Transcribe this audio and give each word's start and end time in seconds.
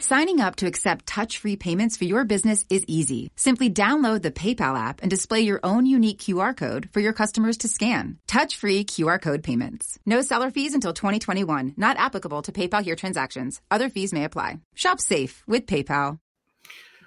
Signing 0.00 0.40
up 0.40 0.56
to 0.56 0.66
accept 0.66 1.06
touch-free 1.06 1.56
payments 1.56 1.98
for 1.98 2.04
your 2.04 2.24
business 2.24 2.64
is 2.70 2.86
easy. 2.88 3.30
Simply 3.36 3.68
download 3.68 4.22
the 4.22 4.30
PayPal 4.30 4.74
app 4.74 5.02
and 5.02 5.10
display 5.10 5.40
your 5.40 5.60
own 5.62 5.84
unique 5.84 6.20
QR 6.20 6.56
code 6.56 6.88
for 6.94 7.00
your 7.00 7.12
customers 7.12 7.58
to 7.58 7.68
scan. 7.68 8.16
Touch-free 8.26 8.84
QR 8.84 9.20
code 9.20 9.42
payments. 9.42 9.98
No 10.06 10.22
seller 10.22 10.50
fees 10.50 10.72
until 10.72 10.94
2021. 10.94 11.74
Not 11.76 11.98
applicable 11.98 12.40
to 12.42 12.52
PayPal 12.52 12.82
here 12.82 12.96
transactions. 12.96 13.60
Other 13.70 13.90
fees 13.90 14.14
may 14.14 14.24
apply. 14.24 14.60
Shop 14.74 15.00
safe 15.00 15.44
with 15.46 15.66
PayPal. 15.66 16.18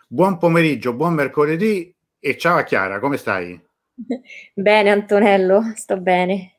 Buon 0.08 0.38
pomeriggio, 0.38 0.94
buon 0.94 1.16
mercoledì 1.16 1.92
e 2.20 2.38
ciao 2.38 2.60
a 2.60 2.64
Chiara, 2.64 3.00
come 3.00 3.18
stai? 3.18 3.60
Bene, 4.54 4.92
Antonello, 4.92 5.74
sto 5.76 5.98
bene. 5.98 6.53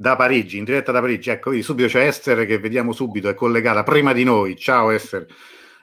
Da 0.00 0.14
Parigi, 0.14 0.58
in 0.58 0.64
diretta 0.64 0.92
da 0.92 1.00
Parigi. 1.00 1.30
Ecco, 1.30 1.50
vedi, 1.50 1.60
subito 1.64 1.88
c'è 1.88 2.06
Esther 2.06 2.46
che 2.46 2.60
vediamo 2.60 2.92
subito, 2.92 3.28
è 3.28 3.34
collegata 3.34 3.82
prima 3.82 4.12
di 4.12 4.22
noi. 4.22 4.54
Ciao 4.56 4.90
Esther, 4.90 5.26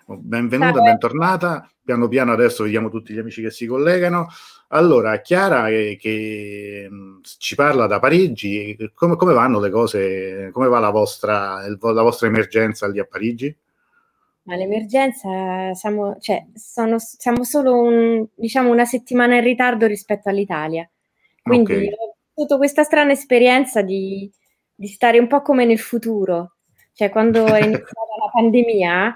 benvenuta, 0.05 0.79
bentornata. 0.79 1.69
Piano 1.83 2.07
piano 2.07 2.31
adesso 2.31 2.63
vediamo 2.63 2.87
tutti 2.87 3.11
gli 3.11 3.19
amici 3.19 3.41
che 3.41 3.51
si 3.51 3.65
collegano. 3.65 4.29
Allora, 4.69 5.19
Chiara 5.19 5.67
eh, 5.67 5.97
che 5.99 6.87
mh, 6.89 7.19
ci 7.39 7.55
parla 7.55 7.87
da 7.87 7.99
Parigi, 7.99 8.77
come, 8.93 9.17
come 9.17 9.33
vanno 9.33 9.59
le 9.59 9.69
cose, 9.69 10.49
come 10.53 10.69
va 10.69 10.79
la 10.79 10.91
vostra, 10.91 11.67
la 11.67 12.01
vostra 12.01 12.27
emergenza 12.27 12.87
lì 12.87 12.99
a 12.99 13.05
Parigi? 13.05 13.53
Ma 14.43 14.55
l'emergenza 14.55 15.73
siamo, 15.73 16.15
cioè, 16.21 16.45
sono, 16.53 16.95
siamo 16.99 17.43
solo 17.43 17.81
un- 17.81 18.25
diciamo 18.33 18.71
una 18.71 18.85
settimana 18.85 19.35
in 19.35 19.43
ritardo 19.43 19.85
rispetto 19.87 20.29
all'Italia. 20.29 20.89
Quindi 21.41 21.73
Ok. 21.73 22.04
Ho 22.35 22.41
avuto 22.41 22.57
questa 22.57 22.83
strana 22.83 23.11
esperienza 23.13 23.81
di, 23.81 24.29
di 24.73 24.87
stare 24.87 25.19
un 25.19 25.27
po' 25.27 25.41
come 25.41 25.65
nel 25.65 25.79
futuro, 25.79 26.55
cioè 26.93 27.09
quando 27.09 27.45
è 27.45 27.59
iniziata 27.63 28.15
la 28.19 28.29
pandemia 28.31 29.15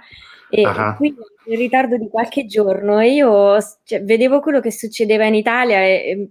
e 0.52 0.64
Ah. 0.66 0.96
qui 0.96 1.14
in 1.46 1.58
ritardo 1.58 1.98
di 1.98 2.10
qualche 2.10 2.46
giorno 2.46 3.00
e 3.00 3.12
io 3.14 3.58
cioè, 3.84 4.04
vedevo 4.04 4.40
quello 4.40 4.60
che 4.60 4.72
succedeva 4.72 5.26
in 5.26 5.36
Italia 5.36 5.80
e, 5.84 5.92
e 6.10 6.30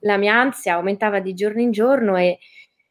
la 0.00 0.16
mia 0.16 0.34
ansia 0.34 0.74
aumentava 0.74 1.20
di 1.20 1.34
giorno 1.34 1.60
in 1.60 1.70
giorno 1.70 2.16
e, 2.16 2.38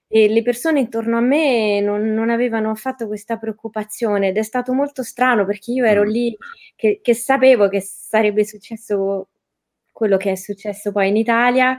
e 0.08 0.30
le 0.30 0.41
persone 0.41 0.80
intorno 0.80 1.17
a 1.17 1.22
me 1.22 1.81
non, 1.81 2.13
non 2.13 2.30
avevano 2.30 2.69
affatto 2.69 3.08
questa 3.08 3.38
preoccupazione 3.38 4.30
ed 4.30 4.38
è 4.38 4.44
stato 4.44 4.73
molto 4.73 5.03
strano 5.03 5.45
perché 5.45 5.72
io 5.72 5.86
ero 5.86 6.03
Mm. 6.03 6.08
lì 6.09 6.38
che, 6.75 7.00
che 7.02 7.13
sapevo 7.13 7.67
che 7.67 7.81
sarebbe 7.81 8.45
successo 8.45 9.30
quello 9.91 10.16
che 10.17 10.31
è 10.31 10.36
successo 10.36 10.91
poi 10.94 11.09
in 11.09 11.17
Italia, 11.17 11.78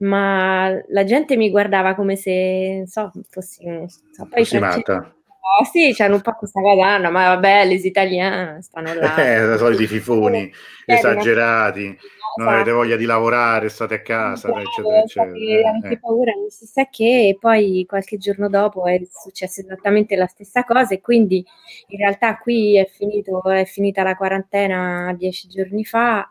ma 0.00 0.70
la 0.88 1.04
gente 1.04 1.36
mi 1.36 1.50
guardava 1.50 1.94
come 1.94 2.16
se, 2.16 2.74
non 2.78 2.86
so, 2.86 3.10
fossi, 3.28 3.64
non 3.66 3.88
so, 3.88 4.02
poi 4.28 4.42
i 4.42 4.44
Fossi 4.44 4.58
francesi- 4.58 4.84
matta. 4.90 5.14
Oh, 5.58 5.64
sì, 5.64 5.92
c'hanno 5.94 6.14
un 6.16 6.20
po' 6.20 6.34
questa 6.34 6.60
cosa, 6.60 6.98
no, 6.98 7.10
ma 7.10 7.34
vabbè, 7.34 7.64
les 7.66 7.84
italiani 7.84 8.62
stanno 8.62 8.94
là. 8.94 9.14
Eh, 9.18 9.54
i 9.54 9.58
soliti 9.58 9.86
fifoni 9.86 10.52
Eh, 10.86 10.94
esagerati, 10.94 11.98
non 12.36 12.46
avete 12.48 12.62
esatto. 12.70 12.76
voglia 12.76 12.96
di 12.96 13.04
lavorare, 13.04 13.68
state 13.68 13.94
a 13.94 14.00
casa, 14.02 14.48
Bravo, 14.48 14.62
eccetera, 14.62 14.98
eccetera. 14.98 15.24
infatti 15.30 15.62
anche 15.66 15.88
Eh, 15.88 15.92
eh. 15.92 15.98
paura, 15.98 16.32
non 16.32 16.50
si 16.50 16.66
sa 16.66 16.86
che, 16.88 17.28
e 17.28 17.36
poi 17.38 17.84
qualche 17.88 18.16
giorno 18.18 18.48
dopo 18.48 18.86
è 18.86 19.00
successo 19.10 19.60
esattamente 19.60 20.14
la 20.16 20.26
stessa 20.26 20.62
cosa 20.64 20.94
e 20.94 21.00
quindi 21.00 21.44
in 21.88 21.98
realtà 21.98 22.36
qui 22.38 22.76
è 22.76 22.86
finito, 22.86 23.42
è 23.50 23.64
finita 23.64 24.02
la 24.04 24.14
quarantena 24.16 25.12
dieci 25.16 25.48
giorni 25.48 25.84
fa 25.84 26.30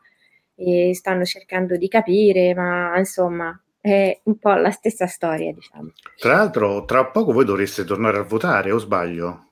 e 0.56 0.92
stanno 0.94 1.26
cercando 1.26 1.76
di 1.78 1.88
capire, 1.90 2.54
ma 2.54 2.98
insomma 2.98 3.58
è 3.82 4.20
un 4.24 4.38
po' 4.38 4.54
la 4.54 4.72
stessa 4.72 5.08
storia, 5.08 5.54
diciamo. 5.54 5.92
Tra 6.18 6.34
l'altro, 6.34 6.86
tra 6.86 7.06
poco 7.06 7.32
voi 7.32 7.46
dovreste 7.46 7.84
tornare 7.86 8.18
a 8.18 8.24
votare, 8.24 8.72
o 8.72 8.78
sbaglio? 8.78 9.46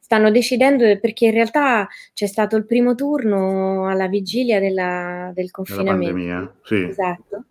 Stanno 0.00 0.30
decidendo 0.32 0.98
perché 0.98 1.26
in 1.26 1.30
realtà 1.32 1.86
c'è 2.14 2.26
stato 2.26 2.56
il 2.56 2.66
primo 2.66 2.94
turno 2.96 3.88
alla 3.88 4.08
vigilia 4.08 4.58
della- 4.58 5.26
del 5.26 5.34
Della 5.34 5.50
confinamento. 5.52 6.12
pandemia? 6.12 6.54
Sì. 6.62 6.82
Esatto. 6.82 7.44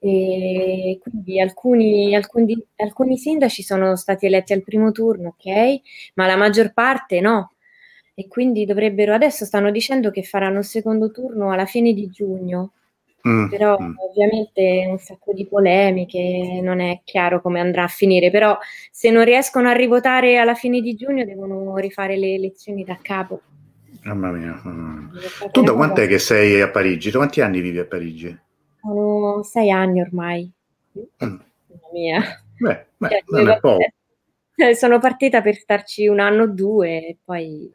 E 0.00 0.98
quindi 1.00 1.40
alcuni, 1.40 2.14
alcuni, 2.16 2.60
alcuni 2.76 3.16
sindaci 3.16 3.62
sono 3.62 3.94
stati 3.94 4.26
eletti 4.26 4.52
al 4.52 4.64
primo 4.64 4.90
turno, 4.90 5.36
ok? 5.38 5.80
Ma 6.14 6.26
la 6.26 6.34
maggior 6.36 6.72
parte 6.72 7.20
no. 7.20 7.52
E 8.14 8.26
quindi 8.26 8.64
dovrebbero, 8.66 9.14
adesso 9.14 9.44
stanno 9.44 9.70
dicendo 9.70 10.10
che 10.10 10.24
faranno 10.24 10.58
il 10.58 10.64
secondo 10.64 11.12
turno 11.12 11.52
alla 11.52 11.66
fine 11.66 11.92
di 11.92 12.08
giugno, 12.10 12.72
Mm, 13.26 13.48
però 13.48 13.78
mm. 13.80 13.94
ovviamente 13.98 14.84
un 14.88 14.98
sacco 14.98 15.32
di 15.32 15.46
polemiche, 15.46 16.60
non 16.60 16.80
è 16.80 17.02
chiaro 17.04 17.40
come 17.40 17.60
andrà 17.60 17.84
a 17.84 17.88
finire, 17.88 18.30
però 18.30 18.58
se 18.90 19.10
non 19.10 19.24
riescono 19.24 19.68
a 19.68 19.72
rivotare 19.72 20.38
alla 20.38 20.54
fine 20.54 20.80
di 20.80 20.94
giugno 20.94 21.24
devono 21.24 21.76
rifare 21.76 22.16
le 22.16 22.34
elezioni 22.34 22.82
da 22.82 22.98
capo. 23.00 23.40
Mamma 24.02 24.32
mia. 24.32 24.60
mamma 24.64 25.08
mia. 25.12 25.20
È 25.20 25.28
stata 25.28 25.50
Tu 25.52 25.62
da 25.62 25.72
quant'è 25.72 26.08
che 26.08 26.18
sei 26.18 26.60
a 26.60 26.68
Parigi? 26.68 27.10
Da 27.10 27.18
quanti 27.18 27.40
anni 27.40 27.60
vivi 27.60 27.78
a 27.78 27.84
Parigi? 27.84 28.36
Sono 28.80 29.42
sei 29.44 29.70
anni 29.70 30.00
ormai. 30.00 30.50
Mm. 30.98 31.02
Mamma 31.20 31.88
mia. 31.92 32.22
Beh, 32.58 32.86
beh, 32.96 33.08
Cioè, 33.08 33.22
non 33.26 33.50
è 33.50 33.60
poco. 33.60 33.84
eh, 34.56 34.74
sono 34.74 34.98
partita 34.98 35.42
per 35.42 35.56
starci 35.56 36.08
un 36.08 36.18
anno 36.18 36.42
o 36.42 36.48
due 36.48 37.06
e 37.06 37.18
poi... 37.24 37.72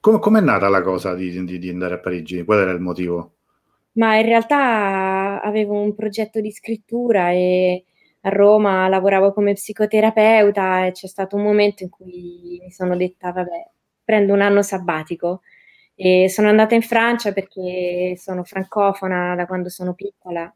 Come 0.00 0.18
com'è 0.18 0.40
nata 0.40 0.68
la 0.68 0.82
cosa 0.82 1.14
di, 1.14 1.44
di- 1.44 1.58
di 1.58 1.68
andare 1.70 1.94
a 1.94 1.98
Parigi? 1.98 2.44
Qual 2.44 2.58
era 2.58 2.72
il 2.72 2.80
motivo? 2.80 3.36
Ma 3.94 4.16
in 4.16 4.24
realtà 4.24 5.42
avevo 5.42 5.78
un 5.80 5.94
progetto 5.94 6.40
di 6.40 6.50
scrittura 6.50 7.30
e 7.30 7.84
a 8.22 8.28
Roma 8.30 8.88
lavoravo 8.88 9.32
come 9.32 9.52
psicoterapeuta 9.54 10.86
e 10.86 10.92
c'è 10.92 11.06
stato 11.06 11.36
un 11.36 11.42
momento 11.42 11.82
in 11.82 11.90
cui 11.90 12.58
mi 12.62 12.70
sono 12.70 12.96
detta, 12.96 13.32
vabbè, 13.32 13.68
prendo 14.04 14.32
un 14.32 14.40
anno 14.40 14.62
sabbatico 14.62 15.42
e 15.94 16.28
sono 16.30 16.48
andata 16.48 16.74
in 16.74 16.82
Francia 16.82 17.32
perché 17.32 18.14
sono 18.16 18.44
francofona 18.44 19.34
da 19.34 19.46
quando 19.46 19.68
sono 19.68 19.92
piccola, 19.94 20.52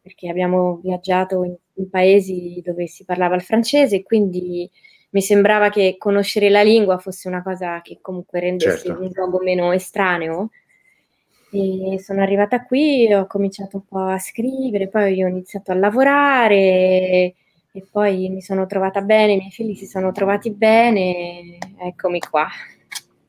perché 0.00 0.28
abbiamo 0.28 0.76
viaggiato 0.82 1.42
in, 1.44 1.56
in 1.74 1.90
paesi 1.90 2.62
dove 2.64 2.86
si 2.86 3.04
parlava 3.04 3.34
il 3.34 3.42
francese 3.42 3.96
e 3.96 4.02
quindi 4.04 4.70
mi 5.10 5.20
sembrava 5.22 5.68
che 5.70 5.96
conoscere 5.98 6.48
la 6.50 6.62
lingua 6.62 6.98
fosse 6.98 7.26
una 7.28 7.42
cosa 7.42 7.80
che 7.82 7.98
comunque 8.00 8.40
rendesse 8.40 8.88
Certo. 8.88 9.02
un 9.02 9.10
luogo 9.12 9.38
meno 9.42 9.72
estraneo. 9.72 10.50
E 11.50 11.98
sono 11.98 12.20
arrivata 12.22 12.62
qui, 12.64 13.12
ho 13.12 13.26
cominciato 13.26 13.76
un 13.76 13.86
po' 13.86 14.00
a 14.04 14.18
scrivere, 14.18 14.88
poi 14.88 15.22
ho 15.22 15.26
iniziato 15.28 15.72
a 15.72 15.74
lavorare 15.74 16.54
e, 16.54 17.34
poi 17.90 18.28
mi 18.28 18.42
sono 18.42 18.66
trovata 18.66 19.00
bene, 19.00 19.32
i 19.32 19.36
miei 19.38 19.50
figli 19.50 19.74
si 19.74 19.86
sono 19.86 20.12
trovati 20.12 20.50
bene, 20.50 21.56
eccomi 21.80 22.18
qua. 22.20 22.46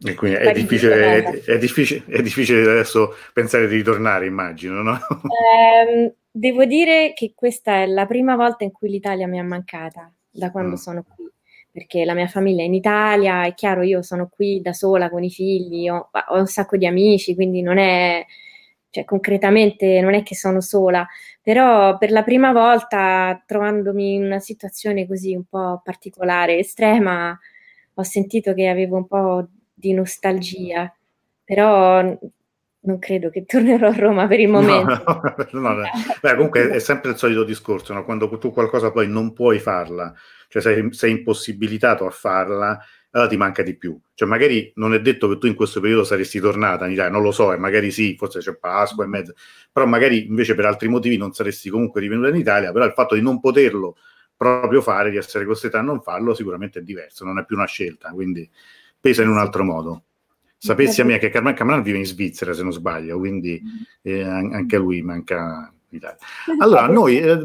E 0.02 0.16
quindi 0.16 0.38
è 0.38 0.52
difficile, 0.53 1.22
tornata. 1.24 1.52
è, 1.52 1.57
difficile, 1.57 2.03
è 2.07 2.22
difficile 2.22 2.62
adesso 2.62 3.13
pensare 3.33 3.68
di 3.68 3.75
ritornare, 3.75 4.25
immagino, 4.25 4.81
no? 4.81 4.98
Ehm, 4.98 6.13
devo 6.31 6.65
dire 6.65 7.13
che 7.13 7.33
questa 7.36 7.81
è 7.81 7.86
la 7.86 8.06
prima 8.06 8.36
volta 8.36 8.63
in 8.63 8.72
cui 8.72 8.89
l'Italia 8.89 9.27
mi 9.27 9.38
è 9.38 9.42
mancata 9.42 10.12
da 10.30 10.51
quando 10.51 10.72
Mm. 10.72 10.75
sono 10.75 11.04
qui, 11.15 11.30
perché 11.71 12.06
la 12.06 12.13
mia 12.13 12.27
famiglia 12.27 12.63
è 12.63 12.66
in 12.66 12.74
Italia, 12.74 13.45
è 13.45 13.54
chiaro, 13.54 13.83
io 13.83 14.01
sono 14.01 14.30
qui 14.31 14.62
da 14.62 14.74
sola 14.74 15.10
con 15.10 15.24
i 15.24 15.30
figli, 15.30 15.89
ho, 15.89 16.10
ho 16.30 16.38
un 16.38 16.48
sacco 16.48 16.77
di 16.77 16.86
amici, 16.88 17.36
quindi 17.36 17.62
non 17.62 17.77
è, 17.77 18.25
cioè 18.89 19.06
concretamente 19.06 20.01
non 20.01 20.13
è 20.13 20.24
che 20.24 20.36
sono 20.36 20.62
sola, 20.62 21.07
però 21.42 21.98
per 21.98 22.12
la 22.12 22.24
prima 22.24 22.51
volta 22.51 23.42
trovandomi 23.45 24.16
in 24.16 24.24
una 24.25 24.39
situazione 24.39 25.07
così 25.07 25.36
un 25.36 25.45
po' 25.45 25.81
particolare, 25.83 26.57
estrema, 26.57 27.38
ho 27.94 28.04
sentito 28.04 28.54
che 28.54 28.68
avevo 28.68 28.98
un 28.98 29.07
po' 29.07 29.48
di 29.74 29.94
nostalgia, 29.94 30.94
però 31.44 32.01
non 32.81 32.99
credo 32.99 33.29
che 33.29 33.45
tornerò 33.45 33.89
a 33.89 33.95
Roma 33.95 34.27
per 34.27 34.39
il 34.39 34.47
momento. 34.47 35.03
no, 35.51 35.59
no, 35.59 35.73
no. 35.73 35.83
Beh, 36.21 36.35
comunque 36.35 36.69
è 36.69 36.79
sempre 36.79 37.11
il 37.11 37.17
solito 37.17 37.43
discorso, 37.43 38.01
quando 38.03 38.29
tu 38.37 38.51
qualcosa 38.51 38.91
poi 38.91 39.07
non 39.07 39.33
puoi 39.33 39.59
farla, 39.59 40.13
cioè 40.47 40.61
sei, 40.61 40.87
sei 40.93 41.11
impossibilitato 41.11 42.05
a 42.05 42.09
farla, 42.09 42.79
allora 43.11 43.29
ti 43.29 43.37
manca 43.37 43.63
di 43.63 43.75
più. 43.75 43.99
Cioè, 44.13 44.27
magari 44.27 44.71
non 44.75 44.93
è 44.93 45.01
detto 45.01 45.27
che 45.27 45.37
tu 45.37 45.47
in 45.47 45.55
questo 45.55 45.81
periodo 45.81 46.03
saresti 46.03 46.39
tornata 46.39 46.85
in 46.85 46.93
Italia, 46.93 47.11
non 47.11 47.21
lo 47.21 47.31
so, 47.31 47.51
e 47.51 47.57
magari 47.57 47.91
sì, 47.91 48.15
forse 48.17 48.39
c'è 48.39 48.57
Pasqua 48.57 49.03
e 49.03 49.07
mezzo, 49.07 49.33
però 49.71 49.85
magari 49.85 50.27
invece 50.27 50.55
per 50.55 50.65
altri 50.65 50.87
motivi 50.87 51.17
non 51.17 51.33
saresti 51.33 51.69
comunque 51.69 51.99
rivenuta 52.01 52.29
in 52.29 52.35
Italia, 52.35 52.71
però 52.71 52.85
il 52.85 52.93
fatto 52.93 53.15
di 53.15 53.21
non 53.21 53.39
poterlo 53.39 53.97
proprio 54.37 54.81
fare, 54.81 55.09
di 55.09 55.17
essere 55.17 55.43
costretta 55.45 55.79
a 55.79 55.81
non 55.81 56.01
farlo, 56.01 56.33
sicuramente 56.33 56.79
è 56.79 56.81
diverso, 56.81 57.25
non 57.25 57.39
è 57.39 57.45
più 57.45 57.57
una 57.57 57.65
scelta, 57.65 58.09
quindi 58.11 58.49
pesa 58.99 59.21
in 59.21 59.29
un 59.29 59.37
altro 59.37 59.63
modo. 59.63 60.03
Sapessi 60.61 61.00
a 61.00 61.06
me 61.06 61.17
che 61.19 61.29
Carmen 61.29 61.53
Cameron 61.53 61.81
vive 61.81 62.00
in 62.00 62.06
Svizzera, 62.06 62.53
se 62.53 62.63
non 62.63 62.73
sbaglio, 62.73 63.17
quindi 63.17 63.61
eh, 64.01 64.21
anche 64.23 64.77
lui 64.77 65.01
manca 65.01 65.71
l'Italia. 65.88 66.17
Allora, 66.59 66.88
noi, 66.88 67.17
eh, 67.17 67.39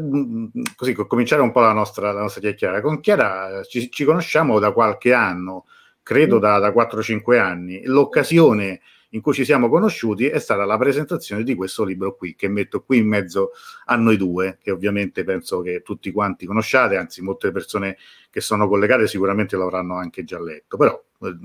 così, 0.75 0.93
cominciare 0.93 1.41
un 1.41 1.51
po' 1.51 1.61
la 1.61 1.71
nostra, 1.71 2.11
la 2.11 2.21
nostra 2.21 2.41
chiacchierata. 2.41 2.81
Con 2.81 2.99
Chiara 2.99 3.63
ci, 3.63 3.89
ci, 3.89 4.03
conosciamo 4.03 4.59
da 4.59 4.73
qualche 4.73 5.13
anno, 5.13 5.65
credo 6.03 6.39
da, 6.39 6.59
da 6.59 6.73
4-5 6.73 7.39
anni. 7.39 7.83
L'occasione 7.85 8.81
in 9.15 9.21
cui 9.21 9.33
ci 9.33 9.45
siamo 9.45 9.69
conosciuti 9.69 10.27
è 10.27 10.39
stata 10.39 10.65
la 10.65 10.77
presentazione 10.77 11.43
di 11.43 11.55
questo 11.55 11.83
libro 11.83 12.15
qui, 12.15 12.35
che 12.35 12.49
metto 12.49 12.83
qui 12.83 12.97
in 12.97 13.07
mezzo 13.07 13.51
a 13.85 13.95
noi 13.95 14.17
due, 14.17 14.57
che 14.61 14.71
ovviamente 14.71 15.23
penso 15.23 15.61
che 15.61 15.81
tutti 15.83 16.11
quanti 16.11 16.45
conosciate, 16.45 16.97
anzi 16.97 17.21
molte 17.21 17.51
persone 17.51 17.97
che 18.29 18.41
sono 18.41 18.67
collegate 18.67 19.07
sicuramente 19.07 19.55
l'avranno 19.55 19.95
anche 19.95 20.25
già 20.25 20.39
letto, 20.39 20.75
però 20.75 21.01
eh, 21.21 21.35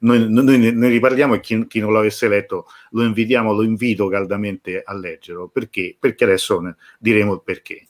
noi, 0.00 0.28
noi 0.28 0.72
ne 0.72 0.88
riparliamo 0.88 1.34
e 1.34 1.40
chi, 1.40 1.66
chi, 1.68 1.78
non 1.78 1.92
l'avesse 1.92 2.26
letto 2.26 2.66
lo 2.90 3.04
invitiamo, 3.04 3.52
lo 3.52 3.62
invito 3.62 4.08
caldamente 4.08 4.82
a 4.84 4.92
leggerlo, 4.92 5.46
perché? 5.48 5.96
Perché 5.98 6.24
adesso 6.24 6.60
ne 6.60 6.76
diremo 6.98 7.34
il 7.34 7.42
perché. 7.44 7.86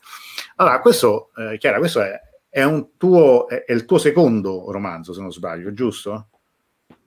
Allora, 0.57 0.81
questo, 0.81 1.31
eh, 1.37 1.57
Chiara, 1.57 1.79
questo 1.79 2.03
è, 2.03 2.13
è, 2.51 2.63
un 2.63 2.91
tuo, 2.99 3.49
è, 3.49 3.65
è 3.65 3.73
il 3.73 3.87
tuo 3.87 3.97
secondo 3.97 4.71
romanzo, 4.71 5.15
se 5.15 5.23
non 5.23 5.33
sbaglio, 5.33 5.73
giusto? 5.73 6.27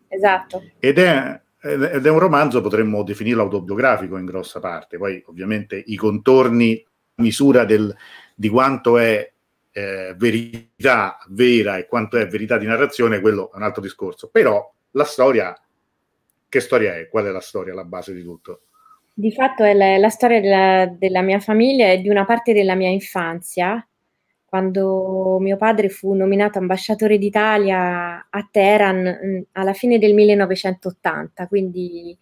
Esatto. 0.08 0.64
Ed 0.80 0.98
è, 0.98 1.42
ed 1.64 2.06
è 2.06 2.10
un 2.10 2.20
romanzo, 2.20 2.60
potremmo 2.60 3.04
definirlo 3.04 3.44
autobiografico 3.44 4.18
in 4.18 4.26
grossa 4.26 4.60
parte, 4.60 4.98
poi 4.98 5.24
ovviamente 5.28 5.82
i 5.86 5.96
contorni, 5.96 6.86
misura 7.16 7.64
del, 7.64 7.96
di 8.36 8.50
quanto 8.50 8.98
è 8.98 9.32
eh, 9.72 10.14
verità 10.18 11.18
vera 11.30 11.78
e 11.78 11.88
quanto 11.88 12.18
è 12.18 12.28
verità 12.28 12.58
di 12.58 12.66
narrazione, 12.66 13.22
quello 13.22 13.52
è 13.52 13.56
un 13.56 13.64
altro 13.64 13.82
discorso. 13.82 14.28
Però 14.28 14.72
la 14.92 15.06
storia, 15.06 15.58
che 16.50 16.60
storia 16.60 16.98
è? 16.98 17.08
Qual 17.08 17.26
è 17.26 17.32
la 17.32 17.40
storia, 17.40 17.74
la 17.74 17.86
base 17.86 18.14
di 18.14 18.24
tutto? 18.24 18.64
Di 19.14 19.32
fatto 19.32 19.64
è 19.64 19.74
la, 19.74 19.98
la 19.98 20.10
storia 20.10 20.42
della, 20.42 20.94
della, 20.98 21.22
mia 21.22 21.40
famiglia 21.40 21.92
e 21.92 22.02
di 22.02 22.10
una 22.10 22.26
parte 22.26 22.52
della 22.52 22.76
mia 22.76 22.90
infanzia, 22.90 23.88
quando 24.54 25.40
mio 25.40 25.58
padre 25.58 25.90
fu 25.90 26.14
nominato 26.14 26.60
ambasciatore 26.60 27.18
d'Italia 27.18 28.28
a 28.30 28.48
Teheran 28.52 29.20
mm, 29.26 29.42
alla 29.54 29.74
fine 29.74 29.98
del 29.98 30.14
1980, 30.14 31.48
quindi 31.48 32.16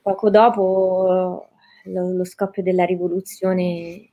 poco 0.00 0.30
dopo 0.30 1.48
lo, 1.86 2.12
lo 2.12 2.24
scoppio 2.24 2.62
della 2.62 2.84
rivoluzione 2.84 4.10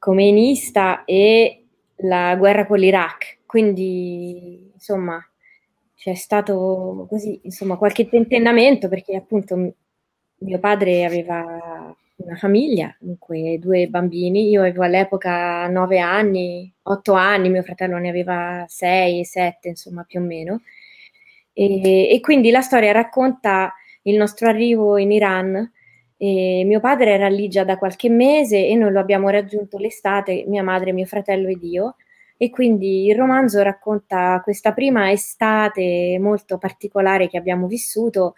comeinista 0.00 1.04
e 1.04 1.66
la 1.98 2.34
guerra 2.34 2.66
con 2.66 2.80
l'Iraq. 2.80 3.42
Quindi, 3.46 4.68
insomma, 4.74 5.24
c'è 5.94 6.14
stato 6.14 7.06
così, 7.08 7.38
insomma, 7.44 7.76
qualche 7.76 8.08
tentennamento 8.08 8.88
perché 8.88 9.14
appunto 9.14 9.74
mio 10.38 10.58
padre 10.58 11.04
aveva 11.04 11.94
una 12.30 12.38
famiglia, 12.38 12.94
dunque 12.98 13.58
due 13.58 13.88
bambini, 13.88 14.48
io 14.48 14.60
avevo 14.60 14.84
all'epoca 14.84 15.66
nove 15.66 15.98
anni, 15.98 16.72
otto 16.82 17.12
anni, 17.14 17.50
mio 17.50 17.62
fratello 17.62 17.98
ne 17.98 18.08
aveva 18.08 18.64
sei, 18.68 19.24
sette, 19.24 19.68
insomma 19.68 20.04
più 20.04 20.20
o 20.20 20.22
meno. 20.22 20.62
E, 21.52 22.08
e, 22.10 22.20
quindi 22.20 22.50
la 22.50 22.60
storia 22.60 22.92
racconta 22.92 23.74
il 24.02 24.16
nostro 24.16 24.48
arrivo 24.48 24.96
in 24.96 25.10
Iran. 25.10 25.72
E 26.16 26.62
mio 26.66 26.80
padre 26.80 27.12
era 27.12 27.28
lì 27.28 27.48
già 27.48 27.64
da 27.64 27.78
qualche 27.78 28.08
mese 28.10 28.66
e 28.66 28.74
noi 28.76 28.92
lo 28.92 29.00
abbiamo 29.00 29.28
raggiunto 29.30 29.78
l'estate, 29.78 30.44
mia 30.46 30.62
madre, 30.62 30.92
mio 30.92 31.06
fratello 31.06 31.48
ed 31.48 31.62
io. 31.62 31.96
E 32.36 32.50
quindi 32.50 33.06
il 33.06 33.16
romanzo 33.16 33.62
racconta 33.62 34.40
questa 34.42 34.72
prima 34.72 35.10
estate 35.10 36.18
molto 36.20 36.58
particolare 36.58 37.28
che 37.28 37.36
abbiamo 37.38 37.66
vissuto, 37.66 38.34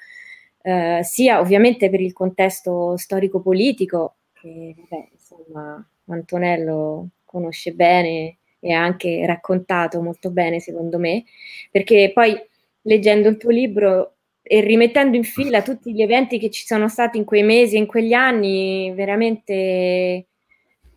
eh, 0.62 1.00
sia 1.02 1.40
ovviamente 1.40 1.90
per 1.90 2.00
il 2.00 2.12
contesto 2.12 2.96
storico-politico, 2.96 4.14
che 4.32 4.74
vabbè, 4.88 5.08
insomma 5.12 5.86
Antonello 6.06 7.08
conosce 7.24 7.72
bene 7.72 8.36
e 8.60 8.72
ha 8.72 8.82
anche 8.82 9.24
raccontato 9.26 10.00
molto 10.00 10.30
bene, 10.30 10.60
secondo 10.60 10.98
me, 10.98 11.24
perché 11.70 12.12
poi 12.14 12.36
leggendo 12.82 13.28
il 13.28 13.36
tuo 13.36 13.50
libro 13.50 14.14
e 14.42 14.60
rimettendo 14.60 15.16
in 15.16 15.24
fila 15.24 15.62
tutti 15.62 15.92
gli 15.92 16.02
eventi 16.02 16.38
che 16.38 16.50
ci 16.50 16.64
sono 16.64 16.88
stati 16.88 17.18
in 17.18 17.24
quei 17.24 17.42
mesi, 17.42 17.76
in 17.76 17.86
quegli 17.86 18.12
anni, 18.12 18.92
veramente 18.92 20.26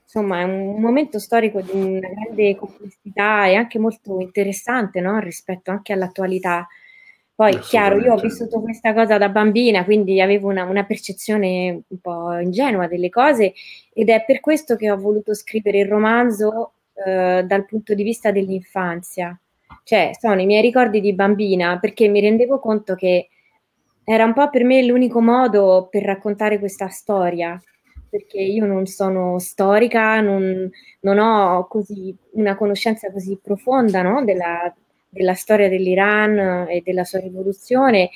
insomma 0.04 0.40
è 0.40 0.44
un 0.44 0.80
momento 0.80 1.20
storico 1.20 1.62
di 1.62 1.72
una 1.74 2.08
grande 2.08 2.56
complessità 2.56 3.48
e 3.48 3.56
anche 3.56 3.80
molto 3.80 4.20
interessante 4.20 5.02
no? 5.02 5.20
rispetto 5.20 5.72
anche 5.72 5.94
all'attualità. 5.94 6.68
Poi, 7.36 7.60
chiaro, 7.60 8.00
io 8.00 8.14
ho 8.14 8.18
vissuto 8.18 8.62
questa 8.62 8.94
cosa 8.94 9.18
da 9.18 9.28
bambina, 9.28 9.84
quindi 9.84 10.22
avevo 10.22 10.48
una, 10.48 10.64
una, 10.64 10.86
percezione 10.86 11.82
un 11.86 12.00
po' 12.00 12.38
ingenua 12.38 12.88
delle 12.88 13.10
cose 13.10 13.54
ed 13.94 14.08
è 14.08 14.24
per 14.26 14.40
questo 14.40 14.78
che 14.78 14.90
ho 14.90 14.96
voluto 14.96 15.34
scrivere 15.34 15.80
il 15.80 15.88
romanzo 15.88 16.76
eh, 16.94 17.44
dal 17.46 17.66
punto 17.66 17.94
di 17.94 18.04
vista 18.04 18.32
dell'infanzia. 18.32 19.38
Cioè, 19.84 20.12
sono 20.18 20.40
i 20.40 20.46
miei 20.46 20.62
ricordi 20.62 21.02
di 21.02 21.14
bambina 21.14 21.78
perché 21.78 22.08
mi 22.08 22.22
rendevo 22.22 22.58
conto 22.60 22.96
che 22.96 23.28
era 24.06 24.24
un 24.24 24.34
po' 24.34 24.50
per 24.50 24.64
me 24.64 24.82
l'unico 24.86 25.20
modo 25.20 25.90
per 25.92 26.04
raccontare 26.04 26.58
questa 26.58 26.88
storia, 26.88 27.62
perché 28.10 28.40
io 28.40 28.66
non 28.66 28.86
sono 28.86 29.40
storica, 29.40 30.22
non, 30.22 30.70
non 31.02 31.20
ho 31.20 31.68
così, 31.68 32.16
una 32.34 32.56
conoscenza 32.56 33.12
così 33.12 33.38
profonda 33.44 34.02
no? 34.04 34.24
della, 34.24 34.74
della 35.16 35.34
storia 35.34 35.70
dell'Iran 35.70 36.68
e 36.70 36.82
della 36.84 37.06
sua 37.06 37.20
rivoluzione, 37.20 38.10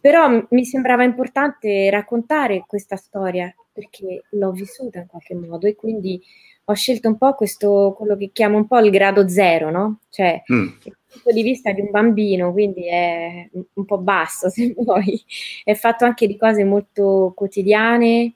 però 0.00 0.46
mi 0.50 0.64
sembrava 0.64 1.04
importante 1.04 1.90
raccontare 1.90 2.64
questa 2.66 2.96
storia 2.96 3.54
perché 3.72 4.22
l'ho 4.30 4.52
vissuta 4.52 5.00
in 5.00 5.06
qualche 5.06 5.34
modo 5.34 5.66
e 5.66 5.74
quindi 5.74 6.20
ho 6.68 6.74
scelto 6.74 7.08
un 7.08 7.18
po' 7.18 7.34
questo, 7.34 7.94
quello 7.96 8.16
che 8.16 8.30
chiamo 8.32 8.56
un 8.56 8.66
po' 8.66 8.78
il 8.78 8.90
grado 8.90 9.28
zero, 9.28 9.70
no? 9.70 10.00
Cioè, 10.08 10.42
mm. 10.50 10.66
il 10.84 10.96
punto 11.06 11.32
di 11.32 11.42
vista 11.42 11.72
di 11.72 11.80
un 11.80 11.90
bambino, 11.90 12.50
quindi 12.52 12.88
è 12.88 13.48
un 13.52 13.84
po' 13.84 13.98
basso, 13.98 14.48
se 14.50 14.74
vuoi. 14.76 15.22
È 15.62 15.74
fatto 15.74 16.04
anche 16.04 16.26
di 16.26 16.36
cose 16.36 16.64
molto 16.64 17.32
quotidiane, 17.36 18.34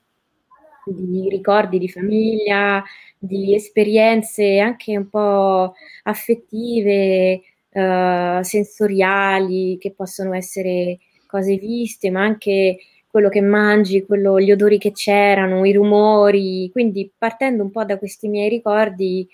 di 0.85 1.29
ricordi 1.29 1.79
di 1.79 1.89
famiglia, 1.89 2.83
di 3.19 3.55
esperienze 3.55 4.59
anche 4.59 4.97
un 4.97 5.09
po' 5.09 5.75
affettive, 6.05 7.41
uh, 7.73 8.43
sensoriali, 8.43 9.79
che 9.79 9.93
possono 9.93 10.35
essere 10.35 10.99
cose 11.27 11.57
viste, 11.57 12.11
ma 12.11 12.23
anche 12.23 12.79
quello 13.11 13.29
che 13.29 13.41
mangi, 13.41 14.05
quello, 14.05 14.41
gli 14.41 14.53
odori 14.53 14.79
che 14.79 14.93
c'erano, 14.93 15.65
i 15.65 15.73
rumori. 15.73 16.71
Quindi 16.71 17.11
partendo 17.17 17.63
un 17.63 17.71
po' 17.71 17.85
da 17.85 17.99
questi 17.99 18.29
miei 18.29 18.49
ricordi, 18.49 19.29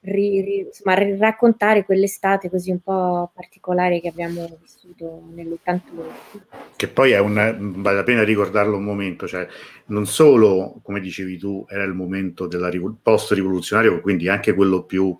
ri, 0.00 0.40
ri, 0.40 0.58
insomma, 0.66 0.94
raccontare 1.18 1.84
quell'estate 1.84 2.48
così 2.48 2.70
un 2.70 2.80
po' 2.80 3.30
particolare 3.34 4.00
che 4.00 4.08
abbiamo 4.08 4.48
vissuto 4.60 5.22
nell'81. 5.34 5.80
Che 6.76 6.88
poi 6.88 7.12
è 7.12 7.18
un, 7.18 7.34
vale 7.76 7.96
la 7.96 8.04
pena 8.04 8.22
ricordarlo 8.22 8.76
un 8.76 8.84
momento, 8.84 9.26
cioè 9.26 9.46
non 9.86 10.06
solo, 10.06 10.78
come 10.82 11.00
dicevi 11.00 11.36
tu, 11.36 11.64
era 11.68 11.82
il 11.82 11.94
momento 11.94 12.48
post-rivoluzionario, 13.02 14.00
quindi 14.00 14.28
anche 14.28 14.54
quello 14.54 14.84
più 14.84 15.16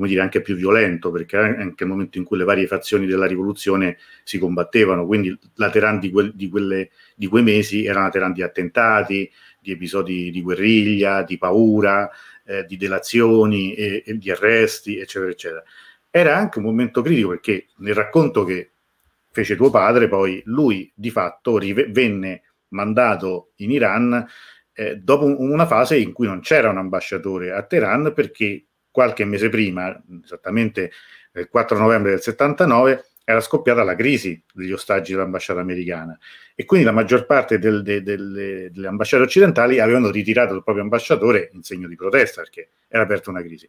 come 0.00 0.08
dire, 0.08 0.22
anche 0.22 0.40
più 0.40 0.56
violento, 0.56 1.10
perché 1.10 1.36
anche 1.36 1.84
il 1.84 1.90
momento 1.90 2.16
in 2.16 2.24
cui 2.24 2.38
le 2.38 2.44
varie 2.44 2.66
fazioni 2.66 3.04
della 3.04 3.26
rivoluzione 3.26 3.98
si 4.24 4.38
combattevano, 4.38 5.04
quindi 5.04 5.38
la 5.56 5.68
Teheran 5.68 5.98
di, 5.98 6.10
que- 6.10 6.32
di, 6.34 6.48
quelle, 6.48 6.90
di 7.14 7.26
quei 7.26 7.42
mesi 7.42 7.84
era 7.84 8.00
una 8.00 8.08
Teheran 8.08 8.32
di 8.32 8.40
attentati, 8.40 9.30
di 9.60 9.72
episodi 9.72 10.30
di 10.30 10.40
guerriglia, 10.40 11.22
di 11.22 11.36
paura, 11.36 12.10
eh, 12.46 12.64
di 12.64 12.78
delazioni 12.78 13.74
e, 13.74 14.02
e 14.06 14.16
di 14.16 14.30
arresti, 14.30 14.98
eccetera, 14.98 15.30
eccetera. 15.30 15.62
Era 16.08 16.34
anche 16.34 16.58
un 16.60 16.64
momento 16.64 17.02
critico 17.02 17.28
perché 17.28 17.66
nel 17.80 17.94
racconto 17.94 18.44
che 18.44 18.70
fece 19.30 19.54
tuo 19.54 19.68
padre, 19.68 20.08
poi 20.08 20.40
lui 20.46 20.90
di 20.94 21.10
fatto 21.10 21.58
rive- 21.58 21.90
venne 21.90 22.42
mandato 22.68 23.50
in 23.56 23.70
Iran 23.70 24.26
eh, 24.72 24.96
dopo 24.96 25.26
una 25.26 25.66
fase 25.66 25.98
in 25.98 26.12
cui 26.12 26.26
non 26.26 26.40
c'era 26.40 26.70
un 26.70 26.78
ambasciatore 26.78 27.52
a 27.52 27.62
Teheran 27.62 28.12
perché 28.14 28.64
qualche 28.90 29.24
mese 29.24 29.48
prima, 29.48 30.00
esattamente 30.24 30.90
il 31.34 31.48
4 31.48 31.78
novembre 31.78 32.10
del 32.10 32.20
79, 32.20 33.04
era 33.30 33.40
scoppiata 33.40 33.84
la 33.84 33.94
crisi 33.94 34.42
degli 34.52 34.72
ostaggi 34.72 35.12
dell'ambasciata 35.12 35.60
americana 35.60 36.18
e 36.54 36.64
quindi 36.64 36.84
la 36.84 36.92
maggior 36.92 37.26
parte 37.26 37.58
del, 37.58 37.82
de, 37.82 38.02
delle, 38.02 38.70
delle, 38.72 38.86
ambasciate 38.88 39.22
occidentali 39.22 39.78
avevano 39.78 40.10
ritirato 40.10 40.54
il 40.54 40.64
proprio 40.64 40.84
ambasciatore 40.84 41.50
in 41.52 41.62
segno 41.62 41.86
di 41.86 41.94
protesta 41.94 42.42
perché 42.42 42.70
era 42.88 43.04
aperta 43.04 43.30
una 43.30 43.42
crisi. 43.42 43.68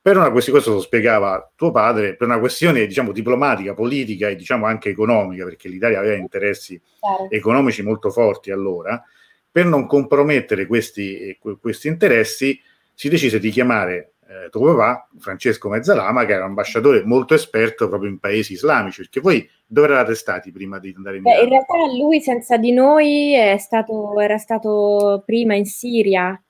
per 0.00 0.16
una 0.16 0.30
questione, 0.30 0.60
questo 0.60 0.76
lo 0.76 0.82
spiegava 0.82 1.52
tuo 1.56 1.72
padre, 1.72 2.14
per 2.14 2.28
una 2.28 2.38
questione 2.38 2.86
diciamo 2.86 3.12
diplomatica, 3.12 3.74
politica 3.74 4.28
e 4.28 4.36
diciamo 4.36 4.66
anche 4.66 4.90
economica, 4.90 5.44
perché 5.44 5.68
l'Italia 5.68 5.98
aveva 5.98 6.16
interessi 6.16 6.80
economici 7.28 7.82
molto 7.82 8.10
forti 8.10 8.50
allora, 8.50 9.02
per 9.50 9.66
non 9.66 9.86
compromettere 9.86 10.66
questi, 10.66 11.36
questi 11.60 11.88
interessi 11.88 12.58
si 12.94 13.08
decise 13.08 13.38
di 13.38 13.50
chiamare 13.50 14.11
eh, 14.44 14.48
papà, 14.50 15.08
Francesco 15.18 15.68
Mezzalama, 15.68 16.24
che 16.24 16.32
era 16.32 16.44
un 16.44 16.50
ambasciatore 16.50 17.04
molto 17.04 17.34
esperto 17.34 17.88
proprio 17.88 18.10
in 18.10 18.18
paesi 18.18 18.54
islamici, 18.54 19.02
perché 19.02 19.20
voi 19.20 19.48
dove 19.66 19.86
eravate 19.86 20.14
stati 20.14 20.50
prima 20.50 20.78
di 20.78 20.92
andare 20.96 21.16
in 21.16 21.22
Beh, 21.22 21.30
Iran? 21.30 21.42
in 21.44 21.48
realtà 21.50 21.76
lui 21.98 22.20
senza 22.20 22.56
di 22.56 22.72
noi 22.72 23.34
è 23.34 23.58
stato, 23.58 24.18
era 24.20 24.38
stato 24.38 25.22
prima 25.26 25.54
in 25.54 25.66
Siria, 25.66 26.40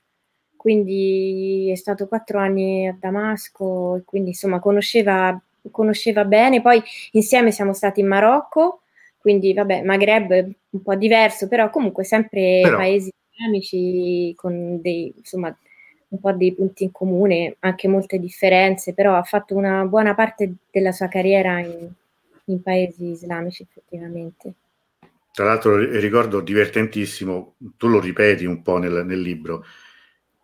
quindi 0.56 1.70
è 1.72 1.74
stato 1.74 2.06
quattro 2.06 2.38
anni 2.38 2.86
a 2.86 2.96
Damasco, 2.98 3.96
e 3.96 4.02
quindi 4.04 4.30
insomma 4.30 4.60
conosceva, 4.60 5.40
conosceva 5.70 6.24
bene. 6.24 6.62
Poi 6.62 6.80
insieme 7.12 7.50
siamo 7.50 7.72
stati 7.72 8.00
in 8.00 8.06
Marocco, 8.06 8.82
quindi 9.18 9.52
vabbè, 9.52 9.82
Maghreb 9.82 10.30
è 10.30 10.48
un 10.70 10.82
po' 10.82 10.94
diverso, 10.94 11.48
però 11.48 11.68
comunque 11.70 12.04
sempre 12.04 12.60
Però- 12.62 12.76
paesi 12.76 13.10
islamici 13.32 14.34
con 14.36 14.80
dei, 14.80 15.12
insomma, 15.16 15.56
un 16.12 16.20
po' 16.20 16.32
dei 16.32 16.52
punti 16.54 16.84
in 16.84 16.92
comune, 16.92 17.56
anche 17.60 17.88
molte 17.88 18.18
differenze, 18.18 18.92
però 18.92 19.16
ha 19.16 19.22
fatto 19.22 19.56
una 19.56 19.84
buona 19.84 20.14
parte 20.14 20.54
della 20.70 20.92
sua 20.92 21.08
carriera 21.08 21.58
in, 21.60 21.90
in 22.46 22.62
paesi 22.62 23.06
islamici 23.06 23.62
effettivamente. 23.62 24.52
Tra 25.32 25.46
l'altro 25.46 25.76
ri- 25.76 25.98
ricordo 25.98 26.40
divertentissimo, 26.40 27.54
tu 27.78 27.88
lo 27.88 27.98
ripeti 27.98 28.44
un 28.44 28.60
po' 28.60 28.76
nel, 28.76 29.04
nel 29.06 29.20
libro, 29.20 29.64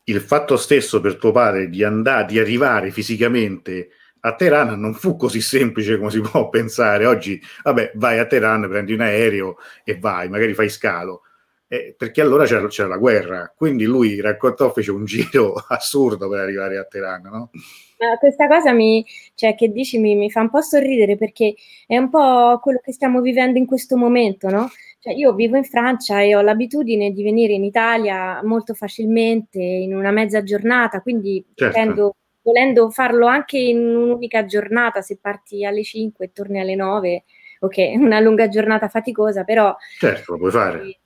il 0.05 0.21
fatto 0.21 0.57
stesso 0.57 1.01
per 1.03 1.17
tuo 1.17 1.33
padre 1.33 1.69
di 1.69 1.85
andare, 1.85 2.25
di 2.25 2.39
arrivare 2.39 2.91
fisicamente 2.91 3.91
a 4.21 4.35
Teheran 4.35 4.81
non 4.81 4.95
fu 4.95 5.17
così 5.17 5.41
semplice 5.43 5.99
come 5.99 6.11
si 6.11 6.21
può 6.21 6.49
pensare. 6.51 7.05
Oggi, 7.05 7.41
vabbè, 7.63 7.93
vai 7.97 8.19
a 8.19 8.27
Teheran, 8.27 8.67
prendi 8.69 8.95
un 8.95 9.03
aereo 9.03 9.57
e 9.85 9.99
vai, 9.99 10.31
magari 10.31 10.55
fai 10.55 10.71
scalo. 10.71 11.25
Eh, 11.71 11.95
perché 11.97 12.23
allora 12.23 12.47
c'era, 12.47 12.67
c'era 12.69 12.89
la 12.89 12.97
guerra, 12.97 13.53
quindi 13.55 13.85
lui 13.85 14.21
raccontò, 14.23 14.73
fece 14.73 14.91
un 14.91 15.05
giro 15.05 15.53
assurdo 15.69 16.29
per 16.29 16.41
arrivare 16.41 16.79
a 16.79 16.85
Teheran, 16.85 17.23
no? 17.23 17.51
Ma 17.99 18.17
questa 18.17 18.47
cosa 18.47 18.73
mi, 18.73 19.05
cioè, 19.35 19.55
che 19.55 19.71
dici 19.71 19.99
mi, 19.99 20.15
mi 20.15 20.31
fa 20.31 20.41
un 20.41 20.51
po' 20.51 20.63
sorridere 20.63 21.17
perché 21.17 21.55
è 21.87 21.99
un 21.99 22.09
po' 22.09 22.59
quello 22.63 22.81
che 22.83 22.93
stiamo 22.93 23.21
vivendo 23.21 23.59
in 23.59 23.67
questo 23.67 23.97
momento, 23.97 24.49
no? 24.49 24.69
Cioè, 25.01 25.13
io 25.13 25.35
vivo 25.35 25.57
in 25.57 25.65
Francia 25.65 26.21
e 26.23 26.35
ho 26.35 26.41
l'abitudine 26.41 27.11
di 27.11 27.23
venire 27.23 27.53
in 27.53 27.65
Italia 27.65 28.41
molto 28.45 28.73
facilmente, 28.75 29.59
in 29.59 29.95
una 29.95 30.11
mezza 30.11 30.43
giornata, 30.43 31.03
quindi 31.03 31.45
Certo. 31.55 31.77
tendo- 31.77 32.17
volendo 32.43 32.89
farlo 32.91 33.27
anche 33.27 33.59
in 33.59 33.79
un'unica 33.79 34.45
giornata, 34.47 35.03
se 35.03 35.19
parti 35.21 35.65
alle 35.65 35.83
5 35.83 36.27
e 36.27 36.33
torni 36.33 36.61
alle 36.61 36.77
9, 36.77 37.25
ok, 37.61 37.77
una 37.99 38.21
lunga 38.21 38.49
giornata 38.49 38.89
faticosa, 38.89 39.45
però 39.45 39.77
Certo, 39.99 40.33
lo 40.33 40.39
puoi 40.39 40.51
fare. 40.51 40.99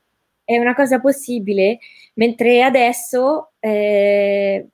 È 0.57 0.59
una 0.59 0.75
cosa 0.75 1.01
possibile, 1.01 1.79
mentre 2.15 2.63
adesso 2.63 3.53
eh, 3.61 4.69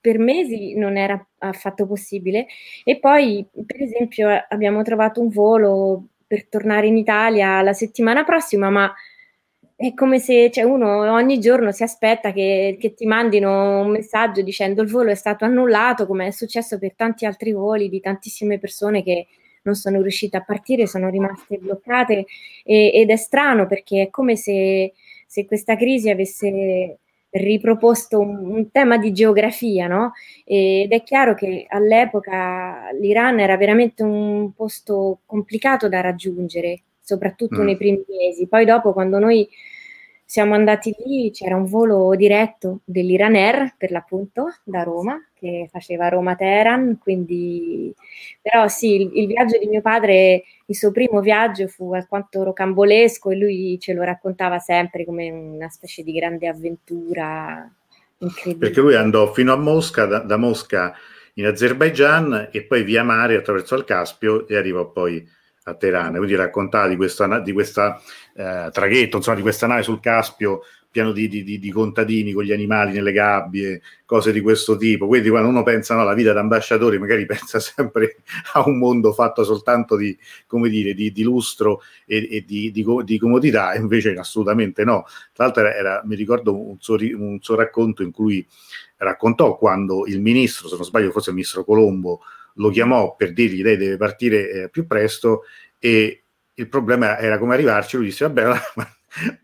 per 0.00 0.18
mesi 0.18 0.74
non 0.74 0.96
era 0.96 1.24
affatto 1.38 1.86
possibile. 1.86 2.46
E 2.84 2.98
poi, 2.98 3.46
per 3.66 3.82
esempio, 3.82 4.28
abbiamo 4.48 4.82
trovato 4.82 5.20
un 5.20 5.28
volo 5.28 6.08
per 6.26 6.46
tornare 6.48 6.86
in 6.86 6.96
Italia 6.96 7.62
la 7.62 7.72
settimana 7.72 8.24
prossima, 8.24 8.70
ma 8.70 8.92
è 9.80 9.94
come 9.94 10.18
se 10.18 10.50
cioè, 10.50 10.64
uno 10.64 11.12
ogni 11.12 11.38
giorno 11.38 11.70
si 11.70 11.84
aspetta 11.84 12.32
che, 12.32 12.76
che 12.80 12.94
ti 12.94 13.06
mandino 13.06 13.80
un 13.82 13.90
messaggio 13.90 14.42
dicendo 14.42 14.82
il 14.82 14.90
volo 14.90 15.10
è 15.10 15.14
stato 15.14 15.44
annullato, 15.44 16.06
come 16.06 16.26
è 16.26 16.30
successo 16.32 16.78
per 16.78 16.94
tanti 16.94 17.24
altri 17.26 17.52
voli 17.52 17.88
di 17.88 18.00
tantissime 18.00 18.58
persone 18.58 19.02
che 19.04 19.26
non 19.62 19.74
sono 19.74 20.00
riuscite 20.00 20.36
a 20.36 20.42
partire, 20.44 20.86
sono 20.86 21.08
rimaste 21.10 21.58
bloccate 21.58 22.26
e- 22.64 22.90
ed 22.92 23.10
è 23.10 23.16
strano 23.16 23.66
perché 23.66 24.02
è 24.02 24.10
come 24.10 24.36
se, 24.36 24.92
se 25.28 25.44
questa 25.44 25.76
crisi 25.76 26.08
avesse 26.10 26.98
riproposto 27.30 28.18
un, 28.18 28.36
un 28.50 28.70
tema 28.70 28.96
di 28.96 29.12
geografia, 29.12 29.86
no? 29.86 30.12
Ed 30.44 30.90
è 30.90 31.02
chiaro 31.02 31.34
che 31.34 31.66
all'epoca 31.68 32.90
l'Iran 32.98 33.38
era 33.38 33.56
veramente 33.58 34.02
un 34.02 34.52
posto 34.54 35.20
complicato 35.26 35.88
da 35.90 36.00
raggiungere, 36.00 36.82
soprattutto 37.00 37.60
Mm. 37.62 37.64
nei 37.66 37.76
primi 37.76 38.02
mesi. 38.08 38.48
Poi 38.48 38.64
dopo, 38.64 38.94
quando 38.94 39.18
noi 39.18 39.46
siamo 40.30 40.52
andati 40.52 40.94
lì, 41.06 41.30
c'era 41.30 41.56
un 41.56 41.64
volo 41.64 42.14
diretto 42.14 42.80
dell'Iran 42.84 43.34
Air, 43.34 43.76
per 43.78 43.90
l'appunto, 43.90 44.52
da 44.62 44.82
Roma, 44.82 45.18
che 45.32 45.70
faceva 45.72 46.10
Roma-Teheran, 46.10 46.98
quindi... 46.98 47.94
Però 48.42 48.68
sì, 48.68 48.96
il, 48.96 49.10
il 49.14 49.26
viaggio 49.26 49.56
di 49.56 49.66
mio 49.66 49.80
padre, 49.80 50.42
il 50.66 50.76
suo 50.76 50.90
primo 50.90 51.22
viaggio 51.22 51.66
fu 51.66 51.94
alquanto 51.94 52.42
rocambolesco 52.42 53.30
e 53.30 53.36
lui 53.36 53.78
ce 53.80 53.94
lo 53.94 54.02
raccontava 54.02 54.58
sempre 54.58 55.06
come 55.06 55.30
una 55.30 55.70
specie 55.70 56.02
di 56.02 56.12
grande 56.12 56.46
avventura 56.46 57.66
incredibile. 58.18 58.66
Perché 58.66 58.80
lui 58.82 58.96
andò 58.96 59.32
fino 59.32 59.54
a 59.54 59.56
Mosca, 59.56 60.04
da, 60.04 60.18
da 60.18 60.36
Mosca 60.36 60.94
in 61.34 61.46
Azerbaigian 61.46 62.50
e 62.52 62.64
poi 62.64 62.82
via 62.82 63.02
mare 63.02 63.34
attraverso 63.34 63.76
il 63.76 63.84
Caspio 63.84 64.46
e 64.46 64.58
arrivò 64.58 64.90
poi 64.90 65.26
a 65.68 65.74
Teheran. 65.74 66.14
Quindi 66.16 66.34
raccontava 66.34 66.88
di 66.88 66.96
questa, 66.96 67.38
di 67.40 67.52
questa 67.52 68.00
eh, 68.34 68.68
traghetto, 68.72 69.16
insomma, 69.16 69.36
di 69.36 69.42
questa 69.42 69.66
nave 69.66 69.82
sul 69.82 70.00
Caspio, 70.00 70.62
pieno 70.90 71.12
di, 71.12 71.28
di- 71.28 71.44
di- 71.44 71.58
di 71.58 71.70
contadini 71.70 72.32
con 72.32 72.44
gli 72.44 72.52
animali 72.52 72.92
nelle 72.92 73.12
gabbie, 73.12 73.82
cose 74.06 74.32
di 74.32 74.40
questo 74.40 74.76
tipo. 74.76 75.06
Quindi 75.06 75.28
quando 75.28 75.48
uno 75.48 75.62
pensa 75.62 75.94
no, 75.94 76.00
alla 76.00 76.14
vita 76.14 76.32
da 76.32 76.40
ambasciatori, 76.40 76.98
magari 76.98 77.26
pensa 77.26 77.60
sempre 77.60 78.16
a 78.54 78.66
un 78.66 78.78
mondo 78.78 79.12
fatto 79.12 79.44
soltanto 79.44 79.96
di, 79.96 80.16
come 80.46 80.68
dire, 80.68 80.94
di, 80.94 81.12
di 81.12 81.22
lustro 81.22 81.82
e, 82.06 82.26
e 82.30 82.44
di, 82.46 82.70
di 82.70 82.82
co- 82.82 83.02
di 83.02 83.18
comodità, 83.18 83.72
e 83.72 83.78
invece 83.80 84.14
assolutamente 84.14 84.84
no. 84.84 85.04
Tra 85.32 85.44
l'altro 85.44 85.62
era, 85.62 85.74
era- 85.74 86.02
mi 86.04 86.14
ricordo 86.16 86.56
un 86.70 86.76
suo, 86.80 86.96
un 86.96 87.38
suo 87.40 87.54
racconto 87.54 88.02
in 88.02 88.10
cui 88.10 88.44
raccontò 88.96 89.56
quando 89.56 90.06
il 90.06 90.20
ministro, 90.20 90.68
se 90.68 90.76
non 90.76 90.84
sbaglio 90.84 91.10
forse 91.10 91.30
il 91.30 91.36
ministro 91.36 91.64
Colombo, 91.64 92.20
lo 92.58 92.70
chiamò 92.70 93.16
per 93.16 93.32
dirgli 93.32 93.62
lei 93.62 93.76
deve 93.76 93.96
partire 93.96 94.50
eh, 94.50 94.68
più 94.68 94.86
presto 94.86 95.42
e 95.78 96.22
il 96.54 96.68
problema 96.68 97.18
era 97.18 97.38
come 97.38 97.54
arrivarci, 97.54 97.96
lui 97.96 98.06
disse 98.06 98.24
vabbè 98.26 98.42
allora, 98.42 98.60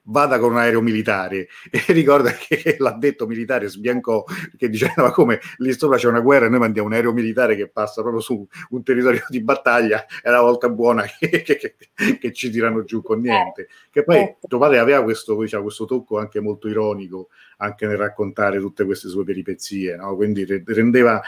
vada 0.02 0.38
con 0.38 0.52
un 0.52 0.59
aereo 0.59 0.83
militare 0.83 1.49
e 1.71 1.83
ricorda 1.92 2.33
che 2.33 2.76
l'addetto 2.78 3.26
militare 3.26 3.68
sbiancò 3.68 4.23
che 4.56 4.68
diceva 4.68 5.11
come 5.11 5.40
lì 5.59 5.73
sopra 5.73 5.97
c'è 5.97 6.06
una 6.09 6.21
guerra 6.21 6.47
e 6.47 6.49
noi 6.49 6.59
mandiamo 6.59 6.88
un 6.88 6.94
aereo 6.94 7.12
militare 7.12 7.56
che 7.56 7.68
passa 7.68 8.02
proprio 8.02 8.21
su 8.21 8.47
un 8.71 8.83
territorio 8.83 9.25
di 9.28 9.40
battaglia 9.42 10.04
è 10.23 10.28
la 10.30 10.40
volta 10.42 10.68
buona 10.68 11.04
che, 11.18 11.42
che- 11.42 11.56
che- 11.56 12.18
che 12.18 12.33
ci 12.33 12.50
tirano 12.50 12.85
giù 12.85 13.00
con 13.00 13.21
niente 13.21 13.68
che 13.90 14.02
poi 14.04 14.16
Certo. 14.16 14.49
tuo 14.49 14.59
padre 14.59 14.78
aveva 14.78 15.02
questo, 15.02 15.40
diciamo, 15.40 15.62
questo 15.62 15.87
tocco 15.87 16.18
anche 16.18 16.40
molto 16.40 16.68
ironico 16.68 17.28
anche 17.59 17.87
nel 17.87 17.97
raccontare 17.97 18.59
tutte 18.59 18.85
queste 18.85 19.09
sue 19.09 19.25
peripezie 19.25 19.97
no? 19.97 20.14
quindi 20.14 20.44
re- 20.44 20.62
rendeva 20.66 21.23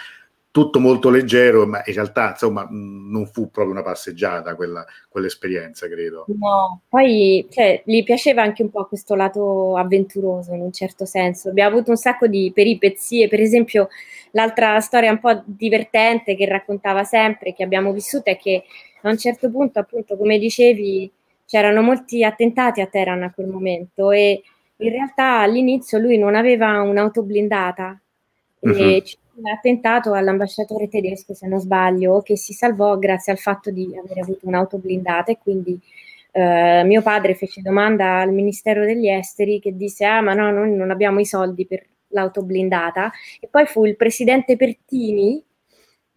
tutto 0.56 0.80
molto 0.80 1.10
leggero, 1.10 1.66
ma 1.66 1.82
in 1.84 1.92
realtà 1.92 2.30
insomma 2.30 2.66
non 2.70 3.26
fu 3.26 3.50
proprio 3.50 3.75
una 3.75 3.82
passeggiata 3.82 4.54
quella, 4.54 4.86
quell'esperienza, 5.06 5.86
credo. 5.86 6.25
No, 6.28 6.80
poi 6.88 7.46
cioè, 7.50 7.82
gli 7.84 8.02
piaceva 8.02 8.40
anche 8.40 8.62
un 8.62 8.70
po' 8.70 8.86
questo 8.86 9.14
lato 9.14 9.76
avventuroso 9.76 10.54
in 10.54 10.62
un 10.62 10.72
certo 10.72 11.04
senso. 11.04 11.50
Abbiamo 11.50 11.75
avuto 11.75 11.90
un 11.90 11.98
sacco 11.98 12.26
di 12.26 12.50
peripezie, 12.54 13.28
per 13.28 13.38
esempio 13.38 13.88
l'altra 14.30 14.80
storia 14.80 15.10
un 15.10 15.18
po' 15.18 15.42
divertente 15.44 16.34
che 16.34 16.46
raccontava 16.46 17.04
sempre, 17.04 17.52
che 17.52 17.62
abbiamo 17.62 17.92
vissuto, 17.92 18.30
è 18.30 18.38
che 18.38 18.64
a 19.02 19.10
un 19.10 19.18
certo 19.18 19.50
punto, 19.50 19.78
appunto, 19.78 20.16
come 20.16 20.38
dicevi, 20.38 21.12
c'erano 21.44 21.82
molti 21.82 22.25
attentati 22.25 22.80
a 22.80 22.86
Teheran 22.86 23.25
a 23.25 23.30
quel 23.30 23.48
momento 23.48 24.10
e 24.10 24.40
in 24.78 24.88
realtà 24.90 25.40
all'inizio 25.40 25.98
lui 25.98 26.16
non 26.16 26.34
aveva 26.34 26.80
un'auto 26.80 27.22
blindata 27.22 28.00
e 28.60 28.68
Mhm. 28.68 29.02
ci 29.02 29.16
fu 29.16 29.25
un 29.36 29.48
attentato 29.48 30.12
all'ambasciatore 30.14 30.88
tedesco, 30.88 31.34
se 31.34 31.46
non 31.46 31.60
sbaglio, 31.60 32.22
che 32.22 32.36
si 32.36 32.52
salvò 32.52 32.96
grazie 32.98 33.32
al 33.32 33.38
fatto 33.38 33.70
di 33.70 33.94
aver 33.96 34.18
avuto 34.22 34.46
un'auto 34.46 34.78
blindata 34.78 35.30
e 35.32 35.38
quindi 35.42 35.78
eh, 36.32 36.82
mio 36.84 37.02
padre 37.02 37.34
fece 37.34 37.62
domanda 37.62 38.18
al 38.18 38.32
Ministero 38.32 38.84
degli 38.84 39.08
Esteri 39.08 39.58
che 39.60 39.74
disse 39.76 40.04
ah 40.04 40.20
ma 40.20 40.34
no, 40.34 40.50
noi 40.50 40.70
non 40.74 40.90
abbiamo 40.90 41.18
i 41.20 41.24
soldi 41.26 41.66
per 41.66 41.84
l'auto 42.08 42.42
blindata 42.42 43.10
e 43.40 43.48
poi 43.50 43.66
fu 43.66 43.84
il 43.84 43.96
presidente 43.96 44.56
Pertini 44.56 45.42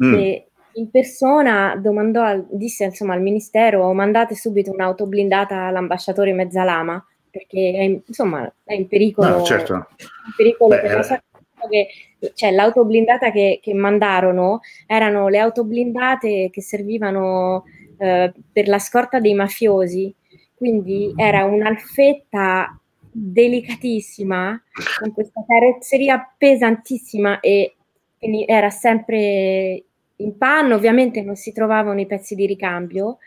Mm. 0.02 0.14
che 0.16 0.48
in 0.76 0.90
persona 0.92 1.76
domandò 1.76 2.24
al- 2.24 2.48
disse 2.52 2.86
insomma 2.86 3.16
al 3.16 3.22
Ministero 3.22 3.92
mandate 3.92 4.34
subito 4.34 4.72
un'auto 4.72 5.06
blindata 5.08 5.64
all'ambasciatore 5.66 6.32
Mezzalama 6.32 7.06
perché 7.30 7.74
è 7.74 7.82
in, 7.82 8.02
insomma 8.06 8.50
è 8.64 8.74
in 8.76 8.88
pericolo, 8.88 9.28
No, 9.40 9.44
certo. 9.44 9.74
in 9.74 10.34
pericolo 10.38 10.76
Beh, 10.76 10.80
per 10.82 10.96
la 10.96 11.04
sua 11.04 11.22
che 11.68 11.88
cioè, 12.34 12.52
l'auto 12.52 12.86
blindata 12.86 13.32
che, 13.32 13.60
che 13.62 13.74
mandarono 13.74 14.60
erano 14.86 15.28
le 15.28 15.40
auto 15.40 15.64
blindate 15.64 16.50
che 16.52 16.62
servivano 16.62 17.64
eh, 17.98 18.34
per 18.52 18.68
la 18.68 18.80
scorta 18.80 19.20
dei 19.20 19.34
mafiosi, 19.34 20.14
quindi 20.56 21.14
era 21.16 21.46
un'alfetta 21.46 22.80
delicatissima 23.12 24.62
con 25.00 25.14
questa 25.14 25.44
carrozzeria 25.48 26.34
pesantissima 26.38 27.40
e 27.40 27.76
quindi 28.18 28.44
era 28.46 28.70
sempre 28.70 29.84
in 30.18 30.38
panno, 30.38 30.76
ovviamente 30.76 31.22
non 31.22 31.36
si 31.36 31.54
trovavano 31.54 32.00
i 32.00 32.06
pezzi 32.06 32.36
di 32.36 32.46
ricambio, 32.46 33.20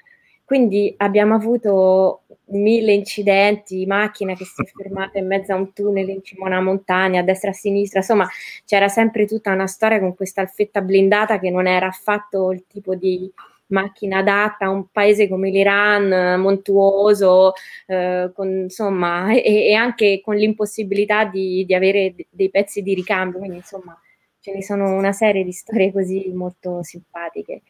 quindi 0.52 0.92
abbiamo 0.98 1.34
avuto 1.34 2.24
mille 2.48 2.92
incidenti, 2.92 3.86
macchina 3.86 4.34
che 4.34 4.44
si 4.44 4.60
è 4.60 4.66
fermata 4.66 5.18
in 5.18 5.26
mezzo 5.26 5.54
a 5.54 5.56
un 5.56 5.72
tunnel 5.72 6.10
in 6.10 6.22
cima 6.22 6.44
a 6.44 6.48
una 6.48 6.60
montagna, 6.60 7.20
a 7.20 7.22
destra 7.22 7.48
e 7.48 7.52
a 7.52 7.54
sinistra, 7.54 8.00
insomma 8.00 8.28
c'era 8.66 8.88
sempre 8.88 9.24
tutta 9.24 9.50
una 9.50 9.66
storia 9.66 9.98
con 9.98 10.14
questa 10.14 10.42
alfetta 10.42 10.82
blindata 10.82 11.38
che 11.38 11.48
non 11.48 11.66
era 11.66 11.86
affatto 11.86 12.52
il 12.52 12.64
tipo 12.68 12.94
di 12.94 13.32
macchina 13.68 14.18
adatta 14.18 14.66
a 14.66 14.68
un 14.68 14.90
paese 14.92 15.26
come 15.26 15.48
l'Iran, 15.48 16.38
montuoso, 16.38 17.54
eh, 17.86 18.30
con, 18.34 18.50
insomma, 18.50 19.32
e, 19.32 19.68
e, 19.68 19.72
anche 19.72 20.20
con 20.22 20.36
l'impossibilità 20.36 21.24
di, 21.24 21.64
di 21.64 21.74
avere 21.74 22.14
dei 22.28 22.50
pezzi 22.50 22.82
di 22.82 22.92
ricambio, 22.92 23.38
quindi 23.38 23.56
insomma 23.56 23.98
ce 24.38 24.52
ne 24.52 24.62
sono 24.62 24.94
una 24.94 25.12
serie 25.12 25.44
di 25.44 25.52
storie 25.52 25.90
così 25.90 26.30
molto 26.34 26.82
simpatiche. 26.82 27.62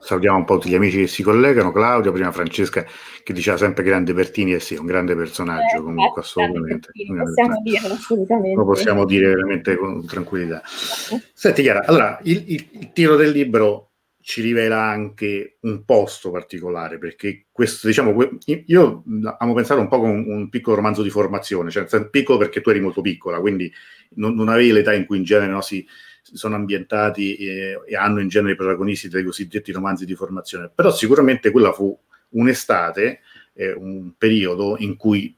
Salutiamo 0.00 0.38
un 0.38 0.44
po' 0.44 0.54
tutti 0.54 0.70
gli 0.70 0.74
amici 0.74 1.00
che 1.00 1.06
si 1.06 1.22
collegano, 1.22 1.72
Claudio, 1.72 2.12
prima 2.12 2.32
Francesca 2.32 2.86
che 3.22 3.32
diceva 3.32 3.56
sempre 3.56 3.82
grande 3.82 4.14
Bertini, 4.14 4.54
e 4.54 4.60
sì, 4.60 4.74
un 4.76 4.86
grande 4.86 5.14
personaggio 5.14 5.76
eh, 5.76 5.82
comunque 5.82 6.22
assolutamente. 6.22 6.90
Bertini, 6.92 7.18
possiamo 7.18 7.60
dirlo 7.62 7.92
assolutamente. 7.92 8.56
Lo 8.56 8.64
possiamo 8.64 9.04
dire 9.04 9.26
veramente 9.28 9.76
con 9.76 10.06
tranquillità. 10.06 10.62
Senti 10.64 11.62
Chiara, 11.62 11.84
allora 11.84 12.18
il, 12.22 12.44
il, 12.46 12.68
il 12.70 12.92
tiro 12.92 13.16
del 13.16 13.32
libro 13.32 13.90
ci 14.20 14.42
rivela 14.42 14.82
anche 14.82 15.56
un 15.60 15.84
posto 15.84 16.30
particolare, 16.30 16.98
perché 16.98 17.46
questo, 17.50 17.86
diciamo, 17.86 18.14
io 18.66 19.02
amo 19.38 19.54
pensare 19.54 19.80
un 19.80 19.88
po' 19.88 20.00
come 20.00 20.12
un, 20.12 20.24
un 20.28 20.48
piccolo 20.50 20.76
romanzo 20.76 21.02
di 21.02 21.08
formazione, 21.08 21.70
cioè 21.70 21.86
piccolo 22.10 22.36
perché 22.36 22.60
tu 22.60 22.68
eri 22.68 22.80
molto 22.80 23.00
piccola, 23.00 23.40
quindi 23.40 23.72
non, 24.16 24.34
non 24.34 24.48
avevi 24.48 24.70
l'età 24.70 24.92
in 24.92 25.06
cui 25.06 25.16
in 25.16 25.24
genere 25.24 25.50
no, 25.50 25.62
si, 25.62 25.86
sono 26.34 26.54
ambientati 26.54 27.36
e, 27.36 27.80
e, 27.86 27.96
hanno 27.96 28.20
in 28.20 28.28
genere 28.28 28.52
i 28.52 28.56
protagonisti 28.56 29.08
dei 29.08 29.24
cosiddetti 29.24 29.72
romanzi 29.72 30.04
di 30.04 30.14
formazione, 30.14 30.70
però 30.74 30.90
sicuramente 30.92 31.50
quella 31.50 31.72
fu 31.72 31.96
un'estate, 32.30 33.20
eh, 33.54 33.72
un 33.72 34.12
periodo 34.16 34.76
in 34.78 34.96
cui 34.96 35.36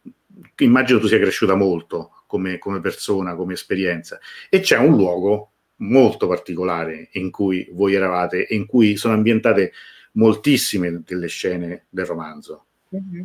immagino 0.59 0.99
tu 0.99 1.07
sia 1.07 1.19
cresciuta 1.19 1.55
molto 1.55 2.23
come, 2.27 2.59
come 2.59 2.81
persona, 2.81 3.35
come 3.35 3.55
esperienza, 3.55 4.19
e 4.49 4.61
c'è 4.61 4.79
un 4.79 4.97
luogo 4.97 5.51
molto 5.77 6.27
particolare 6.27 7.09
in 7.13 7.31
cui 7.31 7.69
voi 7.73 7.95
eravate 7.95 8.47
e 8.47 8.55
in 8.55 8.67
cui 8.67 8.97
sono 8.97 9.15
ambientate 9.15 9.73
moltissime 10.13 11.03
delle 11.05 11.29
scene 11.29 11.85
del 11.89 12.07
romanzo. 12.07 12.65
Mm-hmm. 12.95 13.23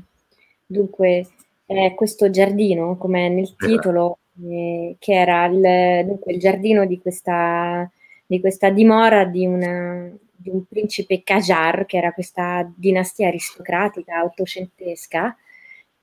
Dunque, 0.66 1.28
eh, 1.66 1.94
questo 1.96 2.30
giardino, 2.30 2.98
come 2.98 3.30
nel 3.30 3.44
esatto. 3.44 3.66
titolo, 3.68 4.18
eh, 4.44 4.96
che 5.00 5.14
era 5.14 5.46
il, 5.46 6.06
dunque, 6.06 6.34
il 6.34 6.40
giardino 6.40 6.86
di 6.86 7.00
questa, 7.00 7.90
di 8.26 8.40
questa 8.40 8.70
dimora 8.70 9.26
di, 9.26 9.46
una, 9.46 10.10
di, 10.36 10.50
un 10.50 10.66
principe 10.66 11.24
Qajar, 11.24 11.86
che 11.86 11.98
era 11.98 12.12
questa 12.12 12.70
dinastia 12.76 13.28
aristocratica 13.28 14.24
ottocentesca, 14.24 15.36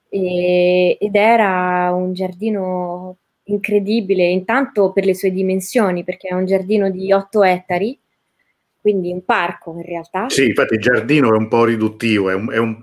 e, 0.08 0.96
ed 1.00 1.14
era 1.14 1.92
un 1.92 2.12
giardino 2.12 3.16
incredibile, 3.44 4.24
intanto 4.24 4.92
per 4.92 5.04
le 5.04 5.14
sue 5.14 5.30
dimensioni, 5.30 6.04
perché 6.04 6.28
è 6.28 6.34
un 6.34 6.46
giardino 6.46 6.90
di 6.90 7.12
8 7.12 7.42
ettari, 7.42 7.98
quindi 8.80 9.12
un 9.12 9.24
parco 9.24 9.74
in 9.76 9.82
realtà. 9.82 10.28
Sì, 10.28 10.46
infatti 10.46 10.74
il 10.74 10.80
giardino 10.80 11.34
è 11.34 11.36
un 11.36 11.48
po' 11.48 11.64
riduttivo, 11.64 12.30
è 12.30 12.34
un, 12.34 12.50
è 12.50 12.58
un... 12.58 12.80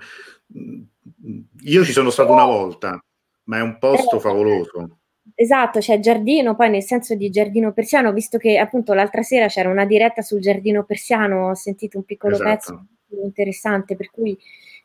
io 1.61 1.83
ci 1.83 1.91
sono 1.91 2.09
stato 2.09 2.31
una 2.31 2.45
volta, 2.45 3.03
ma 3.45 3.57
è 3.57 3.61
un 3.61 3.77
posto 3.79 4.17
eh, 4.17 4.19
favoloso. 4.19 4.98
Esatto, 5.41 5.79
c'è 5.79 5.99
giardino, 5.99 6.53
poi 6.53 6.69
nel 6.69 6.83
senso 6.83 7.15
di 7.15 7.29
giardino 7.29 7.71
persiano, 7.71 8.11
visto 8.11 8.37
che 8.37 8.57
appunto 8.57 8.93
l'altra 8.93 9.21
sera 9.21 9.47
c'era 9.47 9.69
una 9.69 9.85
diretta 9.85 10.21
sul 10.21 10.41
giardino 10.41 10.83
persiano, 10.83 11.51
ho 11.51 11.53
sentito 11.53 11.97
un 11.97 12.03
piccolo 12.03 12.35
esatto. 12.35 12.49
pezzo 12.49 12.85
interessante, 13.23 13.95
per 13.95 14.11
cui 14.11 14.37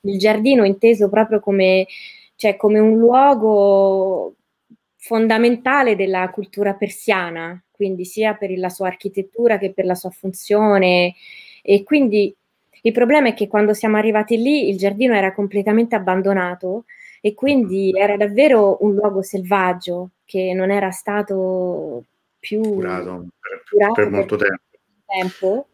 il 0.03 0.17
giardino 0.17 0.63
inteso 0.63 1.09
proprio 1.09 1.41
come, 1.41 1.89
cioè, 2.37 2.55
come 2.55 2.79
un 2.79 2.97
luogo 2.97 4.37
fondamentale 4.97 5.97
della 5.97 6.31
cultura 6.31 6.75
persiana, 6.75 7.61
quindi 7.73 8.05
sia 8.05 8.35
per 8.35 8.57
la 8.57 8.69
sua 8.69 8.87
architettura 8.87 9.59
che 9.59 9.73
per 9.73 9.87
la 9.87 9.97
sua 9.97 10.11
funzione. 10.11 11.17
E 11.63 11.83
quindi 11.83 12.33
il 12.83 12.93
problema 12.93 13.31
è 13.31 13.35
che 13.35 13.49
quando 13.49 13.75
siamo 13.75 13.97
arrivati 13.97 14.37
lì 14.41 14.69
il 14.69 14.79
giardino 14.79 15.15
era 15.15 15.35
completamente 15.35 15.97
abbandonato 15.97 16.85
e 17.21 17.35
quindi 17.35 17.91
era 17.93 18.17
davvero 18.17 18.77
un 18.83 18.95
luogo 18.95 19.21
selvaggio 19.21 20.11
che 20.25 20.53
non 20.55 20.71
era 20.71 20.91
stato 20.91 22.05
più 22.39 22.61
curato 22.61 23.27
per, 23.39 23.63
curato 23.69 23.93
per 23.95 24.11
molto 24.11 24.37
tempo. 24.37 24.63
tempo. 25.07 25.69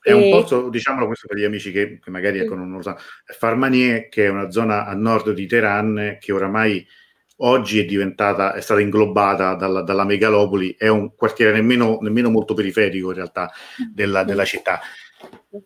È 0.00 0.12
un 0.12 0.30
posto, 0.30 0.68
diciamolo 0.68 1.06
questo 1.06 1.26
per 1.26 1.36
gli 1.36 1.44
amici 1.44 1.72
che, 1.72 1.98
che 1.98 2.10
magari 2.10 2.38
ecco, 2.38 2.54
non 2.54 2.70
lo 2.70 2.80
sanno, 2.80 2.98
Farmanie, 3.24 4.08
che 4.08 4.26
è 4.26 4.28
una 4.28 4.52
zona 4.52 4.86
a 4.86 4.94
nord 4.94 5.32
di 5.32 5.46
Teheran, 5.48 6.18
che 6.20 6.30
oramai 6.30 6.86
oggi 7.38 7.80
è 7.80 7.84
diventata, 7.84 8.54
è 8.54 8.60
stata 8.60 8.80
inglobata 8.80 9.54
dalla, 9.54 9.82
dalla 9.82 10.04
megalopoli, 10.04 10.76
è 10.78 10.86
un 10.86 11.12
quartiere 11.16 11.52
nemmeno, 11.52 11.98
nemmeno, 12.02 12.30
molto 12.30 12.54
periferico 12.54 13.08
in 13.08 13.16
realtà 13.16 13.50
della, 13.92 14.22
della, 14.22 14.44
città. 14.44 14.80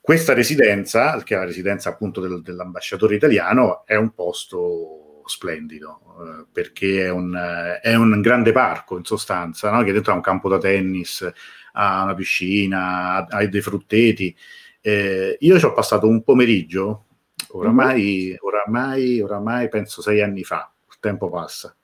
Questa 0.01 0.33
residenza, 0.33 1.23
che 1.23 1.35
è 1.35 1.39
la 1.39 1.45
residenza 1.45 1.91
appunto 1.91 2.23
del, 2.23 2.41
dell'ambasciatore 2.41 3.15
italiano, 3.15 3.85
è 3.85 3.97
un 3.97 4.15
posto 4.15 5.10
splendido 5.31 6.01
eh, 6.21 6.47
perché 6.53 7.05
è 7.05 7.11
un, 7.11 7.35
è 7.81 7.95
un, 7.95 8.21
grande 8.21 8.53
parco 8.53 8.99
in 8.99 9.05
sostanza, 9.05 9.71
no? 9.71 9.83
che 9.83 9.93
dentro 9.93 10.13
ha 10.13 10.17
un 10.17 10.21
campo 10.21 10.49
da 10.49 10.59
tennis, 10.59 11.27
ha 11.73 12.03
una 12.03 12.15
piscina, 12.15 13.27
ha 13.27 13.47
dei 13.47 13.61
frutteti. 13.63 14.37
Eh, 14.81 15.37
io 15.41 15.59
ci 15.59 15.65
ho 15.65 15.73
passato 15.73 16.07
un 16.07 16.23
pomeriggio, 16.23 17.07
oramai, 17.53 18.37
oramai, 18.41 19.21
oramai 19.21 19.69
penso 19.69 20.03
sei 20.03 20.21
anni 20.21 20.45
fa, 20.45 20.71
tempo 20.99 21.31
passa. 21.31 21.75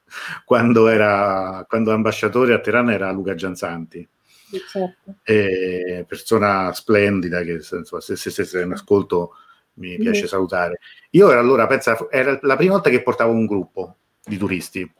Quando 0.45 0.89
era 0.89 1.65
quando 1.69 1.93
ambasciatore 1.93 2.55
a 2.55 2.61
Teheran 2.61 2.91
era 2.91 3.11
Luca 3.11 3.35
Gianzanti. 3.35 4.07
Certo. 4.71 5.17
persona 6.07 6.73
splendida 6.73 7.43
che 7.43 7.53
insomma, 7.53 8.01
se, 8.01 8.15
se, 8.15 8.31
se, 8.31 8.61
in 8.61 8.73
ascolto 8.73 9.33
mi 9.77 9.97
piace 9.97 10.27
salutare. 10.27 10.79
Io 11.11 11.31
era 11.31 11.41
allora, 11.41 11.67
pensa, 11.67 11.97
era 12.11 12.39
la 12.43 12.57
prima 12.57 12.73
volta 12.73 12.91
che 12.91 13.03
portavo 13.03 13.33
un 13.33 13.47
gruppo 13.47 13.97
di 14.25 14.37
turisti. 14.37 14.91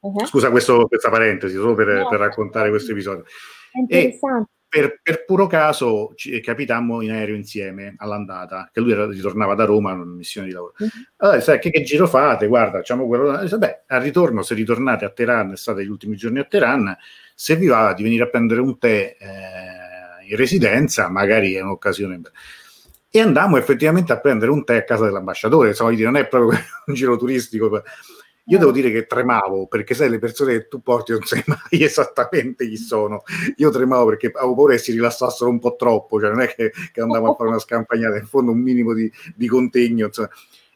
Uh-huh. 0.00 0.24
Scusa 0.24 0.50
questo, 0.50 0.86
questa 0.86 1.10
parentesi, 1.10 1.54
solo 1.54 1.74
per, 1.74 1.88
no, 1.88 2.08
per 2.08 2.18
raccontare 2.18 2.70
questo 2.70 2.92
episodio. 2.92 3.24
È 3.72 3.78
interessante. 3.78 4.50
E 4.52 4.58
per, 4.70 5.00
per, 5.02 5.24
puro 5.24 5.48
caso 5.48 6.12
ci 6.14 6.40
capitammo 6.40 7.02
in 7.02 7.10
aereo 7.10 7.34
insieme 7.34 7.94
all'andata, 7.98 8.70
che 8.72 8.80
lui 8.80 8.92
era, 8.92 9.04
ritornava 9.06 9.54
da 9.54 9.64
Roma 9.64 9.92
in 9.92 9.98
una 9.98 10.14
missione 10.14 10.46
di 10.46 10.52
lavoro. 10.52 10.74
Mm-hmm. 10.80 11.02
Allora, 11.16 11.40
sai, 11.40 11.58
che, 11.58 11.70
che, 11.70 11.82
giro 11.82 12.06
fate? 12.06 12.46
Guarda, 12.46 12.78
facciamo 12.78 13.06
quello. 13.08 13.36
Beh, 13.58 13.82
al 13.88 14.00
ritorno, 14.00 14.42
se 14.42 14.54
ritornate 14.54 15.04
a 15.04 15.10
Teheran, 15.10 15.56
state 15.56 15.84
gli 15.84 15.88
ultimi 15.88 16.16
giorni 16.16 16.38
a 16.38 16.44
Teheran, 16.44 16.96
se 17.34 17.56
vi 17.56 17.66
va 17.66 17.92
di 17.94 18.04
venire 18.04 18.22
a 18.22 18.28
prendere 18.28 18.60
un 18.60 18.78
tè 18.78 19.16
eh, 19.18 20.28
in 20.28 20.36
residenza, 20.36 21.08
magari 21.08 21.54
è 21.54 21.60
un'occasione. 21.60 22.20
E 23.10 23.20
andammo 23.20 23.56
effettivamente 23.56 24.12
a 24.12 24.20
prendere 24.20 24.50
un 24.50 24.64
tè 24.64 24.76
a 24.76 24.84
casa 24.84 25.04
dell'ambasciatore, 25.04 25.68
insomma, 25.68 25.90
non 25.92 26.16
è 26.16 26.26
proprio 26.26 26.58
un 26.86 26.94
giro 26.94 27.16
turistico 27.16 27.82
io 28.50 28.58
devo 28.58 28.72
dire 28.72 28.90
che 28.90 29.06
tremavo 29.06 29.68
perché 29.68 29.94
sai, 29.94 30.10
le 30.10 30.18
persone 30.18 30.52
che 30.52 30.68
tu 30.68 30.82
porti 30.82 31.12
non 31.12 31.22
sai 31.22 31.42
mai 31.46 31.82
esattamente 31.84 32.66
chi 32.68 32.76
sono. 32.76 33.22
Io 33.56 33.70
tremavo 33.70 34.06
perché 34.06 34.32
avevo 34.34 34.54
paura 34.54 34.72
che 34.72 34.80
si 34.80 34.92
rilassassero 34.92 35.48
un 35.48 35.60
po' 35.60 35.76
troppo, 35.76 36.18
cioè 36.20 36.30
non 36.30 36.40
è 36.40 36.52
che, 36.52 36.72
che 36.92 37.00
andavo 37.00 37.30
a 37.30 37.34
fare 37.36 37.50
una 37.50 37.60
scampagnata, 37.60 38.16
in 38.16 38.26
fondo 38.26 38.50
un 38.50 38.58
minimo 38.58 38.92
di, 38.92 39.10
di 39.36 39.46
contegno. 39.46 40.06
Insomma. 40.06 40.30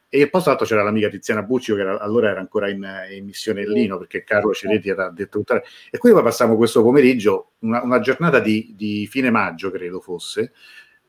E 0.07 0.29
poi 0.29 0.41
tra 0.41 0.55
c'era 0.55 0.83
l'amica 0.83 1.09
Tiziana 1.09 1.43
Buccio 1.43 1.75
che 1.75 1.81
era, 1.81 1.99
allora 1.99 2.29
era 2.29 2.39
ancora 2.39 2.69
in, 2.69 2.87
in 3.11 3.25
missione 3.25 3.63
in 3.63 3.71
Lino 3.71 3.97
perché 3.97 4.23
Carlo 4.23 4.53
Cereti 4.53 4.87
era 4.87 5.09
detto 5.09 5.43
E 5.91 5.97
quindi 5.97 6.17
poi 6.17 6.29
passammo 6.29 6.55
questo 6.55 6.81
pomeriggio, 6.81 7.53
una, 7.59 7.83
una 7.83 7.99
giornata 7.99 8.39
di, 8.39 8.73
di 8.77 9.05
fine 9.07 9.29
maggio 9.29 9.69
credo 9.71 9.99
fosse, 9.99 10.53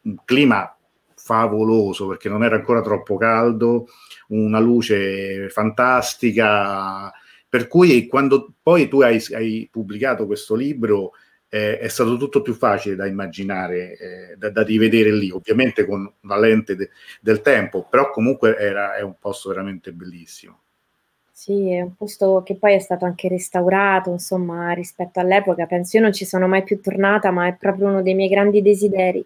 un 0.03 0.17
clima 0.25 0.76
favoloso 1.27 2.07
perché 2.07 2.29
non 2.29 2.45
era 2.45 2.55
ancora 2.55 2.81
troppo 2.81 3.17
caldo, 3.17 3.89
una 4.29 4.61
luce 4.61 5.49
fantastica, 5.49 7.13
per 7.49 7.67
cui 7.67 8.07
quando 8.07 8.55
poi 8.63 8.87
tu 8.87 9.01
hai, 9.01 9.21
hai 9.33 9.69
pubblicato 9.71 10.27
questo 10.27 10.55
libro 10.55 11.13
eh, 11.49 11.79
è 11.79 11.89
stato 11.89 12.17
tutto 12.17 12.43
più 12.43 12.55
facile 12.55 12.95
da 12.95 13.07
immaginare, 13.07 13.97
eh, 13.97 14.37
da, 14.37 14.51
da, 14.51 14.63
rivedere 14.63 15.13
lì, 15.13 15.31
ovviamente 15.31 15.85
con 15.85 16.11
la 16.23 16.39
lente 16.39 16.77
de, 16.77 16.91
del 17.21 17.41
tempo, 17.41 17.87
però 17.89 18.11
comunque 18.11 18.57
era, 18.57 18.95
è 18.95 19.03
un 19.03 19.15
posto 19.19 19.49
veramente 19.49 19.93
bellissimo. 19.93 20.61
Sì, 21.33 21.71
è 21.73 21.83
un 21.83 21.95
posto 21.95 22.43
che 22.45 22.57
poi 22.57 22.75
è 22.75 22.79
stato 22.79 23.05
anche 23.05 23.29
restaurato, 23.29 24.11
insomma, 24.11 24.73
rispetto 24.73 25.21
all'epoca. 25.21 25.67
Penso 25.67 25.99
io 25.99 26.03
non 26.03 26.13
ci 26.13 26.25
sono 26.25 26.49
mai 26.49 26.63
più 26.63 26.81
tornata, 26.81 27.31
ma 27.31 27.47
è 27.47 27.55
proprio 27.55 27.89
uno 27.89 28.01
dei 28.01 28.15
miei 28.15 28.31
grandi 28.31 28.63
desideri. 28.63 29.25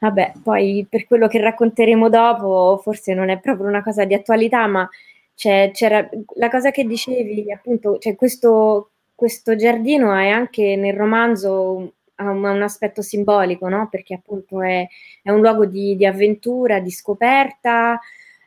Vabbè, 0.00 0.34
poi 0.42 0.86
per 0.88 1.06
quello 1.06 1.26
che 1.26 1.40
racconteremo 1.40 2.08
dopo, 2.08 2.80
forse 2.82 3.14
non 3.14 3.30
è 3.30 3.38
proprio 3.40 3.66
una 3.66 3.82
cosa 3.82 4.04
di 4.04 4.14
attualità, 4.14 4.66
ma 4.66 4.88
c'era 5.34 6.08
la 6.34 6.50
cosa 6.50 6.70
che 6.70 6.84
dicevi, 6.84 7.50
appunto, 7.52 7.98
cioè 7.98 8.16
questo, 8.16 8.90
questo 9.14 9.56
giardino 9.56 10.12
è 10.14 10.28
anche 10.28 10.76
nel 10.76 10.94
romanzo 10.94 11.92
ha 12.20 12.30
un, 12.30 12.44
un, 12.44 12.62
aspetto 12.62 13.02
simbolico, 13.02 13.68
no? 13.68 13.88
Perché 13.90 14.14
appunto 14.14 14.60
è, 14.62 14.86
è 15.22 15.30
un 15.30 15.40
luogo 15.40 15.66
di, 15.66 15.96
di, 15.96 16.06
avventura, 16.06 16.80
di 16.80 16.90
scoperta. 16.90 17.98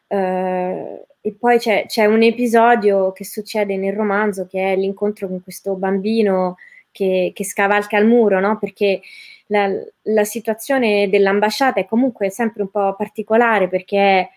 Eh, 0.08 1.06
e 1.22 1.32
poi 1.34 1.58
c'è, 1.58 1.86
c'è, 1.88 2.06
un 2.06 2.22
episodio 2.24 3.12
che 3.12 3.24
succede 3.24 3.78
nel 3.78 3.94
romanzo 3.94 4.48
che 4.48 4.74
è 4.74 4.76
l'incontro 4.76 5.28
con 5.28 5.42
questo 5.44 5.76
bambino 5.76 6.58
che, 6.92 7.32
che 7.34 7.46
scavalca 7.46 7.98
il 7.98 8.08
muro, 8.08 8.40
no? 8.40 8.58
Perché 8.58 9.02
la, 9.52 9.70
la, 10.04 10.24
situazione 10.24 11.10
dell'ambasciata 11.10 11.80
è 11.82 11.86
comunque 11.86 12.30
sempre 12.30 12.64
un 12.64 12.72
po' 12.72 12.96
particolare 12.96 13.68
perché 13.68 13.98
è 13.98 14.30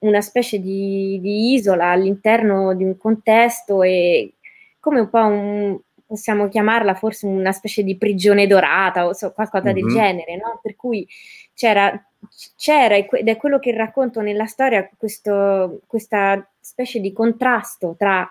una 0.00 0.20
specie 0.20 0.60
di, 0.60 1.18
di 1.20 1.54
isola 1.54 1.90
all'interno 1.90 2.74
di 2.74 2.84
un 2.84 2.96
contesto 2.96 3.82
e 3.82 4.34
come 4.78 5.00
un 5.00 5.08
po' 5.08 5.24
un, 5.24 5.78
possiamo 6.06 6.48
chiamarla 6.48 6.94
forse 6.94 7.26
una 7.26 7.52
specie 7.52 7.82
di 7.82 7.96
prigione 7.96 8.46
dorata 8.46 9.06
o 9.06 9.14
so, 9.14 9.32
qualcosa 9.32 9.72
mm-hmm. 9.72 9.86
del 9.86 9.94
genere, 9.94 10.36
no? 10.36 10.60
Per 10.62 10.76
cui 10.76 11.06
c'era, 11.54 12.00
c'era, 12.56 12.94
ed 12.94 13.26
è 13.26 13.36
quello 13.36 13.58
che 13.58 13.74
racconto 13.74 14.20
nella 14.20 14.46
storia, 14.46 14.88
questo, 14.96 15.80
questa 15.86 16.46
specie 16.60 17.00
di 17.00 17.12
contrasto 17.12 17.94
tra 17.98 18.30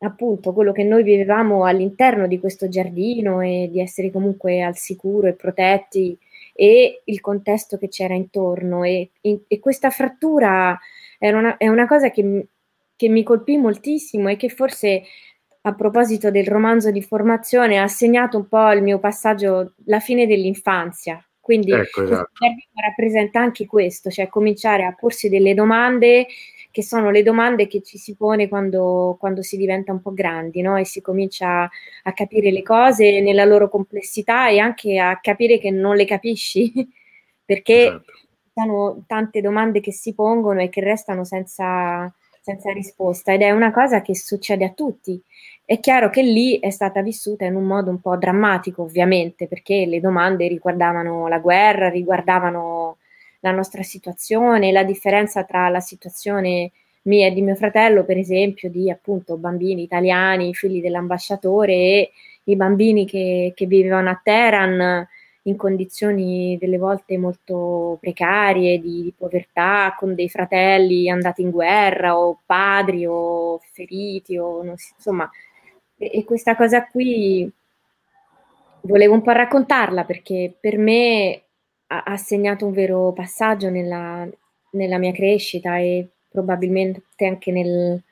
appunto 0.00 0.52
quello 0.52 0.72
che 0.72 0.84
noi 0.84 1.02
vivevamo 1.02 1.64
all'interno 1.64 2.26
di 2.26 2.38
questo 2.38 2.68
giardino 2.68 3.40
e 3.40 3.68
di 3.70 3.80
essere 3.80 4.10
comunque 4.10 4.62
al 4.62 4.76
sicuro 4.76 5.26
e 5.26 5.34
protetti 5.34 6.16
e 6.54 7.02
il 7.04 7.20
contesto 7.20 7.78
che 7.78 7.88
c'era 7.88 8.14
intorno 8.14 8.84
e, 8.84 9.10
e 9.20 9.58
questa 9.60 9.90
frattura 9.90 10.78
una, 11.18 11.56
è 11.56 11.68
una 11.68 11.86
cosa 11.86 12.10
che, 12.10 12.46
che, 12.94 13.08
mi 13.08 13.22
colpì 13.22 13.56
moltissimo 13.56 14.28
e 14.28 14.36
che 14.36 14.48
forse 14.48 15.02
a 15.62 15.74
proposito 15.74 16.30
del 16.30 16.46
romanzo 16.46 16.90
di 16.90 17.02
formazione 17.02 17.78
ha 17.78 17.88
segnato 17.88 18.36
un 18.36 18.48
po' 18.48 18.70
il 18.72 18.82
mio 18.82 18.98
passaggio, 18.98 19.74
la 19.86 20.00
fine 20.00 20.26
dell'infanzia. 20.26 21.22
Quindi 21.40 21.72
ecco, 21.72 22.02
esatto. 22.02 22.30
rappresenta 22.74 23.40
anche 23.40 23.66
questo, 23.66 24.10
cioè 24.10 24.28
cominciare 24.28 24.84
a 24.84 24.94
porsi 24.94 25.28
delle 25.28 25.54
domande 25.54 26.26
che 26.70 26.82
sono 26.82 27.10
le 27.10 27.22
domande 27.22 27.66
che 27.66 27.82
ci 27.82 27.98
si 27.98 28.14
pone 28.14 28.48
quando, 28.48 29.16
quando 29.18 29.42
si 29.42 29.56
diventa 29.56 29.92
un 29.92 30.00
po' 30.00 30.12
grandi, 30.12 30.60
no? 30.60 30.76
E 30.76 30.84
si 30.84 31.00
comincia 31.00 31.68
a 32.02 32.12
capire 32.12 32.50
le 32.50 32.62
cose 32.62 33.20
nella 33.20 33.44
loro 33.44 33.68
complessità 33.68 34.48
e 34.48 34.58
anche 34.58 34.98
a 34.98 35.18
capire 35.20 35.58
che 35.58 35.70
non 35.70 35.96
le 35.96 36.04
capisci, 36.04 36.72
perché 37.44 37.86
esatto. 37.86 38.12
sono 38.54 39.04
tante 39.06 39.40
domande 39.40 39.80
che 39.80 39.92
si 39.92 40.14
pongono 40.14 40.60
e 40.60 40.68
che 40.68 40.80
restano 40.80 41.24
senza, 41.24 42.12
senza 42.40 42.72
risposta 42.72 43.32
ed 43.32 43.42
è 43.42 43.50
una 43.50 43.72
cosa 43.72 44.02
che 44.02 44.14
succede 44.14 44.64
a 44.64 44.70
tutti. 44.70 45.20
È 45.64 45.80
chiaro 45.80 46.10
che 46.10 46.22
lì 46.22 46.58
è 46.60 46.70
stata 46.70 47.02
vissuta 47.02 47.44
in 47.44 47.54
un 47.54 47.64
modo 47.64 47.90
un 47.90 48.00
po' 48.00 48.16
drammatico, 48.16 48.82
ovviamente, 48.82 49.48
perché 49.48 49.84
le 49.86 50.00
domande 50.00 50.48
riguardavano 50.48 51.28
la 51.28 51.38
guerra, 51.38 51.88
riguardavano 51.88 52.98
la 53.40 53.50
nostra 53.52 53.82
situazione, 53.82 54.72
la 54.72 54.84
differenza 54.84 55.44
tra 55.44 55.68
la 55.68 55.80
situazione 55.80 56.72
mia 57.02 57.28
e 57.28 57.32
di 57.32 57.42
mio 57.42 57.54
fratello, 57.54 58.04
per 58.04 58.18
esempio, 58.18 58.70
di 58.70 58.90
appunto 58.90 59.36
bambini 59.36 59.82
italiani, 59.82 60.54
figli 60.54 60.80
dell'ambasciatore 60.80 61.72
e 61.72 62.10
i 62.44 62.56
bambini 62.56 63.06
che, 63.06 63.52
che 63.54 63.66
vivevano 63.66 64.10
a 64.10 64.20
Teheran 64.22 65.06
in 65.42 65.56
condizioni 65.56 66.58
delle 66.60 66.76
volte 66.76 67.16
molto 67.16 67.96
precarie, 68.00 68.78
di, 68.80 69.02
di, 69.02 69.14
povertà, 69.16 69.94
con 69.98 70.14
dei 70.14 70.28
fratelli 70.28 71.08
andati 71.08 71.42
in 71.42 71.50
guerra 71.50 72.18
o 72.18 72.40
padri 72.44 73.06
o 73.06 73.58
feriti, 73.72 74.36
o 74.36 74.62
non 74.62 74.76
si, 74.76 74.92
insomma, 74.94 75.30
e, 75.96 76.10
e 76.12 76.24
questa 76.24 76.54
cosa 76.54 76.86
qui 76.86 77.50
volevo 78.82 79.14
un 79.14 79.22
po' 79.22 79.32
raccontarla 79.32 80.04
perché 80.04 80.54
per 80.58 80.78
me 80.78 81.42
ha, 81.88 82.02
ha 82.04 82.16
segnato 82.16 82.66
un 82.66 82.72
vero 82.72 83.12
passaggio 83.12 83.70
nella, 83.70 84.26
nella, 84.72 84.98
mia 84.98 85.12
crescita 85.12 85.78
e 85.78 86.08
probabilmente 86.28 87.02
anche 87.18 87.50
nel, 87.50 88.02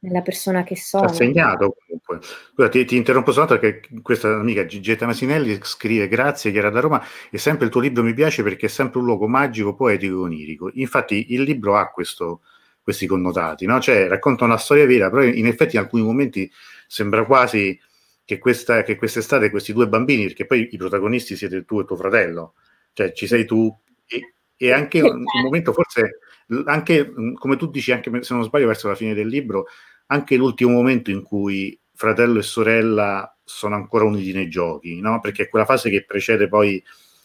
nella 0.00 0.22
persona 0.22 0.62
che 0.62 0.76
sono. 0.76 1.04
Ha 1.04 1.12
segnato 1.12 1.74
comunque. 1.86 2.18
Scusa, 2.52 2.68
ti, 2.68 2.84
ti, 2.84 2.96
interrompo 2.96 3.32
soltanto 3.32 3.60
perché 3.60 3.88
questa 4.02 4.28
amica 4.28 4.66
Gigetta 4.66 5.06
Masinelli 5.06 5.58
scrive 5.62 6.08
grazie 6.08 6.52
che 6.52 6.58
era 6.58 6.70
da 6.70 6.80
Roma 6.80 7.02
e 7.30 7.38
sempre 7.38 7.66
il 7.66 7.70
tuo 7.70 7.80
libro 7.80 8.02
mi 8.02 8.14
piace 8.14 8.42
perché 8.42 8.66
è 8.66 8.68
sempre 8.68 8.98
un 8.98 9.06
luogo 9.06 9.26
magico, 9.26 9.74
poetico 9.74 10.14
e 10.14 10.24
onirico. 10.24 10.70
Infatti 10.74 11.32
il 11.32 11.42
libro 11.42 11.76
ha 11.76 11.90
questo, 11.90 12.42
questi 12.82 13.06
connotati, 13.06 13.64
no? 13.64 13.80
cioè 13.80 14.08
racconta 14.08 14.44
una 14.44 14.58
storia 14.58 14.86
vera, 14.86 15.08
però 15.08 15.22
in 15.22 15.46
effetti 15.46 15.76
in 15.76 15.82
alcuni 15.82 16.02
momenti 16.02 16.50
sembra 16.86 17.24
quasi 17.24 17.78
che, 18.24 18.38
questa, 18.38 18.82
che 18.82 18.96
quest'estate 18.96 19.50
questi 19.50 19.72
due 19.72 19.88
bambini, 19.88 20.24
perché 20.24 20.46
poi 20.46 20.68
i 20.72 20.76
protagonisti 20.76 21.36
siete 21.36 21.64
tu 21.64 21.80
e 21.80 21.84
tuo 21.84 21.96
fratello, 21.96 22.54
cioè 22.94 23.12
ci 23.12 23.26
sei 23.26 23.44
tu 23.44 23.74
e, 24.06 24.34
e 24.56 24.72
anche 24.72 25.00
un, 25.02 25.18
un 25.18 25.42
momento 25.42 25.72
forse 25.72 26.20
anche 26.64 27.12
come 27.34 27.56
tu 27.56 27.70
dici 27.70 27.92
anche 27.92 28.22
se 28.22 28.34
non 28.34 28.44
sbaglio 28.44 28.66
verso 28.66 28.88
la 28.88 28.94
fine 28.94 29.14
del 29.14 29.28
libro 29.28 29.66
anche 30.06 30.36
l'ultimo 30.36 30.70
momento 30.70 31.10
in 31.10 31.22
cui 31.22 31.78
fratello 31.92 32.38
e 32.38 32.42
sorella 32.42 33.36
sono 33.44 33.74
ancora 33.74 34.04
uniti 34.04 34.32
nei 34.32 34.48
giochi 34.48 35.00
no? 35.00 35.20
perché 35.20 35.44
è 35.44 35.48
quella 35.48 35.66
fase 35.66 35.90
che 35.90 36.04
precede 36.04 36.48
poi 36.48 36.82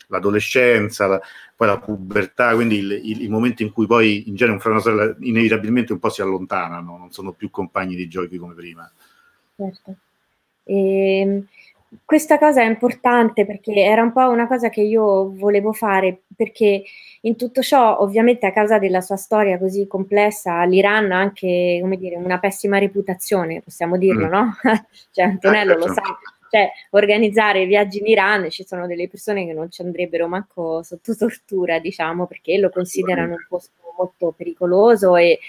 l'adolescenza 0.07 1.07
la, 1.07 1.21
poi 1.55 1.67
la 1.67 1.79
pubertà 1.79 2.53
quindi 2.53 2.77
il, 2.77 2.91
il, 2.91 3.21
il, 3.21 3.29
momento 3.29 3.61
in 3.61 3.71
cui 3.71 3.85
poi 3.85 4.27
in 4.27 4.35
genere 4.35 4.55
un 4.55 4.61
fratello 4.61 4.83
e 4.83 4.89
una 4.89 4.97
sorella 4.97 5.17
inevitabilmente 5.21 5.93
un 5.93 5.99
po' 5.99 6.09
si 6.09 6.21
allontanano 6.21 6.97
non 6.97 7.11
sono 7.11 7.33
più 7.33 7.49
compagni 7.49 7.95
di 7.95 8.07
giochi 8.07 8.37
come 8.37 8.55
prima. 8.55 8.91
Certo. 9.55 9.95
E 10.63 11.19
ehm, 11.19 11.47
questa 12.05 12.37
cosa 12.37 12.61
è 12.61 12.65
importante 12.65 13.45
perché 13.45 13.73
era 13.73 14.03
un 14.03 14.11
po' 14.11 14.29
una 14.29 14.47
cosa 14.47 14.69
che 14.69 14.81
io 14.81 15.31
volevo 15.35 15.73
fare, 15.73 16.21
perché 16.35 16.83
in 17.21 17.35
tutto 17.35 17.61
ciò, 17.61 17.99
ovviamente 17.99 18.45
a 18.45 18.53
causa 18.53 18.77
della 18.77 19.01
sua 19.01 19.15
storia 19.15 19.57
così 19.57 19.87
complessa, 19.87 20.63
l'Iran 20.63 21.11
ha 21.11 21.19
anche, 21.19 21.79
come 21.81 21.97
dire, 21.97 22.15
una 22.15 22.39
pessima 22.39 22.77
reputazione, 22.77 23.61
possiamo 23.61 23.97
dirlo, 23.97 24.27
mm. 24.27 24.29
no? 24.29 24.55
cioè 25.11 25.25
Antonello 25.25 25.75
lo 25.75 25.87
sa, 25.87 26.01
cioè 26.49 26.69
organizzare 26.91 27.65
viaggi 27.65 27.99
in 27.99 28.07
Iran 28.07 28.49
ci 28.49 28.65
sono 28.65 28.87
delle 28.87 29.07
persone 29.07 29.45
che 29.45 29.53
non 29.53 29.71
ci 29.71 29.81
andrebbero 29.81 30.27
manco 30.27 30.83
sotto 30.83 31.15
tortura, 31.15 31.79
diciamo, 31.79 32.27
perché 32.27 32.57
lo 32.57 32.69
considerano 32.69 33.31
un 33.31 33.45
posto 33.47 33.71
molto 33.97 34.33
pericoloso 34.35 35.15
e 35.15 35.39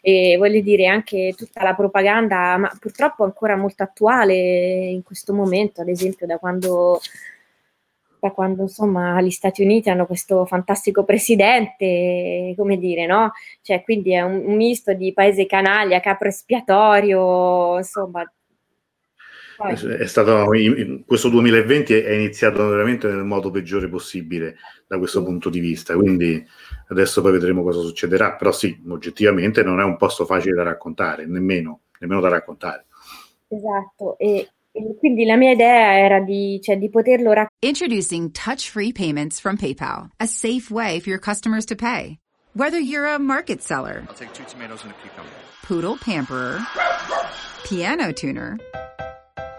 e 0.00 0.36
voglio 0.38 0.60
dire 0.60 0.86
anche 0.86 1.34
tutta 1.36 1.62
la 1.62 1.74
propaganda, 1.74 2.56
ma 2.56 2.70
purtroppo 2.78 3.24
ancora 3.24 3.56
molto 3.56 3.82
attuale 3.82 4.34
in 4.34 5.02
questo 5.02 5.34
momento, 5.34 5.80
ad 5.80 5.88
esempio 5.88 6.26
da 6.26 6.38
quando, 6.38 7.00
da 8.18 8.30
quando 8.30 8.62
insomma 8.62 9.20
gli 9.20 9.30
Stati 9.30 9.62
Uniti 9.62 9.90
hanno 9.90 10.06
questo 10.06 10.46
fantastico 10.46 11.04
presidente, 11.04 12.54
come 12.56 12.78
dire, 12.78 13.06
no? 13.06 13.32
Cioè, 13.62 13.82
quindi 13.82 14.14
è 14.14 14.22
un, 14.22 14.42
un 14.46 14.56
misto 14.56 14.94
di 14.94 15.12
paese 15.12 15.46
canaglia, 15.46 16.00
capro 16.00 16.28
espiatorio, 16.28 17.76
insomma, 17.78 18.30
stato, 20.06 20.46
questo 21.06 21.28
2020 21.28 21.94
è 21.94 22.12
iniziato 22.12 22.68
veramente 22.68 23.08
nel 23.08 23.24
modo 23.24 23.50
peggiore 23.50 23.88
possibile 23.88 24.56
da 24.86 24.98
questo 24.98 25.22
punto 25.22 25.50
di 25.50 25.60
vista, 25.60 25.94
quindi 25.94 26.44
adesso 26.88 27.20
poi 27.22 27.32
vedremo 27.32 27.62
cosa 27.62 27.80
succederà, 27.80 28.34
però 28.34 28.52
sì, 28.52 28.82
oggettivamente 28.88 29.62
non 29.62 29.80
è 29.80 29.84
un 29.84 29.96
posto 29.96 30.24
facile 30.24 30.54
da 30.54 30.62
raccontare, 30.62 31.26
nemmeno, 31.26 31.82
nemmeno 31.98 32.20
da 32.20 32.28
raccontare. 32.28 32.86
Esatto, 33.48 34.16
e, 34.18 34.48
e 34.72 34.96
quindi 34.98 35.24
la 35.24 35.36
mia 35.36 35.52
idea 35.52 35.98
era 35.98 36.20
di, 36.20 36.58
cioè, 36.62 36.76
di 36.76 36.88
poterlo 36.88 37.32
raccontare. 37.32 37.48
Introducing 37.60 38.30
touch-free 38.32 38.92
payments 38.92 39.40
from 39.40 39.56
PayPal, 39.56 40.08
a 40.18 40.26
safe 40.26 40.70
way 40.70 41.00
for 41.00 41.10
your 41.10 41.20
customers 41.20 41.64
to 41.66 41.74
pay. 41.74 42.18
Whether 42.54 42.80
you're 42.80 43.06
a 43.06 43.18
market 43.18 43.62
seller, 43.62 44.04
I'll 44.08 44.14
take 44.14 44.32
two 44.32 44.44
tomatoes 44.44 44.82
and 44.82 44.90
a 44.90 44.94
cucumber. 44.94 45.30
Poodle 45.62 45.96
pamperer, 45.98 46.58
piano 47.62 48.10
tuner, 48.10 48.58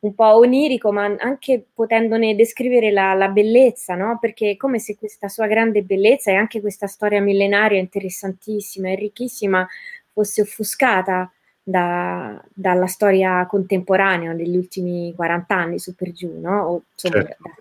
un 0.00 0.14
po' 0.14 0.36
onirico, 0.36 0.92
ma 0.92 1.04
anche 1.18 1.64
potendone 1.74 2.36
descrivere 2.36 2.90
la, 2.92 3.14
la 3.14 3.28
bellezza, 3.28 3.94
no? 3.94 4.18
Perché 4.20 4.50
è 4.52 4.56
come 4.56 4.78
se 4.78 4.96
questa 4.96 5.28
sua 5.28 5.46
grande 5.46 5.82
bellezza 5.82 6.30
e 6.30 6.34
anche 6.34 6.60
questa 6.60 6.86
storia 6.86 7.20
millenaria 7.20 7.80
interessantissima 7.80 8.90
e 8.90 8.94
ricchissima 8.94 9.66
fosse 10.12 10.42
offuscata 10.42 11.30
da, 11.62 12.42
dalla 12.54 12.86
storia 12.86 13.44
contemporanea 13.46 14.34
degli 14.34 14.56
ultimi 14.56 15.12
40 15.14 15.54
anni 15.54 15.78
su 15.78 15.94
per 15.94 16.12
giù, 16.12 16.38
no? 16.40 16.62
O 16.62 16.82
insomma, 16.92 17.24
certo. 17.24 17.36
da, 17.42 17.54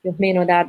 più 0.00 0.10
o 0.10 0.14
meno 0.18 0.44
da, 0.44 0.68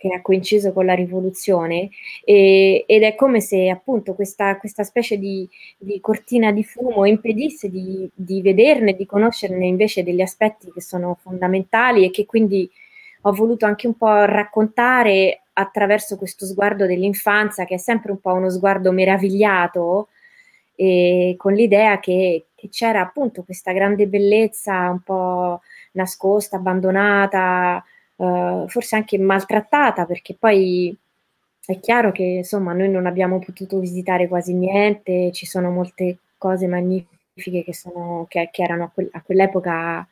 che 0.00 0.14
ha 0.14 0.22
coinciso 0.22 0.72
con 0.72 0.86
la 0.86 0.94
rivoluzione 0.94 1.90
e, 2.24 2.84
ed 2.86 3.02
è 3.02 3.14
come 3.14 3.42
se 3.42 3.68
appunto 3.68 4.14
questa, 4.14 4.56
questa 4.56 4.82
specie 4.82 5.18
di, 5.18 5.46
di, 5.76 6.00
cortina 6.00 6.52
di 6.52 6.64
fumo 6.64 7.04
impedisse 7.04 7.68
di, 7.68 8.10
di 8.14 8.40
vederne, 8.40 8.94
di 8.94 9.04
conoscerne 9.04 9.66
invece 9.66 10.02
degli 10.02 10.22
aspetti 10.22 10.72
che 10.72 10.80
sono 10.80 11.18
fondamentali 11.20 12.06
e 12.06 12.10
che 12.10 12.24
quindi 12.24 12.68
ho 13.22 13.32
voluto 13.34 13.66
anche 13.66 13.86
un 13.86 13.94
po' 13.94 14.24
raccontare 14.24 15.42
attraverso 15.52 16.16
questo 16.16 16.46
sguardo 16.46 16.86
dell'infanzia 16.86 17.66
che 17.66 17.74
è 17.74 17.78
sempre 17.78 18.10
un 18.10 18.20
po' 18.20 18.32
uno 18.32 18.48
sguardo 18.48 18.92
meravigliato 18.92 20.08
e 20.74 21.34
con 21.36 21.52
l'idea 21.52 22.00
che, 22.00 22.46
che 22.54 22.70
c'era 22.70 23.02
appunto 23.02 23.42
questa 23.42 23.72
grande 23.72 24.06
bellezza 24.06 24.88
un 24.88 25.02
po' 25.02 25.60
nascosta, 25.92 26.56
abbandonata, 26.56 27.84
uh, 28.20 28.68
forse 28.68 28.96
anche 28.96 29.18
maltrattata, 29.18 30.04
perché 30.04 30.36
poi 30.38 30.96
è 31.64 31.80
chiaro 31.80 32.12
che 32.12 32.22
insomma 32.22 32.72
noi 32.72 32.90
non 32.90 33.06
abbiamo 33.06 33.38
potuto 33.38 33.78
visitare 33.78 34.28
quasi 34.28 34.54
niente, 34.54 35.30
ci 35.32 35.46
sono 35.46 35.70
molte 35.70 36.18
cose 36.36 36.66
magnifiche 36.66 37.64
che, 37.64 37.74
sono, 37.74 38.26
che, 38.28 38.48
che 38.52 38.62
erano 38.62 38.84
a, 38.84 38.90
quel, 38.92 39.08
a 39.12 39.22
quell'epoca. 39.22 40.06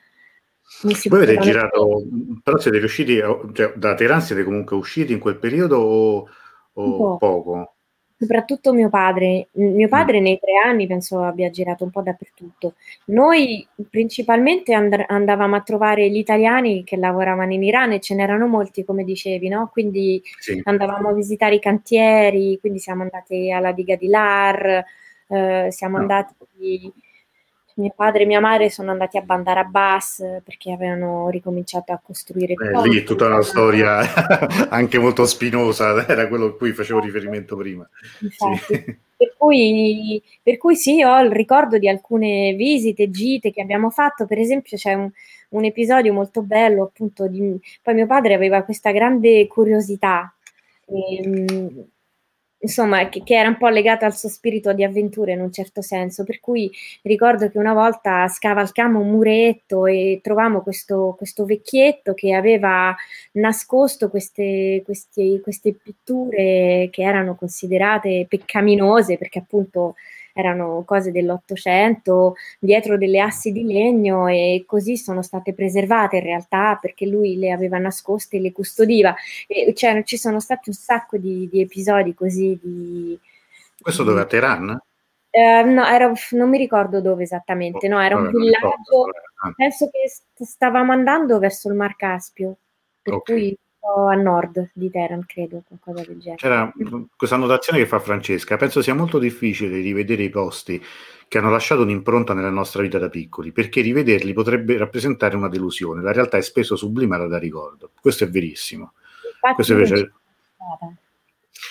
Voi 0.83 1.23
avete 1.23 1.39
girato, 1.39 2.03
però 2.43 2.59
siete 2.59 2.79
riusciti, 2.79 3.17
cioè, 3.53 3.73
da 3.75 3.95
Teheran 3.95 4.21
siete 4.21 4.45
comunque 4.45 4.77
usciti 4.77 5.13
in 5.13 5.19
quel 5.19 5.37
periodo 5.37 5.79
o, 5.79 6.29
o 6.75 6.97
po'. 6.97 7.17
poco? 7.17 7.73
Soprattutto 8.19 8.73
mio 8.73 8.89
padre. 8.89 9.49
Mio 9.53 9.87
mm. 9.87 9.91
padre 9.91 10.21
nei 10.21 10.39
tre 10.41 10.53
anni 10.57 10.87
penso 10.89 11.23
abbia 11.23 11.51
girato 11.51 11.85
un 11.85 11.91
po' 11.91 12.03
dappertutto. 12.03 12.75
Noi 13.07 13.67
principalmente 13.89 14.75
and- 14.75 15.05
andavamo 15.07 15.55
a 15.55 15.61
trovare 15.61 16.11
gli 16.11 16.17
italiani 16.17 16.83
che 16.83 16.97
lavoravano 16.97 17.53
in 17.53 17.63
Iran 17.63 17.93
e 17.93 18.01
ce 18.01 18.15
n'erano 18.15 18.49
molti, 18.49 18.85
come 18.85 19.05
dicevi, 19.05 19.49
no? 19.49 19.69
Quindi 19.73 20.21
sì. 20.41 20.61
andavamo 20.65 21.11
a 21.11 21.15
visitare 21.15 21.55
i 21.55 21.61
cantieri, 21.61 22.59
quindi 22.61 22.81
siamo 22.81 23.03
andati 23.03 23.53
alla 23.53 23.73
diga 23.73 23.95
di 23.95 24.09
Lar, 24.09 24.85
eh, 25.29 25.69
siamo 25.71 25.97
no. 25.97 26.03
andati 26.03 26.93
mio 27.79 27.93
padre 27.95 28.23
e 28.23 28.27
mia 28.27 28.41
madre 28.41 28.71
sono 28.71 28.91
andati 28.91 29.17
a 29.17 29.23
Bandar 29.23 29.59
Abbas 29.59 30.41
perché 30.45 30.73
avevano 30.73 31.29
ricominciato 31.31 31.93
a 31.93 32.01
costruire 32.03 32.55
eh, 32.55 32.89
lì 32.89 32.99
è 32.99 33.05
tutta 33.05 33.27
una 33.27 33.43
storia 33.43 34.01
anche 34.69 34.99
molto 34.99 35.25
spinosa 35.27 36.07
era 36.07 36.29
quello 36.29 36.47
a 36.47 36.57
cui 36.57 36.73
facevo 36.73 37.01
riferimento 37.01 37.57
prima. 37.57 37.89
Sì. 38.19 38.85
per, 39.17 39.35
cui, 39.37 40.23
per, 40.43 40.57
cui, 40.57 40.77
sì 40.77 41.03
ho 41.03 41.21
il 41.21 41.31
ricordo 41.31 41.79
di 41.79 41.89
alcune 41.89 42.55
visite 42.55 43.11
gite 43.11 43.51
che 43.51 43.63
abbiamo 43.63 43.91
fatto. 43.91 44.27
Per 44.27 44.39
esempio 44.39 44.77
c'è 44.77 44.95
un, 44.95 45.11
un 45.51 45.65
episodio 45.65 46.13
molto 46.13 46.43
bello 46.43 46.85
appunto 46.85 47.27
di, 47.29 47.59
poi 47.83 47.95
mio 47.95 48.07
padre 48.07 48.35
aveva 48.35 48.63
questa 48.63 48.91
grande 48.91 49.47
curiosità 49.47 50.33
e, 50.87 51.23
ehm, 51.23 51.87
insomma, 52.61 53.09
che, 53.09 53.23
che, 53.23 53.37
era 53.37 53.49
un 53.49 53.57
po' 53.57 53.69
legata 53.69 54.07
al 54.07 54.17
suo 54.17 54.29
spirito 54.29 54.73
di 54.73 54.85
avventura 54.85 55.33
in 55.33 55.41
un 55.41 55.53
certo 55.53 55.83
senso, 55.83 56.25
per 56.25 56.41
cui 56.41 56.71
ricordo 57.03 57.49
che 57.51 57.59
una 57.59 57.75
volta 57.75 58.27
scavalcammo 58.29 58.99
un 58.99 59.11
muretto 59.11 59.87
e 59.87 60.21
trovammo 60.23 60.63
questo, 60.63 61.15
questo 61.17 61.45
vecchietto 61.45 62.15
che 62.15 62.35
aveva 62.35 62.95
nascosto 63.33 64.11
queste, 64.11 64.83
queste, 64.85 65.41
queste 65.43 65.75
pitture 65.75 66.89
che 66.91 67.03
erano 67.03 67.35
considerate 67.37 68.27
peccaminose 68.29 69.19
perché 69.19 69.39
appunto 69.39 69.95
erano 70.33 70.83
cose 70.85 71.13
dell'Ottocento, 71.13 72.35
dietro 72.59 72.97
delle 72.97 73.21
assi 73.21 73.53
di 73.53 73.65
legno 73.65 74.29
e 74.29 74.65
così 74.67 74.97
sono 74.97 75.23
state 75.23 75.55
preservate 75.55 76.17
in 76.17 76.23
realtà 76.23 76.79
perché 76.81 77.07
lui 77.07 77.37
le 77.37 77.51
aveva 77.51 77.79
nascoste 77.79 78.37
e 78.37 78.41
le 78.41 78.53
custodiva. 78.53 79.15
E, 79.47 79.75
cioè, 79.75 80.03
ci 80.05 80.17
sono 80.17 80.41
stati 80.41 80.69
un 80.69 80.75
sacco 80.75 81.17
di, 81.17 81.49
di 81.51 81.61
episodi 81.61 82.15
così 82.15 82.59
di... 82.63 83.19
Questo 83.81 84.03
dove 84.03 84.21
a 84.21 84.25
Teheran? 84.25 84.81
Eh, 85.31 85.63
no, 85.63 85.85
era, 85.85 86.13
non 86.33 86.49
mi 86.49 86.59
ricordo 86.59 87.01
dove 87.01 87.23
esattamente, 87.23 87.87
no, 87.87 88.01
era 88.01 88.17
un 88.17 88.31
villaggio, 88.31 89.11
penso 89.55 89.89
che 89.91 90.45
stavamo 90.45 90.91
andando 90.91 91.39
verso 91.39 91.69
il 91.69 91.75
Mar 91.75 91.97
Caspio, 91.97 92.57
per 93.03 93.15
okay. 93.15 93.37
cui 93.37 93.59
a 93.81 94.15
nord 94.15 94.71
di 94.75 94.91
Teheran, 94.91 95.25
credo, 95.27 95.63
qualcosa 95.67 96.07
del 96.07 96.19
genere. 96.19 96.37
C'era 96.37 96.73
questa 97.17 97.37
annotazione 97.37 97.79
che 97.79 97.87
fa 97.87 97.99
Francesca, 97.99 98.57
penso 98.57 98.83
sia 98.83 98.95
molto 98.95 99.19
difficile 99.19 99.81
rivedere 99.81 100.25
i 100.25 100.31
posti 100.31 100.83
che 101.27 101.39
hanno 101.39 101.51
lasciato 101.51 101.83
un'impronta 101.83 102.35
nella 102.35 102.51
nostra 102.51 102.83
vita 102.83 102.99
da 102.99 103.09
piccoli, 103.09 103.53
perché 103.53 103.81
rivederli 103.81 104.33
potrebbe 104.33 104.77
rappresentare 104.77 105.37
una 105.37 105.49
delusione, 105.49 106.03
la 106.03 106.13
realtà 106.13 106.39
è 106.39 106.43
spesso 106.43 106.75
sublimata 106.75 107.27
da 107.27 107.39
ricordo, 107.39 107.91
questo 108.01 108.25
è 108.25 108.29
verissimo. 108.29 108.95
Questo 109.55 109.73
invece... 109.73 110.13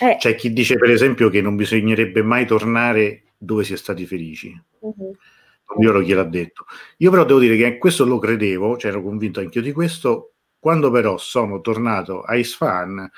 Eh. 0.00 0.16
C'è 0.16 0.34
chi 0.36 0.52
dice 0.52 0.76
per 0.76 0.90
esempio 0.90 1.28
che 1.28 1.40
non 1.40 1.56
bisognerebbe 1.56 2.22
mai 2.22 2.46
tornare 2.46 3.24
dove 3.36 3.64
si 3.64 3.72
è 3.72 3.76
stati 3.76 4.06
felici. 4.06 4.60
Uh-huh. 4.78 5.16
Io 5.80 5.90
ero 5.90 6.00
chi 6.00 6.12
l'ha 6.12 6.24
detto. 6.24 6.66
Io 6.98 7.10
però 7.10 7.24
devo 7.24 7.40
dire 7.40 7.56
che 7.56 7.78
questo 7.78 8.04
lo 8.04 8.18
credevo, 8.18 8.76
cioè 8.76 8.92
ero 8.92 9.02
convinto 9.02 9.40
anch'io 9.40 9.60
di 9.60 9.72
questo, 9.72 10.34
quando 10.58 10.90
però 10.90 11.18
sono 11.18 11.60
tornato 11.60 12.22
a 12.22 12.34
Isfahan, 12.34 13.10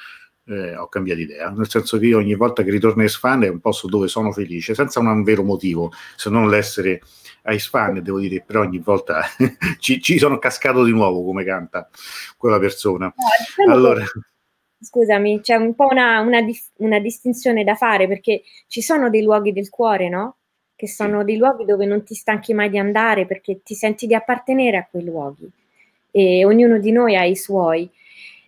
eh, 0.46 0.76
ho 0.76 0.88
cambiato 0.88 1.20
idea, 1.20 1.50
nel 1.50 1.68
senso 1.68 1.98
che 1.98 2.07
io 2.07 2.18
ogni 2.18 2.35
volta 2.35 2.62
che 2.62 2.70
ritorno 2.70 3.03
a 3.03 3.05
Isfahan 3.05 3.44
è 3.44 3.48
un 3.48 3.61
posto 3.61 3.87
dove 3.87 4.09
sono 4.09 4.33
felice, 4.33 4.74
senza 4.74 5.00
un 5.00 5.22
vero 5.22 5.42
motivo, 5.42 5.92
se 6.16 6.29
non 6.29 6.48
l'essere 6.50 7.00
a 7.42 7.53
Isfahan, 7.53 8.03
devo 8.03 8.18
dire, 8.18 8.42
però 8.42 8.61
ogni 8.61 8.79
volta 8.79 9.22
ci, 9.79 10.00
ci, 10.00 10.18
sono 10.18 10.38
cascato 10.38 10.85
di 10.85 10.92
nuovo 10.92 11.24
come 11.24 11.44
canta 11.44 11.88
quella 12.37 12.59
persona. 12.59 13.07
No, 13.07 13.12
diciamo 13.38 13.72
allora... 13.72 14.05
Scusami, 14.83 15.40
c'è 15.40 15.57
un 15.57 15.74
po' 15.74 15.88
una, 15.90 16.20
una, 16.20 16.38
una, 16.79 16.98
distinzione 16.98 17.64
da 17.64 17.74
fare 17.74 18.09
perché 18.09 18.42
ci 18.66 18.81
sono 18.81 19.11
dei 19.11 19.22
luoghi 19.22 19.53
del 19.53 19.68
cuore, 19.68 20.09
no? 20.09 20.38
Che 20.74 20.88
sono 20.88 21.22
dei 21.22 21.37
luoghi 21.37 21.66
dove 21.66 21.85
non 21.85 22.03
ti 22.03 22.14
stanchi 22.14 22.55
mai 22.55 22.70
di 22.70 22.79
andare 22.79 23.26
perché 23.26 23.61
ti 23.62 23.74
senti 23.74 24.07
di 24.07 24.14
appartenere 24.14 24.79
a 24.79 24.88
quei 24.90 25.05
luoghi 25.05 25.53
e 26.11 26.44
ognuno 26.44 26.79
di 26.79 26.92
noi 26.92 27.16
ha 27.16 27.25
i 27.25 27.37
suoi. 27.37 27.90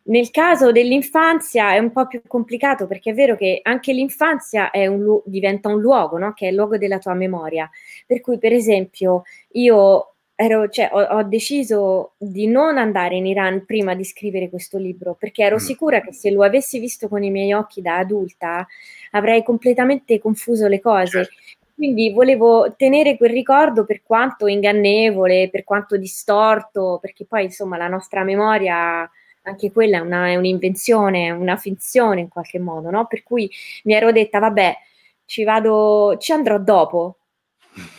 Nel 0.05 0.31
caso 0.31 0.73
dell'infanzia 0.73 1.75
è 1.75 1.79
un 1.79 1.93
po' 1.93 2.09
più 2.09 2.23
complicato 2.27 2.89
perché 2.89 3.11
è 3.11 3.15
vero 3.15 3.37
che 3.37 3.61
anche 3.63 3.93
l'infanzia 3.93 4.71
un, 4.73 5.21
diventa 5.25 5.69
un 5.69 5.81
luogo, 5.81 6.19
no? 6.19 6.33
che 6.33 6.47
è 6.47 6.49
il 6.51 6.57
luogo 6.57 6.77
della 6.77 6.99
tua 6.99 7.15
memoria. 7.15 7.71
Per 8.05 8.21
cui, 8.21 8.39
per 8.39 8.53
esempio, 8.53 9.23
io 9.53 10.15
ero, 10.35 10.69
cioè, 10.69 10.89
ho, 10.93 11.01
ho, 11.01 11.23
deciso 11.23 12.15
di 12.19 12.49
non 12.49 12.79
andare 12.79 13.15
in 13.17 13.27
Iran 13.27 13.65
prima 13.65 13.95
di 13.95 14.05
scrivere 14.05 14.49
questo 14.49 14.79
libro 14.79 15.15
perché 15.15 15.45
ero 15.45 15.57
mm. 15.57 15.59
sicura 15.59 16.01
che 16.01 16.13
se 16.13 16.31
lo 16.31 16.43
avessi 16.43 16.81
visto 16.81 17.09
con 17.09 17.23
i 17.23 17.31
miei 17.31 17.53
occhi 17.53 17.81
da 17.81 17.99
adulta 17.99 18.67
avrei 19.13 19.45
completamente 19.45 20.19
confuso 20.19 20.67
le 20.67 20.81
cose. 20.81 21.25
Certo. 21.25 21.62
Quindi 21.83 22.13
volevo 22.13 22.77
tenere 22.77 23.17
quel 23.17 23.33
ricordo 23.33 23.85
per 23.85 24.03
quanto 24.05 24.47
ingannevole, 24.47 25.51
per 25.51 25.65
quanto 25.65 25.97
distorto, 25.97 27.01
perché 27.03 27.25
poi 27.25 27.43
insomma 27.43 27.77
la 27.77 27.89
nostra 27.89 28.23
memoria, 28.23 29.11
anche 29.43 29.73
quella 29.73 29.97
è, 29.97 30.01
una, 30.01 30.29
è 30.29 30.37
un'invenzione, 30.37 31.33
una 31.33 31.57
finzione 31.57 32.21
in 32.21 32.29
qualche 32.29 32.61
modo, 32.61 32.89
no? 32.91 33.09
Per 33.09 33.25
cui 33.25 33.51
mi 33.83 33.95
ero 33.95 34.13
detta, 34.13 34.39
vabbè, 34.39 34.77
ci 35.25 35.43
vado, 35.43 36.17
ci 36.21 36.31
andrò 36.31 36.57
dopo. 36.61 37.17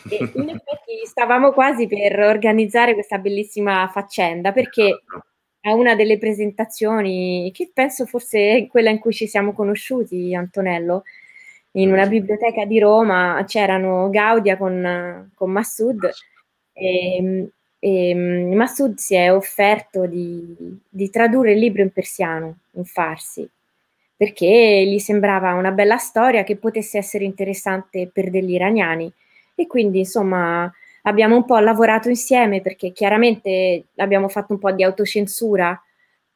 E 0.10 0.32
in 0.34 0.48
effetti 0.48 1.06
stavamo 1.06 1.52
quasi 1.52 1.86
per 1.86 2.18
organizzare 2.22 2.94
questa 2.94 3.18
bellissima 3.18 3.90
faccenda, 3.92 4.54
perché 4.54 5.04
a 5.60 5.74
una 5.74 5.94
delle 5.94 6.18
presentazioni, 6.18 7.52
che 7.54 7.70
penso 7.74 8.06
fosse 8.06 8.56
è 8.56 8.68
quella 8.68 8.90
in 8.90 9.00
cui 9.00 9.12
ci 9.12 9.28
siamo 9.28 9.52
conosciuti, 9.52 10.34
Antonello, 10.34 11.04
in 11.76 11.92
una 11.92 12.06
biblioteca 12.06 12.66
di 12.66 12.80
Roma 12.80 13.44
c'erano 13.48 14.10
Gaudia 14.10 14.58
con, 14.58 15.32
con 15.34 15.52
Massoud 15.52 16.10
e, 16.72 17.50
e 17.80 18.16
Massoud 18.16 18.98
si 18.98 19.16
è 19.16 19.34
offerto 19.34 20.06
di, 20.06 20.56
di, 20.88 21.10
tradurre 21.10 21.54
il 21.54 21.60
libro 21.60 21.82
in 21.82 21.92
persiano, 21.92 22.58
in 22.72 22.86
farsi, 22.86 23.48
perché 24.16 24.86
gli 24.86 25.00
sembrava 25.00 25.54
una 25.54 25.72
bella 25.72 25.98
storia 25.98 26.44
che 26.44 26.58
potesse 26.58 26.98
essere 26.98 27.24
interessante 27.24 28.08
per 28.12 28.30
degli 28.30 28.52
iraniani. 28.52 29.12
e 29.56 29.68
quindi 29.68 30.00
insomma 30.00 30.72
abbiamo 31.04 31.36
un 31.36 31.46
po' 31.46 31.58
lavorato 31.58 32.10
insieme 32.10 32.62
perché 32.62 32.92
chiaramente 32.92 33.86
abbiamo 33.98 34.30
fatto 34.30 34.54
un 34.54 34.60
po' 34.60 34.72
di 34.72 34.84
autocensura 34.84 35.80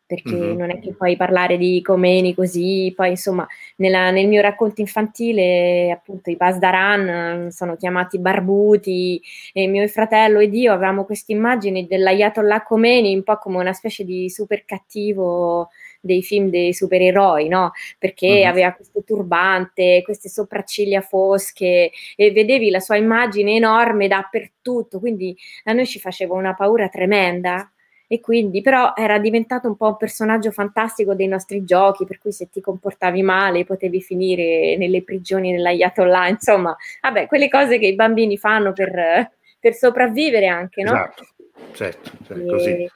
perché 0.08 0.32
mm-hmm. 0.32 0.58
non 0.58 0.72
è 0.72 0.80
che 0.80 0.94
puoi 0.94 1.18
parlare 1.18 1.58
di 1.58 1.82
Comeni 1.82 2.34
così, 2.34 2.94
poi 2.96 3.10
insomma 3.10 3.46
nella, 3.76 4.10
nel 4.10 4.28
mio 4.28 4.42
racconto 4.42 4.80
infantile 4.80 5.92
appunto 5.92 6.30
i 6.30 6.38
Pasdaran 6.38 7.52
sono 7.52 7.76
chiamati 7.76 8.18
barbuti 8.18 9.22
e 9.52 9.68
mio 9.68 9.86
fratello 9.90 10.40
ed 10.40 10.54
io 10.54 10.72
avevamo 10.72 11.04
questa 11.04 11.34
immagine 11.34 11.86
dell'Ayatollah 11.86 12.64
Khomeini 12.64 13.14
un 13.14 13.24
po' 13.24 13.38
come 13.38 13.58
una 13.58 13.74
specie 13.74 14.06
di 14.06 14.30
super 14.30 14.64
cattivo 14.64 15.70
dei 16.00 16.24
film 16.24 16.50
dei 16.50 16.74
supereroi, 16.74 17.50
no? 17.50 17.72
Perché 18.00 18.30
mm-hmm. 18.30 18.50
aveva 18.50 18.72
questo 18.72 19.04
turbante, 19.04 20.02
queste 20.04 20.30
sopracciglia 20.30 21.02
fosche 21.02 21.92
e 22.16 22.32
vedevi 22.32 22.70
la 22.70 22.80
sua 22.80 22.96
immagine 22.96 23.56
enorme 23.56 24.08
dappertutto, 24.08 25.00
quindi 25.00 25.36
a 25.66 25.74
noi 25.74 25.86
ci 25.86 26.00
faceva 26.00 26.34
una 26.36 26.54
paura 26.54 26.88
tremenda 26.88 27.70
e 28.08 28.22
quindi 28.22 28.62
però 28.62 28.94
era 28.96 29.20
diventato 29.20 29.68
un 29.68 29.76
po' 29.76 29.88
un 29.88 29.98
personaggio 29.98 30.52
fantastico 30.52 31.14
dei 31.14 31.28
nostri 31.28 31.66
giochi, 31.66 32.06
per 32.06 32.20
cui 32.20 32.32
se 32.32 32.50
ti 32.50 32.62
comportavi 32.62 33.22
male 33.22 33.66
potevi 33.66 34.02
finire 34.02 34.78
nelle 34.78 35.04
prigioni 35.04 35.52
dell'Ayatollah, 35.52 36.30
insomma, 36.30 36.76
vabbè, 37.02 37.28
quelle 37.28 37.50
cose 37.50 37.78
che 37.78 37.88
i 37.88 37.96
bambini 37.96 38.38
fanno 38.38 38.72
per, 38.72 39.32
per 39.60 39.74
sopravvivere 39.74 40.48
anche, 40.48 40.84
no? 40.84 40.92
Esatto, 40.92 41.26
certo, 41.74 42.12
cioè, 42.26 42.46
così. 42.46 42.90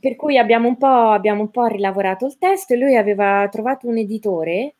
Per 0.00 0.16
cui 0.16 0.36
abbiamo 0.36 0.66
un, 0.66 0.76
abbiamo 0.80 1.42
un, 1.42 1.50
po', 1.50 1.66
rielavorato 1.66 2.26
il 2.26 2.36
testo 2.36 2.74
e 2.74 2.76
lui 2.76 2.96
aveva 2.96 3.46
trovato 3.48 3.86
un 3.86 3.98
editore 3.98 4.74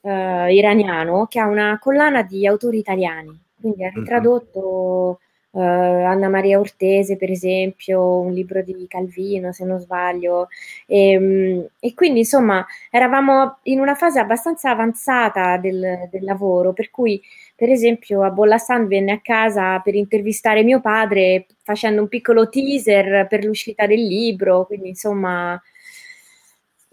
eh, 0.00 0.52
iraniano 0.52 1.26
che 1.26 1.38
ha 1.38 1.46
una 1.46 1.78
collana 1.80 2.22
di 2.22 2.44
autori 2.44 2.78
italiani, 2.78 3.40
quindi 3.60 3.84
ha 3.84 3.90
ritradotto 3.94 5.20
uh, 5.54 5.60
Anna 5.60 6.28
Maria 6.28 6.58
Ortese, 6.58 7.16
per 7.16 7.30
esempio, 7.30 8.18
un 8.18 8.32
libro 8.32 8.62
di 8.62 8.86
Calvino, 8.88 9.52
se 9.52 9.64
non 9.64 9.78
sbaglio. 9.78 10.48
E, 10.86 11.10
ehm, 11.12 11.66
e 11.80 11.94
quindi, 11.94 12.20
insomma, 12.20 12.64
eravamo 12.90 13.58
in 13.64 13.80
una 13.80 13.94
fase 13.94 14.18
abbastanza 14.18 14.70
avanzata 14.70 15.56
del, 15.58 16.08
del 16.10 16.24
lavoro, 16.24 16.72
per 16.72 16.90
cui, 16.90 17.20
per 17.56 17.70
esempio, 17.70 18.22
a 18.22 18.30
Bollassan 18.30 18.86
venne 18.86 19.12
a 19.12 19.20
casa 19.20 19.78
per 19.80 19.94
intervistare 19.94 20.62
mio 20.62 20.80
padre 20.80 21.46
facendo 21.62 22.02
un 22.02 22.08
piccolo 22.08 22.48
teaser 22.48 23.26
per 23.28 23.44
l'uscita 23.44 23.86
del 23.86 24.02
libro, 24.04 24.66
quindi, 24.66 24.88
insomma 24.88 25.60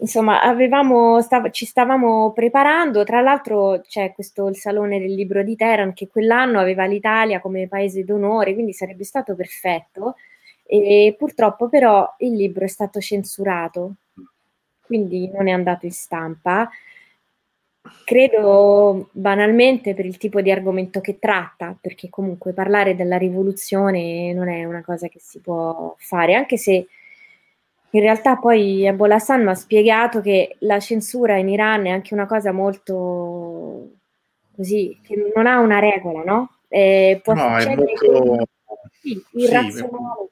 insomma, 0.02 0.42
avevamo, 0.42 1.20
stav- 1.22 1.50
ci 1.50 1.64
stavamo 1.64 2.32
preparando. 2.32 3.04
Tra 3.04 3.20
l'altro 3.20 3.80
c'è 3.86 4.12
questo 4.12 4.48
il 4.48 4.56
Salone 4.56 4.98
del 5.00 5.14
Libro 5.14 5.42
di 5.42 5.56
Teheran 5.56 5.94
che 5.94 6.08
quell'anno 6.08 6.58
aveva 6.60 6.84
l'Italia 6.84 7.40
come 7.40 7.68
paese 7.68 8.04
d'onore, 8.04 8.52
quindi 8.54 8.72
sarebbe 8.72 9.04
stato 9.04 9.34
perfetto. 9.34 10.16
E 10.66 11.14
purtroppo 11.18 11.68
però 11.68 12.14
il 12.18 12.34
libro 12.34 12.64
è 12.64 12.68
stato 12.68 13.00
censurato, 13.00 13.96
quindi 14.80 15.30
non 15.32 15.48
è 15.48 15.50
andato 15.52 15.86
in 15.86 15.92
stampa. 15.92 16.68
Credo 18.04 19.08
banalmente 19.12 19.94
per 19.94 20.06
il 20.06 20.16
tipo 20.16 20.40
di 20.40 20.50
argomento 20.50 21.00
che 21.00 21.18
tratta, 21.18 21.76
perché 21.78 22.08
comunque 22.08 22.52
parlare 22.52 22.94
della 22.94 23.18
rivoluzione 23.18 24.32
non 24.32 24.48
è 24.48 24.64
una 24.64 24.82
cosa 24.82 25.08
che 25.08 25.18
si 25.20 25.40
può 25.40 25.94
fare, 25.98 26.34
anche 26.34 26.56
se 26.56 26.86
in 27.94 28.00
realtà 28.00 28.36
poi 28.36 28.86
Ebola 28.86 29.16
Hassan 29.16 29.42
mi 29.42 29.50
ha 29.50 29.54
spiegato 29.54 30.20
che 30.20 30.56
la 30.60 30.80
censura 30.80 31.36
in 31.36 31.48
Iran 31.48 31.86
è 31.86 31.90
anche 31.90 32.14
una 32.14 32.26
cosa 32.26 32.50
molto 32.52 33.90
così, 34.54 34.98
che 35.02 35.30
non 35.34 35.46
ha 35.46 35.58
una 35.58 35.78
regola, 35.78 36.22
no? 36.22 36.58
Eh, 36.68 37.20
può 37.22 37.34
no, 37.34 37.56
è 37.56 37.74
molto 37.74 38.48
sì, 39.00 39.22
irrazionale. 39.32 40.14
Sì, 40.20 40.30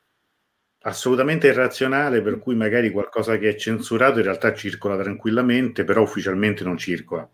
assolutamente 0.83 1.49
irrazionale, 1.49 2.23
per 2.23 2.39
cui 2.39 2.55
magari 2.55 2.91
qualcosa 2.91 3.37
che 3.37 3.51
è 3.51 3.55
censurato 3.57 4.19
in 4.19 4.25
realtà 4.25 4.55
circola 4.55 4.97
tranquillamente, 4.97 5.85
però 5.85 6.03
ufficialmente 6.03 6.65
non 6.65 6.79
circola. 6.79 7.29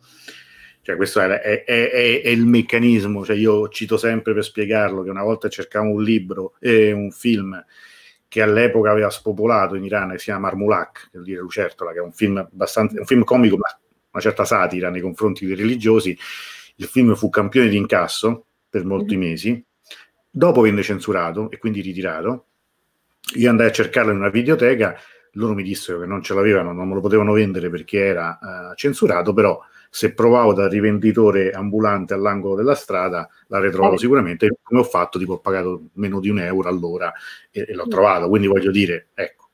Cioè, 0.82 0.96
questo 0.96 1.20
è, 1.20 1.28
è, 1.40 1.64
è, 1.64 2.22
è, 2.22 2.28
il 2.28 2.46
meccanismo. 2.46 3.24
Cioè, 3.24 3.36
io 3.36 3.68
cito 3.68 3.96
sempre 3.96 4.34
per 4.34 4.44
spiegarlo 4.44 5.02
che 5.02 5.10
una 5.10 5.22
volta 5.22 5.48
cercavo 5.48 5.90
un 5.90 6.02
libro 6.02 6.54
e 6.60 6.92
un 6.92 7.10
film 7.10 7.64
che 8.28 8.42
all'epoca 8.42 8.90
aveva 8.90 9.10
spopolato 9.10 9.74
in 9.74 9.84
Iran, 9.84 10.10
che 10.10 10.18
si 10.18 10.24
chiama 10.24 10.48
Marmulak, 10.48 11.02
che 11.04 11.10
vuol 11.12 11.24
dire 11.24 11.40
Lucertola, 11.40 11.92
che 11.92 11.98
è 11.98 12.02
un 12.02 12.12
film, 12.12 12.36
abbastanza, 12.38 12.98
un 12.98 13.06
film 13.06 13.24
comico, 13.24 13.56
ma 13.56 13.66
una 14.10 14.22
certa 14.22 14.44
satira 14.44 14.90
nei 14.90 15.00
confronti 15.00 15.46
dei 15.46 15.54
religiosi. 15.54 16.16
Il 16.76 16.86
film 16.86 17.14
fu 17.14 17.28
campione 17.30 17.68
di 17.68 17.76
incasso 17.76 18.46
per 18.68 18.84
molti 18.84 19.16
mm-hmm. 19.16 19.28
mesi, 19.28 19.64
dopo 20.30 20.60
venne 20.62 20.82
censurato 20.82 21.50
e 21.50 21.58
quindi 21.58 21.80
ritirato. 21.80 22.46
Io 23.34 23.50
andai 23.50 23.68
a 23.68 23.72
cercarlo 23.72 24.12
in 24.12 24.18
una 24.18 24.28
videoteca, 24.28 24.96
loro 25.32 25.54
mi 25.54 25.62
dissero 25.62 26.00
che 26.00 26.06
non 26.06 26.22
ce 26.22 26.34
l'avevano, 26.34 26.72
non 26.72 26.88
me 26.88 26.94
lo 26.94 27.00
potevano 27.00 27.32
vendere 27.32 27.70
perché 27.70 27.98
era 27.98 28.38
uh, 28.40 28.74
censurato, 28.74 29.32
però 29.32 29.60
se 29.96 30.12
provavo 30.12 30.52
da 30.52 30.68
rivenditore 30.68 31.52
ambulante 31.52 32.12
all'angolo 32.12 32.54
della 32.54 32.74
strada 32.74 33.26
l'avrei 33.46 33.70
trovato 33.70 33.94
eh. 33.94 33.98
sicuramente 33.98 34.58
come 34.62 34.80
ho 34.80 34.84
fatto 34.84 35.18
tipo 35.18 35.32
ho 35.32 35.38
pagato 35.38 35.88
meno 35.94 36.20
di 36.20 36.28
un 36.28 36.38
euro 36.38 36.68
all'ora 36.68 37.10
e, 37.50 37.64
e 37.66 37.72
l'ho 37.72 37.86
mm. 37.86 37.88
trovato 37.88 38.28
quindi 38.28 38.46
voglio 38.46 38.70
dire 38.70 39.08
ecco 39.14 39.48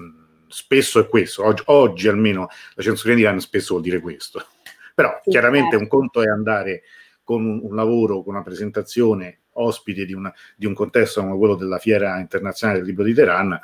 mm, 0.00 0.46
spesso 0.46 1.00
è 1.00 1.08
questo 1.08 1.44
oggi, 1.44 1.64
oggi 1.66 2.06
almeno 2.06 2.46
la 2.74 2.84
censura 2.84 3.14
in 3.14 3.18
Iran 3.18 3.40
spesso 3.40 3.72
vuol 3.72 3.82
dire 3.82 3.98
questo 3.98 4.46
però 4.94 5.18
sì, 5.24 5.30
chiaramente 5.30 5.76
certo. 5.76 5.82
un 5.82 5.88
conto 5.88 6.22
è 6.22 6.28
andare 6.28 6.82
con 7.24 7.44
un, 7.44 7.58
un 7.60 7.74
lavoro 7.74 8.22
con 8.22 8.34
una 8.34 8.44
presentazione 8.44 9.40
ospite 9.54 10.04
di, 10.04 10.12
una, 10.12 10.32
di, 10.54 10.66
un 10.66 10.74
contesto 10.74 11.20
come 11.20 11.36
quello 11.36 11.56
della 11.56 11.78
fiera 11.78 12.20
internazionale 12.20 12.78
del 12.78 12.86
libro 12.86 13.02
di 13.02 13.12
Teheran 13.12 13.60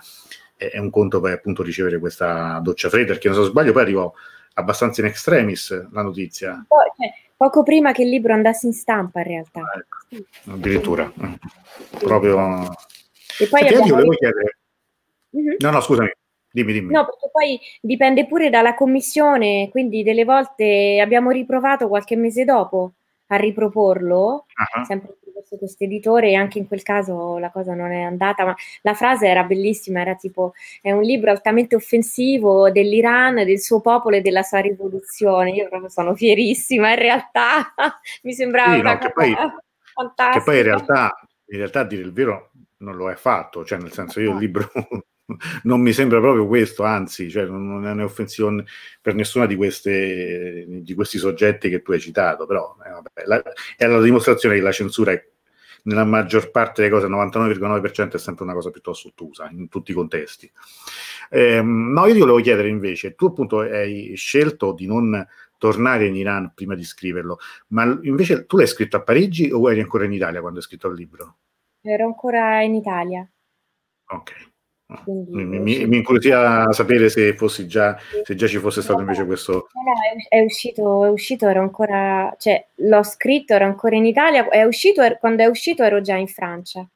è 0.56 0.76
un 0.78 0.90
conto 0.90 1.20
poi 1.20 1.30
appunto 1.30 1.62
ricevere 1.62 2.00
questa 2.00 2.58
doccia 2.64 2.88
fredda 2.88 3.12
perché 3.12 3.28
non 3.28 3.36
so 3.36 3.44
sbaglio 3.44 3.70
poi 3.70 3.82
arrivò 3.82 4.12
abbastanza 4.58 5.00
in 5.00 5.06
extremis 5.06 5.90
la 5.92 6.02
notizia. 6.02 6.64
Po- 6.66 6.76
cioè, 6.96 7.12
poco 7.36 7.62
prima 7.62 7.92
che 7.92 8.02
il 8.02 8.08
libro 8.08 8.32
andasse 8.32 8.66
in 8.66 8.72
stampa, 8.72 9.20
in 9.20 9.26
realtà. 9.26 9.60
Ah, 9.60 9.78
ecco. 9.78 10.52
Addirittura. 10.52 11.12
Sì. 11.14 11.98
Proprio... 11.98 12.62
E 13.38 13.48
poi 13.48 13.60
abbiamo... 13.60 13.86
io 13.86 13.94
volevo 13.94 14.12
chiedere... 14.12 14.58
Mm-hmm. 15.36 15.56
No, 15.58 15.70
no, 15.70 15.80
scusami. 15.80 16.10
Dimmi, 16.50 16.72
dimmi. 16.72 16.92
No, 16.92 17.04
perché 17.04 17.28
poi 17.30 17.60
dipende 17.82 18.26
pure 18.26 18.48
dalla 18.48 18.74
commissione, 18.74 19.68
quindi 19.70 20.02
delle 20.02 20.24
volte 20.24 20.98
abbiamo 21.02 21.30
riprovato 21.30 21.88
qualche 21.88 22.16
mese 22.16 22.44
dopo 22.44 22.94
a 23.26 23.36
riproporlo, 23.36 24.46
uh-huh. 24.46 24.84
sempre 24.84 25.16
attraverso 25.46 25.56
questo 25.56 25.84
editore, 25.84 26.30
e 26.30 26.34
anche 26.34 26.58
in 26.58 26.66
quel 26.66 26.82
caso 26.82 27.38
la 27.38 27.50
cosa 27.50 27.74
non 27.74 27.92
è 27.92 28.02
andata, 28.02 28.44
ma 28.44 28.54
la 28.82 28.94
frase 28.94 29.26
era 29.26 29.44
bellissima, 29.44 30.00
era 30.00 30.14
tipo, 30.16 30.52
è 30.80 30.90
un 30.90 31.02
libro 31.02 31.30
altamente 31.30 31.76
offensivo 31.76 32.70
dell'Iran, 32.70 33.36
del 33.36 33.60
suo 33.60 33.80
popolo 33.80 34.16
e 34.16 34.20
della 34.20 34.42
sua 34.42 34.58
rivoluzione. 34.58 35.52
Io 35.52 35.68
proprio 35.68 35.88
sono 35.88 36.14
fierissima, 36.14 36.90
in 36.90 36.98
realtà 36.98 37.74
mi 38.24 38.32
sembrava 38.32 38.74
sì, 38.74 38.80
una 38.80 38.92
no, 38.92 38.98
cosa 38.98 39.10
poi, 39.10 39.34
fantastica. 39.94 40.38
Che 40.38 40.44
poi 40.44 40.56
in 40.56 40.64
realtà, 40.64 41.14
in 41.46 41.58
realtà, 41.58 41.80
a 41.80 41.84
dire 41.84 42.02
il 42.02 42.12
vero, 42.12 42.50
non 42.78 42.96
lo 42.96 43.10
è 43.10 43.14
fatto, 43.14 43.64
cioè 43.64 43.78
nel 43.78 43.92
senso 43.92 44.20
io 44.20 44.32
il 44.32 44.38
libro 44.38 44.70
non 45.64 45.80
mi 45.80 45.92
sembra 45.92 46.20
proprio 46.20 46.46
questo, 46.46 46.84
anzi, 46.84 47.30
cioè, 47.30 47.46
non 47.46 47.86
è 47.86 47.90
un'offensione 47.90 48.64
per 49.00 49.14
nessuna 49.14 49.46
di, 49.46 49.56
queste, 49.56 50.64
di 50.68 50.94
questi 50.94 51.18
soggetti 51.18 51.68
che 51.68 51.82
tu 51.82 51.92
hai 51.92 52.00
citato, 52.00 52.46
però 52.46 52.76
eh, 52.84 52.90
vabbè, 52.90 53.24
la, 53.24 53.42
è 53.76 53.86
la 53.86 54.00
dimostrazione 54.00 54.56
che 54.56 54.60
la 54.60 54.72
censura 54.72 55.12
è, 55.12 55.24
nella 55.86 56.04
maggior 56.04 56.50
parte 56.50 56.82
delle 56.82 56.92
cose, 56.92 57.06
il 57.06 57.12
99,9% 57.12 58.14
è 58.14 58.18
sempre 58.18 58.44
una 58.44 58.54
cosa 58.54 58.70
piuttosto 58.70 59.08
ottusa, 59.08 59.48
in 59.50 59.68
tutti 59.68 59.90
i 59.90 59.94
contesti. 59.94 60.50
Eh, 61.30 61.60
no, 61.62 62.06
io 62.06 62.12
ti 62.12 62.18
volevo 62.18 62.40
chiedere 62.40 62.68
invece, 62.68 63.14
tu 63.14 63.26
appunto 63.26 63.60
hai 63.60 64.12
scelto 64.16 64.72
di 64.72 64.86
non 64.86 65.26
tornare 65.58 66.06
in 66.06 66.16
Iran 66.16 66.52
prima 66.54 66.74
di 66.74 66.84
scriverlo, 66.84 67.38
ma 67.68 67.98
invece 68.02 68.46
tu 68.46 68.56
l'hai 68.56 68.66
scritto 68.66 68.96
a 68.96 69.02
Parigi 69.02 69.50
o 69.50 69.70
eri 69.70 69.80
ancora 69.80 70.04
in 70.04 70.12
Italia 70.12 70.40
quando 70.40 70.58
hai 70.58 70.64
scritto 70.64 70.88
il 70.88 70.94
libro? 70.94 71.36
Ero 71.80 72.04
ancora 72.04 72.62
in 72.62 72.74
Italia. 72.74 73.28
Ok. 74.08 74.54
Mi, 75.06 75.44
mi, 75.44 75.86
mi 75.86 75.96
incuriosiva 75.96 76.72
sapere 76.72 77.08
se, 77.08 77.34
fossi 77.34 77.66
già, 77.66 77.98
se 78.22 78.36
già 78.36 78.46
ci 78.46 78.58
fosse 78.58 78.82
stato 78.82 79.00
invece 79.00 79.24
questo. 79.26 79.68
No, 79.72 79.92
è, 80.28 80.40
uscito, 80.40 81.04
è 81.04 81.08
uscito, 81.08 81.48
ero 81.48 81.60
ancora, 81.60 82.32
cioè 82.38 82.64
l'ho 82.76 83.02
scritto, 83.02 83.54
ero 83.54 83.64
ancora 83.64 83.96
in 83.96 84.06
Italia, 84.06 84.48
è 84.48 84.62
uscito, 84.62 85.02
quando 85.18 85.42
è 85.42 85.46
uscito 85.46 85.82
ero 85.82 86.00
già 86.00 86.14
in 86.14 86.28
Francia. 86.28 86.86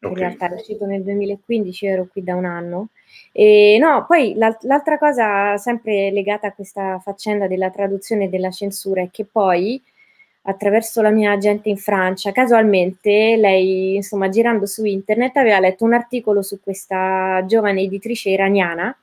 In 0.00 0.10
okay. 0.10 0.22
realtà 0.22 0.50
è 0.50 0.54
uscito 0.54 0.84
nel 0.84 1.02
2015, 1.02 1.84
io 1.84 1.92
ero 1.92 2.08
qui 2.10 2.24
da 2.24 2.34
un 2.34 2.44
anno. 2.44 2.88
E 3.30 3.78
no, 3.80 4.04
poi 4.06 4.34
l'altra 4.34 4.98
cosa 4.98 5.56
sempre 5.58 6.10
legata 6.10 6.48
a 6.48 6.52
questa 6.52 6.98
faccenda 6.98 7.46
della 7.46 7.70
traduzione 7.70 8.24
e 8.24 8.28
della 8.28 8.50
censura 8.50 9.02
è 9.02 9.10
che 9.10 9.24
poi 9.24 9.80
attraverso 10.48 11.02
la 11.02 11.10
mia 11.10 11.32
agente 11.32 11.68
in 11.68 11.76
Francia, 11.76 12.32
casualmente 12.32 13.36
lei, 13.36 13.96
insomma, 13.96 14.30
girando 14.30 14.64
su 14.64 14.84
internet 14.86 15.36
aveva 15.36 15.60
letto 15.60 15.84
un 15.84 15.92
articolo 15.92 16.40
su 16.40 16.58
questa 16.62 17.44
giovane 17.46 17.82
editrice 17.82 18.30
iraniana, 18.30 18.96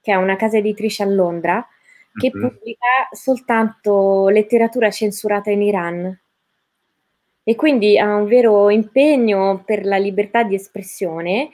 che 0.00 0.12
ha 0.12 0.18
una 0.18 0.36
casa 0.36 0.58
editrice 0.58 1.02
a 1.02 1.06
Londra, 1.06 1.66
che 2.14 2.30
uh-huh. 2.32 2.40
pubblica 2.40 3.08
soltanto 3.10 4.28
letteratura 4.28 4.90
censurata 4.90 5.50
in 5.50 5.62
Iran. 5.62 6.18
e 7.48 7.54
quindi 7.54 7.98
ha 7.98 8.14
un 8.14 8.26
vero 8.26 8.68
impegno 8.68 9.62
per 9.64 9.86
la 9.86 9.96
libertà 9.96 10.42
di 10.42 10.54
espressione 10.54 11.48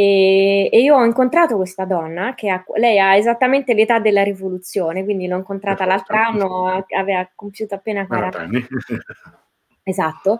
e, 0.00 0.68
e, 0.70 0.80
io 0.80 0.94
ho 0.94 1.04
incontrato 1.04 1.56
questa 1.56 1.84
donna 1.84 2.36
che 2.36 2.50
ha, 2.50 2.64
lei 2.76 3.00
ha 3.00 3.16
esattamente 3.16 3.74
l'età 3.74 3.98
della 3.98 4.22
rivoluzione, 4.22 5.02
quindi 5.02 5.26
l'ho 5.26 5.38
incontrata 5.38 5.84
l'altro 5.84 6.16
anno, 6.16 6.86
aveva 6.96 7.28
compiuto 7.34 7.74
appena 7.74 8.06
40 8.06 8.38
anni. 8.38 8.64
esatto. 9.82 10.38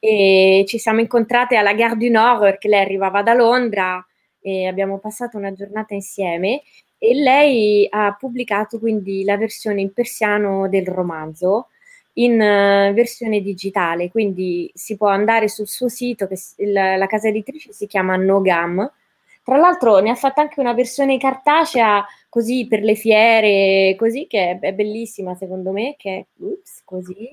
E 0.00 0.64
ci 0.66 0.78
siamo 0.78 0.98
incontrate 0.98 1.54
alla 1.54 1.72
Gare 1.72 1.96
du 1.96 2.10
Nord 2.10 2.40
perché 2.40 2.66
lei 2.66 2.80
arrivava 2.80 3.22
da 3.22 3.32
Londra 3.32 4.04
e 4.40 4.66
abbiamo 4.66 4.98
passato 4.98 5.36
una 5.36 5.52
giornata 5.52 5.94
insieme 5.94 6.62
e 6.98 7.14
lei 7.14 7.86
ha 7.88 8.12
pubblicato 8.18 8.80
quindi 8.80 9.22
la 9.22 9.36
versione 9.36 9.82
in 9.82 9.92
persiano 9.92 10.68
del 10.68 10.88
romanzo 10.88 11.68
in 12.18 12.32
uh, 12.34 12.94
versione 12.94 13.40
digitale, 13.40 14.10
quindi 14.10 14.70
si 14.74 14.96
può 14.96 15.08
andare 15.08 15.48
sul 15.48 15.68
suo 15.68 15.88
sito, 15.88 16.26
che 16.26 16.38
la, 16.66 16.96
la 16.96 17.06
casa 17.06 17.28
editrice 17.28 17.72
si 17.72 17.86
chiama 17.86 18.16
Nogam. 18.16 18.90
Tra 19.42 19.56
l'altro 19.56 19.98
ne 19.98 20.10
ha 20.10 20.14
fatta 20.14 20.40
anche 20.40 20.58
una 20.58 20.72
versione 20.74 21.18
cartacea 21.18 22.04
così 22.28 22.66
per 22.66 22.80
le 22.80 22.96
fiere, 22.96 23.94
così 23.96 24.26
che 24.26 24.58
è, 24.60 24.72
bellissima 24.72 25.34
secondo 25.36 25.70
me, 25.70 25.94
che 25.96 26.16
è 26.16 26.24
ups, 26.42 26.82
così. 26.84 27.28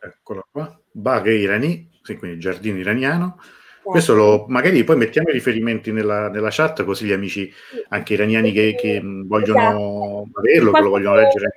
Eccola 0.00 0.46
qua, 0.48 0.78
Baghe 0.92 1.34
Irani, 1.34 1.90
quindi 2.18 2.38
giardino 2.38 2.78
iraniano, 2.78 3.40
questo 3.90 4.14
lo, 4.14 4.44
magari 4.48 4.82
poi 4.82 4.96
mettiamo 4.96 5.28
i 5.28 5.32
riferimenti 5.32 5.92
nella, 5.92 6.28
nella, 6.28 6.48
chat 6.50 6.84
così 6.84 7.06
gli 7.06 7.12
amici, 7.12 7.50
anche 7.90 8.14
iraniani 8.14 8.50
che, 8.50 8.74
che 8.76 9.00
vogliono 9.02 10.24
esatto. 10.24 10.40
averlo, 10.40 10.72
che 10.72 10.80
lo 10.80 10.88
vogliono 10.88 11.14
leggere. 11.14 11.52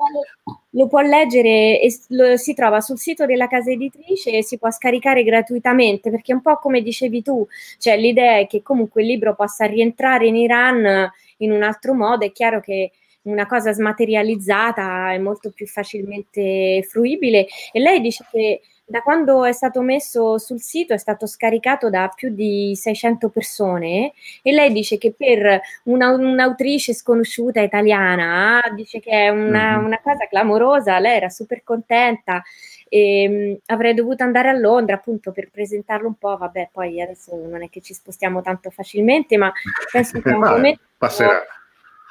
Lo 0.73 0.87
può 0.87 1.01
leggere 1.01 1.81
e 1.81 1.91
lo, 2.09 2.37
si 2.37 2.53
trova 2.53 2.81
sul 2.81 2.99
sito 2.99 3.25
della 3.25 3.47
casa 3.47 3.71
editrice 3.71 4.31
e 4.31 4.43
si 4.43 4.59
può 4.59 4.69
scaricare 4.69 5.23
gratuitamente 5.23 6.11
perché 6.11 6.33
un 6.33 6.41
po' 6.41 6.57
come 6.57 6.81
dicevi 6.81 7.23
tu, 7.23 7.47
cioè 7.79 7.97
l'idea 7.97 8.37
è 8.37 8.47
che 8.47 8.61
comunque 8.61 9.01
il 9.01 9.07
libro 9.07 9.33
possa 9.33 9.65
rientrare 9.65 10.27
in 10.27 10.35
Iran 10.35 11.09
in 11.37 11.51
un 11.51 11.63
altro 11.63 11.93
modo, 11.93 12.25
è 12.25 12.31
chiaro 12.31 12.59
che 12.59 12.91
una 13.23 13.47
cosa 13.47 13.73
smaterializzata 13.73 15.11
è 15.13 15.17
molto 15.17 15.51
più 15.51 15.67
facilmente 15.67 16.85
fruibile 16.87 17.47
e 17.71 17.79
lei 17.79 17.99
dice 18.01 18.25
che 18.31 18.61
da 18.89 19.03
quando 19.03 19.45
è 19.45 19.51
stato 19.51 19.81
messo 19.81 20.39
sul 20.39 20.59
sito 20.59 20.93
è 20.93 20.97
stato 20.97 21.27
scaricato 21.27 21.91
da 21.91 22.11
più 22.13 22.33
di 22.33 22.75
600 22.75 23.29
persone 23.29 24.13
e 24.41 24.51
lei 24.51 24.71
dice 24.71 24.97
che 24.97 25.13
per 25.15 25.61
una, 25.83 26.09
un'autrice 26.09 26.95
sconosciuta 26.95 27.61
italiana 27.61 28.59
dice 28.73 28.99
che 28.99 29.11
è 29.11 29.29
una, 29.29 29.77
mm-hmm. 29.77 29.85
una 29.85 29.99
cosa 30.01 30.25
clamorosa, 30.27 30.97
lei 30.97 31.17
era 31.17 31.29
super 31.29 31.63
contenta 31.63 32.41
e 32.89 33.27
um, 33.51 33.59
avrei 33.67 33.93
dovuto 33.93 34.23
andare 34.23 34.49
a 34.49 34.53
Londra 34.53 34.95
appunto 34.95 35.31
per 35.31 35.51
presentarlo 35.51 36.07
un 36.07 36.15
po', 36.15 36.35
vabbè 36.35 36.69
poi 36.71 36.99
adesso 36.99 37.35
non 37.35 37.61
è 37.61 37.69
che 37.69 37.81
ci 37.81 37.93
spostiamo 37.93 38.41
tanto 38.41 38.71
facilmente 38.71 39.37
ma 39.37 39.53
penso 39.91 40.19
che 40.21 40.29
a 40.31 40.35
un 40.35 40.41
momento... 40.41 40.81
Passerà. 40.97 41.43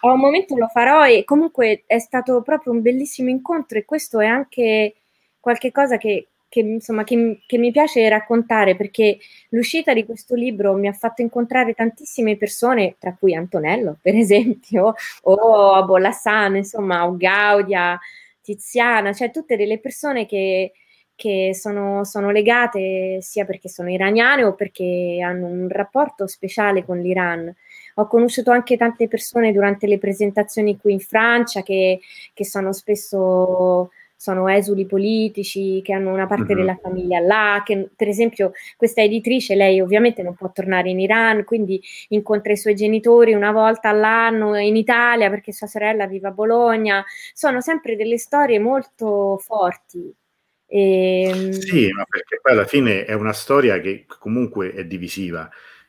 A 0.01 0.13
un 0.13 0.21
momento 0.21 0.57
lo 0.57 0.69
farò 0.69 1.09
e 1.09 1.25
comunque 1.25 1.83
è 1.87 1.99
stato 1.99 2.41
proprio 2.43 2.73
un 2.73 2.83
bellissimo 2.83 3.31
incontro 3.31 3.79
e 3.79 3.85
questo 3.85 4.21
è 4.21 4.27
anche 4.27 4.95
qualche 5.41 5.73
cosa 5.73 5.97
che 5.97 6.29
che, 6.49 6.61
insomma, 6.61 7.05
che, 7.05 7.41
che, 7.47 7.59
mi 7.59 7.71
piace 7.71 8.09
raccontare 8.09 8.77
perché 8.77 9.19
l'uscita 9.51 9.93
di 9.93 10.05
questo 10.05 10.35
libro 10.35 10.75
mi 10.75 10.89
ha 10.89 10.93
fatto 10.93 11.23
incontrare 11.23 11.75
tantissime 11.75 12.37
persone, 12.37 12.97
tra 12.99 13.15
cui 13.19 13.35
Antonello, 13.35 13.99
per 14.01 14.15
esempio, 14.17 14.95
o 15.23 15.85
Bolassano, 15.85 16.57
insomma, 16.57 17.07
o 17.07 17.17
Gaudia, 17.17 17.99
Tiziana, 18.41 19.13
cioè 19.13 19.31
tutte 19.31 19.57
delle 19.57 19.79
persone 19.79 20.25
che, 20.25 20.73
che 21.15 21.51
sono, 21.53 22.05
sono, 22.05 22.31
legate 22.31 23.19
sia 23.21 23.45
perché 23.45 23.69
sono 23.69 23.91
iraniane 23.91 24.45
o 24.45 24.55
perché 24.55 25.21
hanno 25.23 25.47
un 25.47 25.69
rapporto 25.69 26.27
speciale 26.27 26.85
con 26.85 26.99
l'Iran. 26.99 27.55
Ho 27.97 28.07
conosciuto 28.07 28.51
anche 28.53 28.77
tante 28.77 29.09
persone 29.09 29.53
durante 29.53 29.87
le 29.87 29.99
presentazioni 29.99 30.79
qui 30.79 30.93
in 30.95 31.01
Francia 31.01 31.63
che, 31.63 32.01
che 32.33 32.45
sono 32.45 32.73
spesso 32.73 33.91
sono 34.19 34.49
esuli 34.49 34.85
politici, 34.85 35.81
che 35.81 35.93
hanno 35.93 36.13
una 36.13 36.27
parte 36.27 36.55
mm-hmm. 36.55 36.57
della 36.57 36.79
famiglia 36.83 37.21
là, 37.21 37.63
che 37.65 37.89
per 37.95 38.09
esempio 38.09 38.51
questa 38.77 39.01
editrice, 39.01 39.55
lei 39.55 39.81
ovviamente 39.81 40.25
non 40.25 40.35
può 40.35 40.51
tornare 40.51 40.91
in 40.91 40.99
Iran, 40.99 41.45
quindi 41.45 41.81
incontra 42.09 42.53
i 42.53 42.57
suoi 42.57 42.75
genitori 42.75 43.33
una 43.33 43.53
volta 43.53 43.91
all'anno 43.91 44.57
in 44.57 44.75
Italia 44.75 45.31
perché 45.31 45.53
sua 45.53 45.69
sorella 45.69 46.09
vive 46.09 46.27
a 46.27 46.33
Bologna, 46.33 47.05
sono 47.33 47.61
sempre 47.61 47.95
delle 47.95 48.19
storie 48.19 48.59
molto 48.59 49.39
forti. 49.41 50.13
E... 50.67 51.23
Ehm 51.23 51.51
sì, 51.53 51.89
ma 51.93 52.05
perché 52.09 52.41
poi 52.43 52.53
alla 52.53 52.67
fine 52.67 53.05
è 53.05 53.13
una 53.13 53.33
storia 53.33 53.79
che 53.79 54.05
comunque 54.19 54.73
è 54.73 54.85
divisiva 54.85 55.49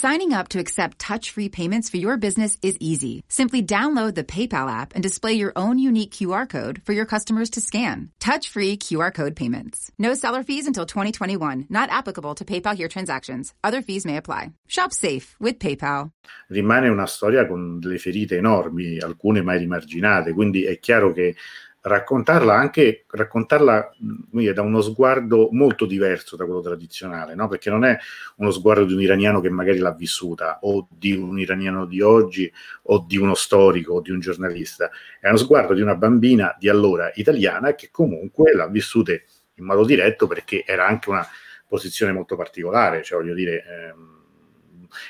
Signing 0.00 0.32
up 0.32 0.46
to 0.46 0.60
accept 0.60 1.00
touch-free 1.00 1.48
payments 1.48 1.88
for 1.88 1.96
your 1.96 2.16
business 2.16 2.56
is 2.62 2.76
easy. 2.78 3.24
Simply 3.26 3.64
download 3.64 4.14
the 4.14 4.22
PayPal 4.22 4.70
app 4.70 4.94
and 4.94 5.02
display 5.02 5.32
your 5.32 5.52
own 5.56 5.80
unique 5.80 6.12
QR 6.12 6.48
code 6.48 6.80
for 6.84 6.92
your 6.92 7.04
customers 7.04 7.50
to 7.50 7.60
scan. 7.60 8.10
Touch-free 8.20 8.76
QR 8.76 9.12
code 9.12 9.34
payments. 9.34 9.90
No 9.98 10.14
seller 10.14 10.44
fees 10.44 10.68
until 10.68 10.86
2021. 10.86 11.66
Not 11.68 11.90
applicable 11.90 12.36
to 12.36 12.44
PayPal 12.44 12.76
here 12.76 12.86
transactions. 12.86 13.52
Other 13.64 13.82
fees 13.82 14.06
may 14.06 14.16
apply. 14.16 14.52
Shop 14.68 14.92
safe 14.92 15.34
with 15.40 15.58
PayPal. 15.58 16.12
Rimane 16.48 16.88
una 16.88 17.06
storia 17.06 17.48
con 17.48 17.80
delle 17.80 17.98
ferite 17.98 18.36
enormi, 18.36 19.00
alcune 19.00 19.42
mai 19.42 19.58
rimarginate, 19.58 20.32
quindi 20.32 20.62
è 20.62 20.78
chiaro 20.78 21.10
che 21.10 21.34
raccontarla 21.80 22.54
anche 22.54 23.04
raccontarla 23.08 23.94
dire, 24.30 24.52
da 24.52 24.62
uno 24.62 24.80
sguardo 24.80 25.48
molto 25.52 25.86
diverso 25.86 26.36
da 26.36 26.44
quello 26.44 26.60
tradizionale, 26.60 27.34
no? 27.34 27.48
perché 27.48 27.70
non 27.70 27.84
è 27.84 27.96
uno 28.36 28.50
sguardo 28.50 28.84
di 28.84 28.94
un 28.94 29.00
iraniano 29.00 29.40
che 29.40 29.48
magari 29.48 29.78
l'ha 29.78 29.92
vissuta 29.92 30.58
o 30.62 30.88
di 30.90 31.12
un 31.12 31.38
iraniano 31.38 31.86
di 31.86 32.00
oggi 32.00 32.52
o 32.84 33.04
di 33.06 33.16
uno 33.16 33.34
storico 33.34 33.94
o 33.94 34.00
di 34.00 34.10
un 34.10 34.20
giornalista, 34.20 34.90
è 35.20 35.28
uno 35.28 35.36
sguardo 35.36 35.74
di 35.74 35.80
una 35.80 35.94
bambina 35.94 36.54
di 36.58 36.68
allora 36.68 37.10
italiana 37.14 37.74
che 37.74 37.88
comunque 37.90 38.52
l'ha 38.54 38.66
vissuta 38.66 39.12
in 39.12 39.64
modo 39.64 39.84
diretto 39.84 40.26
perché 40.26 40.64
era 40.66 40.86
anche 40.86 41.10
una 41.10 41.26
posizione 41.66 42.12
molto 42.12 42.36
particolare, 42.36 43.02
cioè 43.02 43.20
voglio 43.20 43.34
dire, 43.34 43.64
ehm, 43.64 44.16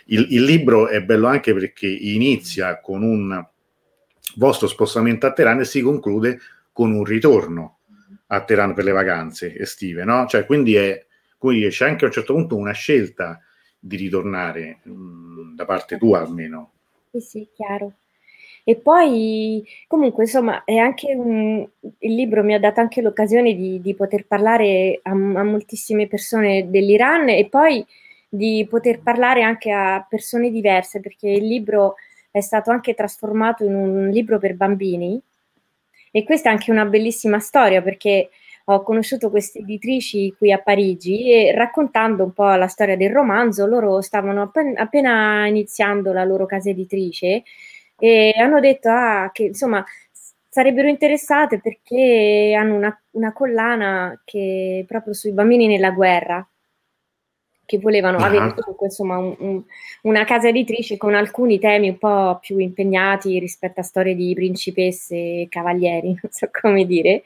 il, 0.07 0.27
il 0.31 0.43
libro 0.43 0.89
è 0.89 1.03
bello 1.03 1.29
anche 1.29 1.55
perché 1.55 1.87
inizia 1.87 2.81
con 2.81 3.03
un 3.03 3.47
vostro 4.37 4.67
spostamento 4.67 5.27
a 5.27 5.33
Teheran 5.33 5.61
e 5.61 5.65
si 5.65 5.81
conclude 5.81 6.41
con 6.79 6.93
un 6.93 7.03
ritorno 7.03 7.79
a 8.29 8.45
Teheran 8.45 8.73
per 8.73 8.85
le 8.85 8.93
vacanze 8.93 9.59
estive, 9.59 10.05
no? 10.05 10.27
Cioè, 10.29 10.47
quindi, 10.47 10.77
è, 10.77 11.05
quindi 11.37 11.67
c'è 11.71 11.89
anche 11.89 12.05
a 12.05 12.07
un 12.07 12.13
certo 12.13 12.35
punto 12.35 12.55
una 12.55 12.71
scelta 12.71 13.41
di 13.77 13.97
ritornare 13.97 14.79
mh, 14.85 14.93
mm, 14.93 15.55
da 15.57 15.65
parte 15.65 15.99
tua 15.99 16.21
almeno. 16.21 16.71
Sì, 17.11 17.19
sì, 17.19 17.49
chiaro. 17.53 17.95
E 18.63 18.77
poi, 18.77 19.67
comunque, 19.89 20.23
insomma, 20.23 20.63
è 20.63 20.77
anche 20.77 21.13
un, 21.17 21.69
il 21.81 22.15
libro 22.15 22.45
mi 22.45 22.55
ha 22.55 22.61
dato 22.61 22.79
anche 22.79 23.03
l'occasione 23.03 23.57
di, 23.57 23.81
di 23.81 23.95
poter 23.97 24.27
parlare 24.29 25.01
a, 25.03 25.11
a, 25.11 25.43
moltissime 25.43 26.07
persone 26.07 26.71
dell'Iran 26.71 27.29
e 27.29 27.49
poi 27.49 27.85
di 28.29 28.65
poter 28.71 29.01
parlare 29.01 29.43
anche 29.43 29.73
a 29.73 30.07
persone 30.09 30.49
diverse, 30.53 31.01
perché 31.01 31.29
il 31.29 31.45
libro 31.45 31.97
è 32.31 32.41
stato 32.41 32.71
anche 32.71 32.95
trasformato 32.95 33.65
in 33.65 33.75
un 33.75 34.11
libro 34.11 34.39
per 34.39 34.55
bambini 34.55 35.21
e 36.11 36.25
questa 36.25 36.49
è 36.49 36.53
anche 36.53 36.71
una 36.71 36.85
bellissima 36.85 37.39
storia 37.39 37.83
perché 37.83 38.31
ho 38.71 38.83
conosciuto 38.83 39.31
queste 39.31 39.61
editrici 39.61 40.35
qui 40.37 40.53
a 40.53 40.59
Parigi 40.59 41.33
e 41.33 41.53
raccontando 41.53 42.25
un 42.25 42.33
po' 42.33 42.53
la 42.53 42.69
storia 42.69 42.97
del 42.97 43.11
romanzo, 43.11 43.67
loro 43.67 44.03
stavano 44.03 44.53
appena, 44.77 45.47
iniziando 45.47 46.13
la 46.13 46.25
loro 46.25 46.45
casa 46.45 46.69
editrice 46.69 47.45
e 47.99 48.35
hanno 48.37 48.61
detto 48.61 48.91
ah, 48.91 49.31
che 49.33 49.45
insomma 49.45 49.85
sarebbero 50.49 50.89
interessate 50.89 51.61
perché 51.61 52.55
hanno 52.59 52.75
una, 52.75 53.01
una 53.13 53.33
collana 53.33 54.21
che 54.25 54.85
proprio 54.87 55.15
sui 55.15 55.33
bambini 55.33 55.67
nella 55.67 55.91
guerra 55.91 56.47
che 57.69 57.79
volevano 57.79 58.17
Ah. 58.17 58.25
avere 58.27 58.55
comunque 58.55 58.87
insomma 58.87 59.19
un- 59.19 59.37
un- 59.41 59.63
una 60.03 60.25
casa 60.25 60.49
editrice 60.49 60.97
con 60.97 61.15
alcuni 61.15 61.59
temi 61.59 61.91
un 61.91 61.99
po' 61.99 62.39
più 62.41 62.57
impegnati 62.59 63.39
rispetto 63.39 63.81
a 63.81 63.83
storie 63.83 64.15
di 64.15 64.33
principesse 64.33 65.15
e 65.15 65.47
cavalieri, 65.51 66.09
non 66.23 66.33
so 66.33 66.49
come 66.51 66.87
dire. 66.87 67.25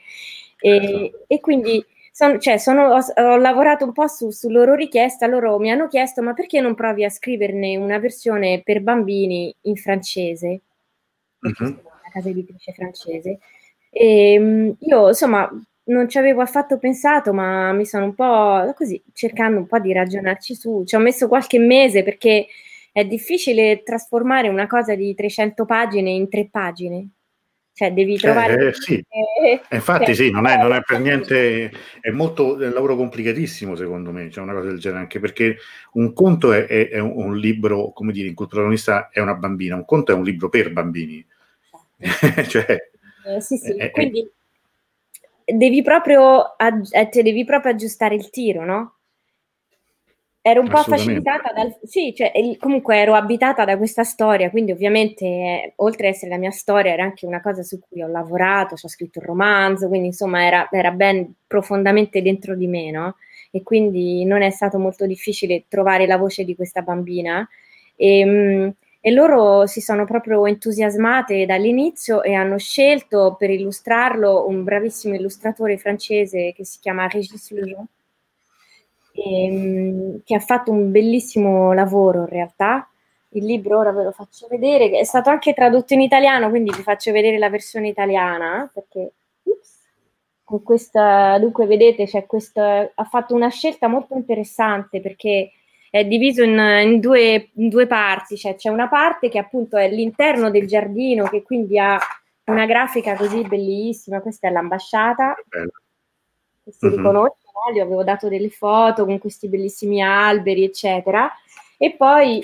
E, 0.59 0.79
Certo. 0.81 1.23
e 1.27 1.39
quindi 1.39 1.85
son- 2.11 2.41
cioè, 2.41 2.57
sono- 2.57 2.87
ho, 2.93 2.99
ho 3.23 3.37
lavorato 3.37 3.85
un 3.85 3.93
po' 3.93 4.07
su, 4.07 4.31
su 4.31 4.49
loro 4.49 4.75
richiesta, 4.75 5.27
loro 5.27 5.57
mi 5.59 5.71
hanno 5.71 5.87
chiesto 5.87 6.21
ma 6.21 6.33
perché 6.33 6.59
non 6.59 6.75
provi 6.75 7.05
a 7.05 7.09
scriverne 7.09 7.77
una 7.77 7.97
versione 7.99 8.61
per 8.65 8.81
bambini 8.81 9.53
in 9.61 9.75
francese? 9.77 10.59
Perché 11.39 11.55
sono 11.65 11.79
una 11.83 12.09
casa 12.11 12.27
editrice 12.29 12.73
francese. 12.73 13.39
E, 13.89 14.37
mh, 14.39 14.75
io 14.79 15.07
insomma 15.07 15.49
non 15.85 16.07
ci 16.09 16.17
avevo 16.17 16.41
affatto 16.41 16.77
pensato, 16.77 17.33
ma 17.33 17.71
mi 17.73 17.85
sono 17.85 18.05
un 18.05 18.15
po' 18.15 18.73
così 18.75 19.01
cercando 19.13 19.59
un 19.59 19.67
po' 19.67 19.79
di 19.79 19.91
ragionarci 19.93 20.55
su. 20.55 20.83
Ci 20.85 20.95
ho 20.95 20.99
messo 20.99 21.27
qualche 21.27 21.59
mese 21.59 22.03
perché 22.03 22.47
è 22.91 23.05
difficile 23.05 23.81
trasformare 23.83 24.47
una 24.49 24.67
cosa 24.67 24.95
di 24.95 25.13
300 25.13 25.65
pagine 25.65 26.09
in 26.11 26.29
tre 26.29 26.47
pagine. 26.49 27.07
Cioè, 27.75 27.91
devi 27.91 28.17
trovare. 28.17 28.67
eh, 28.67 28.73
sì. 28.73 28.93
eh, 29.09 29.61
E 29.67 29.75
Infatti 29.75 30.05
cioè, 30.05 30.13
sì, 30.13 30.29
non 30.31 30.45
è, 30.45 30.57
non 30.57 30.73
è 30.73 30.81
per 30.81 30.99
niente, 30.99 31.71
è 31.99 32.11
molto, 32.11 32.59
è 32.59 32.67
un 32.67 32.73
lavoro 32.73 32.95
complicatissimo 32.95 33.75
secondo 33.75 34.11
me, 34.11 34.29
cioè 34.29 34.43
una 34.43 34.53
cosa 34.53 34.67
del 34.69 34.77
genere, 34.79 35.01
anche 35.01 35.19
perché 35.19 35.57
un 35.93 36.13
conto 36.13 36.53
è, 36.53 36.67
è- 36.67 36.99
un, 36.99 37.13
un 37.15 37.37
libro, 37.37 37.91
come 37.91 38.11
dire, 38.11 38.27
in 38.27 38.35
cui 38.35 38.45
il 38.45 38.51
protagonista 38.51 39.09
è 39.09 39.19
una 39.19 39.33
bambina, 39.33 39.75
un 39.75 39.85
conto 39.85 40.11
è 40.11 40.15
un 40.15 40.23
libro 40.23 40.49
per 40.49 40.71
bambini, 40.71 41.25
cioè, 42.47 42.77
Eh, 43.25 43.41
sì, 43.41 43.57
sì, 43.57 43.71
Eh, 43.75 43.85
eh, 43.85 43.91
quindi 43.91 44.29
devi 45.45 45.81
proprio, 45.81 46.55
aggi- 46.57 46.93
eh, 46.93 47.09
cioè, 47.11 47.23
devi 47.23 47.43
proprio 47.45 47.71
aggiustare 47.73 48.15
il 48.15 48.29
tiro, 48.29 48.65
no? 48.65 48.97
Ero 50.45 50.59
un 50.59 50.67
po' 50.67 50.83
facilitata 50.83 51.53
dal... 51.53 51.73
Sì, 51.83 52.13
cioè, 52.13 52.31
comunque 52.59 52.97
ero 52.97 53.13
abitata 53.13 53.63
da 53.63 53.77
questa 53.77 54.03
storia, 54.03 54.49
quindi 54.49 54.73
ovviamente, 54.73 55.25
eh, 55.25 55.73
oltre 55.77 56.07
ad 56.09 56.13
essere 56.15 56.31
la 56.31 56.37
mia 56.37 56.51
storia, 56.51 56.91
era 56.91 57.03
anche 57.03 57.25
una 57.25 57.39
cosa 57.39 57.63
su 57.63 57.79
cui 57.79 58.01
ho 58.01 58.07
lavorato, 58.07 58.75
ci 58.75 58.85
ho 58.85 58.89
scritto 58.89 59.19
un 59.19 59.25
romanzo, 59.25 59.87
quindi 59.87 60.07
insomma 60.07 60.45
era, 60.45 60.67
era 60.69 60.91
ben 60.91 61.33
profondamente 61.47 62.21
dentro 62.21 62.55
di 62.55 62.67
me, 62.67 62.91
no? 62.91 63.15
E 63.51 63.63
quindi 63.63 64.25
non 64.25 64.41
è 64.41 64.49
stato 64.49 64.77
molto 64.79 65.05
difficile 65.05 65.63
trovare 65.69 66.05
la 66.07 66.17
voce 66.17 66.43
di 66.43 66.55
questa 66.55 66.81
bambina. 66.81 67.47
E, 67.95 68.25
mh, 68.25 68.75
e 69.05 69.11
loro 69.11 69.67
si 69.67 69.81
sono 69.81 70.05
proprio 70.05 70.45
entusiasmate 70.45 71.45
dall'inizio 71.45 72.23
e 72.23 72.35
hanno 72.35 72.57
scelto 72.57 73.35
per 73.37 73.49
illustrarlo 73.49 74.47
un 74.47 74.63
bravissimo 74.63 75.13
illustratore 75.13 75.77
francese 75.77 76.53
che 76.55 76.63
si 76.63 76.79
chiama 76.79 77.05
Régis 77.07 77.51
Lejeune, 77.51 77.87
ehm, 79.11 80.21
che 80.23 80.35
ha 80.35 80.39
fatto 80.39 80.71
un 80.71 80.89
bellissimo 80.89 81.73
lavoro 81.73 82.21
in 82.21 82.27
realtà. 82.27 82.89
Il 83.31 83.43
libro 83.43 83.79
ora 83.79 83.91
ve 83.91 84.03
lo 84.03 84.11
faccio 84.13 84.47
vedere, 84.49 84.89
è 84.91 85.03
stato 85.03 85.29
anche 85.29 85.53
tradotto 85.53 85.93
in 85.93 85.99
italiano, 85.99 86.49
quindi 86.49 86.71
vi 86.73 86.81
faccio 86.81 87.11
vedere 87.11 87.37
la 87.37 87.49
versione 87.49 87.89
italiana, 87.89 88.71
perché 88.73 89.11
ups, 89.43 89.79
con 90.45 90.63
questa, 90.63 91.37
dunque 91.39 91.65
vedete, 91.65 92.05
c'è 92.05 92.25
questa, 92.25 92.89
ha 92.95 93.03
fatto 93.03 93.35
una 93.35 93.49
scelta 93.49 93.89
molto 93.89 94.15
interessante 94.15 95.01
perché 95.01 95.51
è 95.95 96.05
diviso 96.05 96.41
in, 96.41 96.57
in 96.57 96.99
due, 96.99 97.51
in 97.53 97.69
due 97.69 97.85
parti, 97.85 98.35
cioè 98.35 98.55
c'è 98.55 98.69
una 98.69 98.87
parte 98.87 99.29
che 99.29 99.37
appunto 99.37 99.77
è 99.77 99.87
l'interno 99.87 100.49
del 100.49 100.65
giardino, 100.65 101.27
che 101.27 101.43
quindi 101.43 101.77
ha 101.77 101.99
una 102.45 102.65
grafica 102.65 103.15
così 103.15 103.43
bellissima, 103.43 104.19
questa 104.19 104.47
è 104.47 104.51
l'ambasciata, 104.51 105.35
che 106.63 106.71
si 106.71 106.87
Mhm. 106.87 106.95
riconosce, 106.95 107.37
no? 107.53 107.71
gli 107.75 107.79
avevo 107.79 108.03
dato 108.03 108.27
delle 108.27 108.49
foto 108.49 109.05
con 109.05 109.19
questi 109.19 109.47
bellissimi 109.47 110.01
alberi, 110.01 110.63
eccetera. 110.63 111.31
E 111.77 111.93
poi 111.95 112.41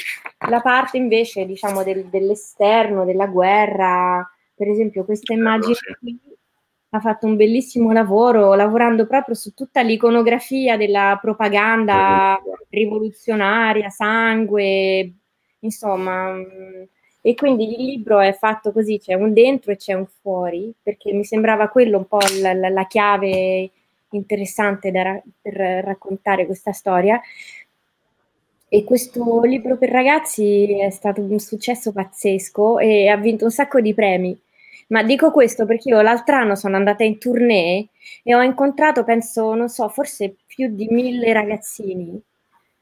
la 0.47 0.61
parte 0.61 0.97
invece, 0.97 1.47
diciamo, 1.47 1.81
del- 1.83 2.05
dell'esterno, 2.05 3.03
della 3.03 3.25
guerra, 3.25 4.29
per 4.53 4.67
esempio 4.67 5.05
questa 5.05 5.33
immagine 5.33 5.73
qui 5.99 6.19
ha 6.91 6.99
fatto 6.99 7.25
un 7.27 7.35
bellissimo 7.35 7.91
lavoro, 7.91 8.53
lavorando 8.55 9.05
proprio 9.05 9.35
su 9.35 9.53
tutta 9.53 9.81
l'iconografia 9.81 10.75
della 10.77 11.17
propaganda 11.21 12.39
rivoluzionaria, 12.69 13.89
sangue, 13.89 15.11
insomma. 15.59 16.33
mm, 16.33 16.83
E 17.21 17.35
quindi 17.35 17.65
il 17.77 17.85
libro 17.85 18.19
è 18.19 18.33
fatto 18.33 18.71
così, 18.71 18.97
c'è 18.99 19.13
un 19.13 19.33
dentro 19.33 19.71
e 19.71 19.75
c'è 19.75 19.93
un 19.93 20.05
fuori, 20.21 20.73
perché 20.81 21.11
mi 21.13 21.25
sembrava 21.25 21.67
quello 21.67 21.97
un 21.97 22.07
po' 22.07 22.19
la, 22.41 22.53
la- 22.53 22.69
la 22.69 22.87
chiave 22.87 23.69
interessante 24.11 24.89
ra- 24.91 25.21
per 25.41 25.53
raccontare 25.83 26.45
questa 26.45 26.71
storia. 26.71 27.19
E 28.71 28.83
questo 28.83 29.41
libro 29.43 29.77
per 29.77 29.89
ragazzi 29.89 30.79
è 30.79 30.89
stato 30.91 31.21
un 31.21 31.39
successo 31.39 31.91
pazzesco 31.91 32.77
e 32.79 33.07
ha 33.07 33.17
vinto 33.17 33.45
un 33.45 33.51
sacco 33.51 33.81
di 33.81 33.93
premi. 33.93 34.39
Ma 34.91 35.03
dico 35.03 35.29
questo 35.31 35.65
perché 35.65 35.89
io 35.89 36.01
l'altro 36.01 36.35
anno 36.35 36.55
sono 36.55 36.75
andata 36.75 37.03
in 37.03 37.19
tournée 37.19 37.89
e 38.23 38.33
ho 38.35 38.41
incontrato, 38.41 39.03
penso, 39.03 39.53
non 39.53 39.69
so, 39.69 39.87
forse 39.89 40.35
più 40.47 40.67
di 40.73 40.87
mille 40.89 41.31
ragazzini 41.31 42.19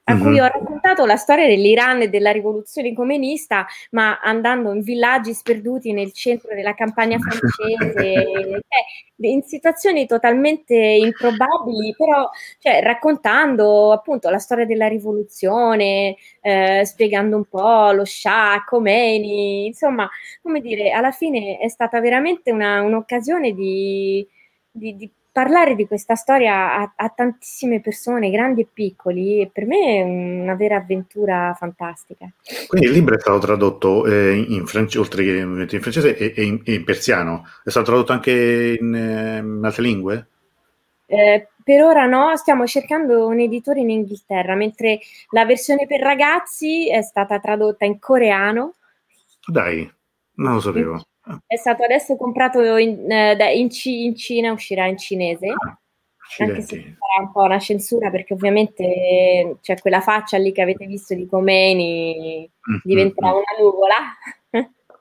a 0.10 0.14
Mhm. 0.14 0.22
cui 0.22 0.40
ho 0.40 0.44
raccontato 0.48 1.06
la 1.06 1.18
storia 1.18 1.46
dell'Iran 1.48 2.02
e 2.04 2.08
della 2.10 2.32
rivoluzione 2.32 2.94
comunista, 2.94 3.66
ma 3.92 4.20
andando 4.22 4.74
in 4.74 4.82
villaggi 4.82 5.34
sperduti 5.34 5.92
nel 5.92 6.14
centro 6.14 6.56
della 6.56 6.74
campagna 6.74 7.18
francese, 7.20 8.24
cioè, 8.70 9.28
in 9.30 9.42
situazioni 9.44 10.06
totalmente 10.06 10.76
improbabili, 10.76 11.94
però 11.98 12.30
cioè, 12.60 12.82
raccontando 12.82 13.92
appunto 13.92 14.30
la 14.30 14.38
storia 14.40 14.66
della 14.66 14.88
rivoluzione, 14.88 16.16
eh, 16.40 16.86
spiegando 16.86 17.36
un 17.36 17.44
po' 17.46 17.92
lo 17.92 18.06
Shah, 18.06 18.64
Khomeini, 18.66 19.66
insomma, 19.68 20.10
come 20.42 20.62
dire, 20.62 20.92
alla 20.92 21.12
fine 21.12 21.58
è 21.58 21.68
stata 21.68 22.00
veramente 22.00 22.50
una- 22.52 22.82
un'occasione 22.82 23.52
di, 23.54 24.26
di- 24.72 24.96
di 24.96 25.12
parlare 25.38 25.76
di 25.76 25.86
questa 25.86 26.16
storia 26.16 26.78
a, 26.78 26.94
a 26.96 27.10
tantissime 27.10 27.80
persone, 27.80 28.32
grandi 28.32 28.62
e 28.62 28.68
piccoli, 28.74 29.48
per 29.54 29.68
me 29.68 30.00
è 30.00 30.02
una 30.02 30.56
vera 30.56 30.78
avventura 30.78 31.56
fantastica. 31.56 32.28
Quindi 32.66 32.88
il 32.88 32.94
libro 32.94 33.14
è 33.14 33.20
stato 33.20 33.38
tradotto 33.38 34.08
eh, 34.08 34.34
in, 34.36 34.66
francese, 34.66 34.98
oltre 34.98 35.24
che 35.24 35.76
in 35.76 35.82
francese, 35.82 36.18
e, 36.18 36.34
e 36.36 36.44
in, 36.44 36.60
e 36.66 36.74
in 36.74 36.84
persiano. 36.84 37.46
È 37.64 37.70
stato 37.70 37.86
tradotto 37.86 38.14
anche 38.14 38.78
in, 38.80 38.96
eh, 38.96 39.38
in 39.38 39.62
altre 39.64 39.84
lingue? 39.84 40.28
Eh, 41.06 41.50
per 41.64 41.84
ora 41.84 42.08
no, 42.08 42.36
stiamo 42.36 42.66
cercando 42.66 43.28
un 43.28 43.40
editore 43.40 43.82
in 43.82 43.92
Inghilterra, 43.92 44.56
mentre 44.56 45.02
la 45.30 45.46
versione 45.46 45.86
per 45.86 46.00
ragazzi 46.00 46.90
è 46.90 47.04
stata 47.04 47.40
tradotta 47.40 47.86
in 47.86 48.00
coreano. 48.00 48.74
Dai, 49.46 49.88
non 50.38 50.54
lo 50.56 50.62
sapevo. 50.62 51.06
È 51.46 51.56
stato 51.56 51.84
adesso 51.84 52.16
comprato 52.16 52.78
in, 52.78 53.10
eh, 53.12 53.54
in 53.56 53.70
in 53.84 54.16
Cina, 54.16 54.52
uscirà 54.52 54.86
in 54.86 54.98
cinese. 54.98 55.48
Ah, 55.48 55.78
Anche 56.40 56.62
se 56.62 56.76
sarà 56.76 57.26
un 57.26 57.32
po' 57.32 57.42
una 57.44 57.60
censura 57.60 58.10
perché 58.10 58.34
ovviamente 58.34 59.58
c'è 59.62 59.80
quella 59.80 60.02
faccia 60.02 60.38
lì 60.38 60.52
che 60.52 60.62
avete 60.62 60.86
visto 60.86 61.14
di 61.14 61.26
Khomeini 61.26 62.50
Mm, 62.70 62.76
diventerà 62.84 63.30
una 63.32 63.44
nuvola. 63.60 63.96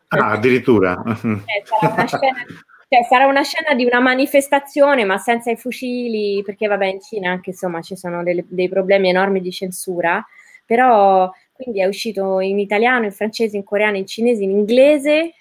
Ah, 0.09 0.31
addirittura. 0.33 1.03
Eh, 1.47 1.63
sarà, 1.65 1.93
una 1.95 2.07
scena, 2.07 2.45
cioè, 2.89 3.03
sarà 3.09 3.27
una 3.27 3.43
scena 3.43 3.75
di 3.75 3.85
una 3.85 3.99
manifestazione 3.99 5.05
ma 5.05 5.19
senza 5.19 5.51
i 5.51 5.57
fucili 5.57 6.43
perché 6.45 6.69
vabbè 6.69 6.87
in 6.87 7.01
Cina 7.01 7.31
anche 7.33 7.51
insomma 7.51 7.81
ci 7.83 7.97
sono 7.97 8.23
delle- 8.23 8.45
dei 8.49 8.69
problemi 8.69 9.09
enormi 9.09 9.41
di 9.41 9.51
censura 9.51 10.25
però 10.65 11.29
quindi 11.53 11.81
è 11.81 11.87
uscito 11.87 12.39
in 12.41 12.59
italiano, 12.61 13.05
in 13.07 13.13
francese, 13.13 13.57
in 13.57 13.65
coreano, 13.65 13.97
in 13.97 14.07
cinese, 14.07 14.45
in 14.45 14.51
inglese 14.51 15.33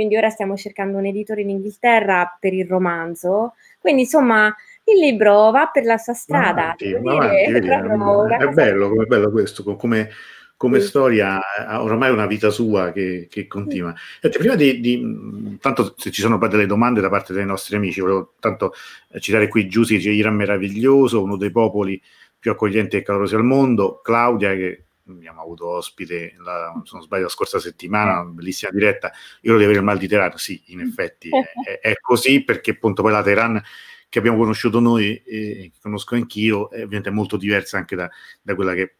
quindi 0.00 0.16
ora 0.16 0.30
stiamo 0.30 0.56
cercando 0.56 0.96
un 0.96 1.04
editore 1.04 1.42
in 1.42 1.50
Inghilterra 1.50 2.38
per 2.40 2.54
il 2.54 2.66
romanzo 2.66 3.52
quindi 3.78 4.02
insomma 4.02 4.54
il 4.84 4.98
libro 4.98 5.50
va 5.50 5.66
per 5.66 5.84
la 5.84 5.98
sua 5.98 6.14
strada 6.14 6.74
avanti, 6.74 6.94
avanti, 6.94 7.52
è 7.52 7.60
proprio 7.60 8.26
è 8.26 8.48
bello, 8.48 8.88
come 8.88 9.04
bello 9.04 9.30
questo, 9.30 9.62
co- 9.62 9.76
come, 9.76 10.10
come 10.56 10.80
Sì. 10.80 10.86
storia 10.86 11.40
ha 11.66 11.82
ormai 11.82 12.10
una 12.10 12.26
vita 12.26 12.50
sua 12.50 12.90
che, 12.92 13.28
che 13.30 13.46
continua. 13.46 13.94
Senti, 14.20 14.38
prima 14.38 14.54
di, 14.54 14.80
di- 14.80 15.58
tanto 15.60 15.94
se 15.96 16.10
ci 16.10 16.20
sono 16.20 16.38
delle 16.38 16.66
domande 16.66 17.00
da 17.00 17.08
parte 17.08 17.32
dei 17.32 17.46
nostri 17.46 17.76
amici, 17.76 18.00
volevo 18.00 18.34
tanto 18.40 18.72
eh, 19.12 19.20
citare 19.20 19.48
qui 19.48 19.68
Giussi, 19.68 19.96
dice 19.96 20.10
Iran 20.10 20.34
meraviglioso, 20.34 21.22
uno 21.22 21.36
dei 21.36 21.50
popoli 21.50 22.00
più 22.38 22.50
accoglienti 22.50 22.96
e 22.96 23.02
calorosi 23.02 23.34
al 23.34 23.44
mondo, 23.44 24.00
Claudia 24.02 24.54
che 24.54 24.84
abbiamo 25.12 25.42
avuto 25.42 25.68
ospite, 25.68 26.34
la, 26.38 26.72
se 26.84 26.90
non 26.92 27.02
sbaglio, 27.02 27.24
la 27.24 27.28
scorsa 27.28 27.58
settimana, 27.58 28.20
una 28.20 28.30
bellissima 28.30 28.70
diretta, 28.70 29.10
io 29.42 29.52
devo 29.52 29.64
avere 29.64 29.78
il 29.78 29.84
mal 29.84 29.98
di 29.98 30.08
Teheran, 30.08 30.36
sì, 30.36 30.62
in 30.66 30.80
effetti 30.80 31.28
è, 31.64 31.80
è- 31.80 31.94
così 32.00 32.42
perché 32.44 32.72
appunto 32.72 33.02
poi 33.02 33.12
la 33.12 33.22
Teheran 33.22 33.62
che 34.08 34.18
abbiamo 34.18 34.38
conosciuto 34.38 34.80
noi 34.80 35.22
e 35.24 35.70
che 35.72 35.78
conosco 35.80 36.16
anch'io 36.16 36.68
è 36.70 36.82
ovviamente 36.82 37.10
molto 37.10 37.36
diversa 37.36 37.78
anche 37.78 37.94
da, 37.94 38.10
da 38.42 38.54
quella 38.56 38.74
che 38.74 38.99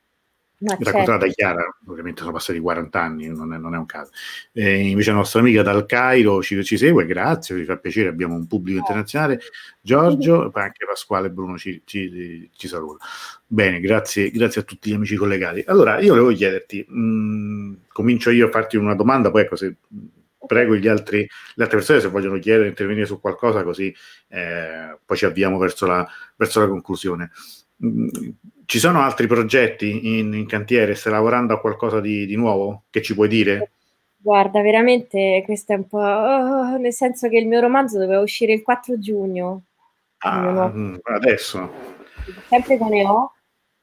Ma 0.61 0.77
raccontata 0.79 1.21
certo. 1.21 1.35
Chiara, 1.35 1.77
ovviamente 1.87 2.21
sono 2.21 2.33
passati 2.33 2.59
40 2.59 3.01
anni, 3.01 3.29
non 3.29 3.55
è, 3.55 3.59
non 3.59 3.75
è 3.75 3.79
un 3.79 3.87
caso. 3.87 4.11
Eh, 4.53 4.89
invece 4.89 5.11
la 5.11 5.17
nostra 5.17 5.41
amica 5.41 5.63
dal 5.63 5.87
Cairo 5.87 6.43
ci, 6.43 6.63
ci, 6.65 6.77
segue, 6.77 7.07
grazie, 7.07 7.57
ci 7.57 7.65
fa 7.65 7.79
piacere, 7.79 8.11
abbiamo 8.11 8.35
un 8.35 8.47
pubblico 8.47 8.79
oh. 8.79 8.81
internazionale. 8.81 9.41
Giorgio, 9.81 10.51
anche 10.53 10.85
Pasquale 10.85 11.29
e 11.29 11.31
Bruno 11.31 11.57
ci, 11.57 11.81
ci, 11.87 12.51
ci 12.55 12.69
saluta. 12.69 13.07
Bene, 13.47 13.81
grazie, 13.81 14.31
grazie, 14.31 14.61
a 14.61 14.65
tutti 14.65 14.91
gli 14.91 14.95
amici 14.95 15.17
collegati. 15.17 15.65
Allora, 15.67 15.99
io 15.99 16.11
volevo 16.11 16.31
chiederti, 16.31 16.85
mh, 16.87 17.01
mm, 17.01 17.75
comincio 17.89 18.31
io 18.31 18.49
a 18.49 18.51
farti 18.51 18.77
una 18.77 18.95
domanda, 18.95 19.31
poi 19.31 19.43
ecco, 19.43 19.57
se 19.57 19.77
prego 20.47 20.77
gli 20.77 20.89
altri, 20.89 21.21
le 21.55 21.63
altre 21.63 21.79
persone 21.79 22.01
se 22.01 22.09
vogliono 22.09 22.39
chiedere, 22.39 22.69
intervenire 22.69 23.07
su 23.07 23.19
qualcosa, 23.19 23.63
così 23.63 23.95
eh, 24.29 24.99
poi 25.05 25.17
ci 25.17 25.25
avviamo 25.25 25.57
verso 25.57 25.87
la, 25.87 26.07
verso 26.37 26.61
la 26.61 26.69
conclusione. 26.69 27.31
Mm, 27.85 28.09
ci 28.71 28.79
sono 28.79 29.01
altri 29.01 29.27
progetti 29.27 30.21
in, 30.21 30.33
in, 30.33 30.47
cantiere? 30.47 30.95
Stai 30.95 31.11
lavorando 31.11 31.53
a 31.53 31.59
qualcosa 31.59 31.99
di, 31.99 32.25
di, 32.25 32.37
nuovo 32.37 32.85
che 32.89 33.03
ci 33.03 33.14
puoi 33.14 33.27
dire? 33.27 33.73
Guarda, 34.16 34.62
veramente 34.62 35.43
questo 35.45 35.73
è 35.73 35.75
un 35.75 35.89
po'... 35.89 35.99
Oh, 35.99 36.77
nel 36.77 36.93
senso 36.93 37.29
che 37.29 37.37
il 37.39 37.49
mio 37.49 37.59
romanzo 37.59 37.99
doveva 37.99 38.21
uscire 38.21 38.53
il 38.53 38.62
4 38.62 39.01
giugno. 39.01 39.62
Ah, 40.18 40.68
mm, 40.68 40.99
adesso. 41.03 41.68
Sempre 42.47 42.79
con 42.79 42.95
EO. 42.95 43.33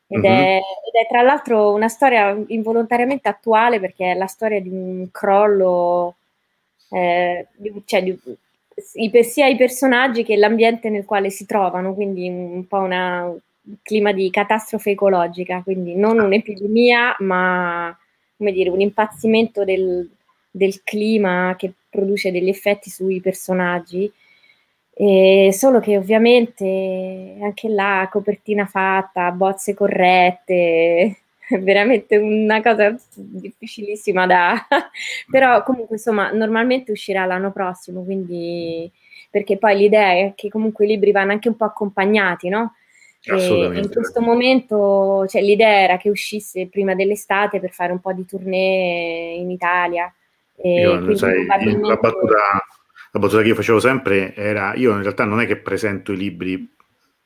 Ed, 0.08 0.22
mm-hmm. 0.22 0.34
è, 0.34 0.56
ed, 0.56 1.06
è, 1.06 1.08
tra 1.10 1.22
l'altro 1.22 1.74
una 1.74 1.90
storia 1.90 2.42
involontariamente 2.48 3.28
attuale 3.28 3.82
perché 3.82 4.14
è 4.14 4.16
la 4.16 4.28
storia 4.28 4.62
di 4.62 4.70
un 4.70 5.10
crollo, 5.12 6.16
eh, 6.92 7.46
di, 7.58 7.82
cioè 7.84 8.04
di, 8.04 8.18
sia 9.24 9.48
i 9.48 9.58
personaggi 9.58 10.24
che 10.24 10.38
l'ambiente 10.38 10.90
nel 10.90 11.04
quale 11.04 11.30
si 11.30 11.46
trovano, 11.46 11.94
quindi 11.94 12.30
un 12.30 12.66
po' 12.68 12.78
una, 12.78 13.36
clima 13.82 14.12
di 14.12 14.30
catastrofe 14.30 14.92
ecologica, 14.92 15.62
quindi 15.64 15.96
non 15.96 16.20
un'epidemia, 16.20 17.18
ma 17.20 17.98
come 18.38 18.52
dire, 18.52 18.70
un 18.70 18.82
impazzimento 18.82 19.64
del, 19.64 20.10
del 20.50 20.84
clima 20.84 21.56
che 21.58 21.74
produce 21.90 22.32
degli 22.32 22.50
effetti 22.50 22.90
sui 22.90 23.20
personaggi. 23.22 24.12
E 25.00 25.50
solo 25.54 25.80
che 25.80 25.98
ovviamente 25.98 27.38
anche 27.42 27.70
là 27.70 28.08
copertina 28.12 28.66
fatta, 28.66 29.32
bozze 29.32 29.74
corrette, 29.76 31.18
è 31.48 31.60
veramente 31.60 32.18
una 32.18 32.62
cosa 32.62 32.96
difficilissima 33.14 34.26
da... 34.26 34.68
però 35.30 35.64
comunque 35.64 35.96
insomma 35.96 36.32
normalmente 36.32 36.92
uscirà 36.92 37.26
l'anno 37.26 37.52
prossimo, 37.52 38.04
quindi 38.04 38.92
perché 39.30 39.58
poi 39.58 39.78
l'idea 39.78 40.12
è 40.12 40.34
che 40.36 40.50
comunque 40.50 40.86
i 40.86 40.90
libri 40.90 41.12
vanno 41.12 41.32
anche 41.32 41.50
un 41.50 41.56
po' 41.56 41.66
accompagnati, 41.66 42.50
no? 42.50 42.74
E 43.36 43.80
in 43.80 43.90
questo 43.92 44.22
momento 44.22 45.26
cioè, 45.28 45.42
l'idea 45.42 45.82
era 45.82 45.98
che 45.98 46.10
uscisse 46.10 46.68
prima 46.68 46.96
dell'estate 46.96 47.60
per 47.60 47.72
fare 47.72 47.92
un 47.92 48.00
po' 48.00 48.14
di 48.14 48.26
tournée 48.26 49.36
in 49.36 49.50
Italia. 49.52 50.14
Io, 50.64 51.16
sai, 51.16 51.46
probabilmente... 51.46 51.88
la, 51.88 51.96
battuta, 51.96 52.36
la, 53.12 53.20
battuta, 53.20 53.42
che 53.42 53.48
io 53.48 53.56
facevo 53.56 53.80
sempre 53.80 54.34
era: 54.36 54.74
io 54.76 54.92
in 54.94 55.02
realtà 55.02 55.26
non 55.26 55.42
è 55.42 55.46
che 55.46 55.58
presento 55.58 56.12
i 56.12 56.18
libri, 56.18 56.76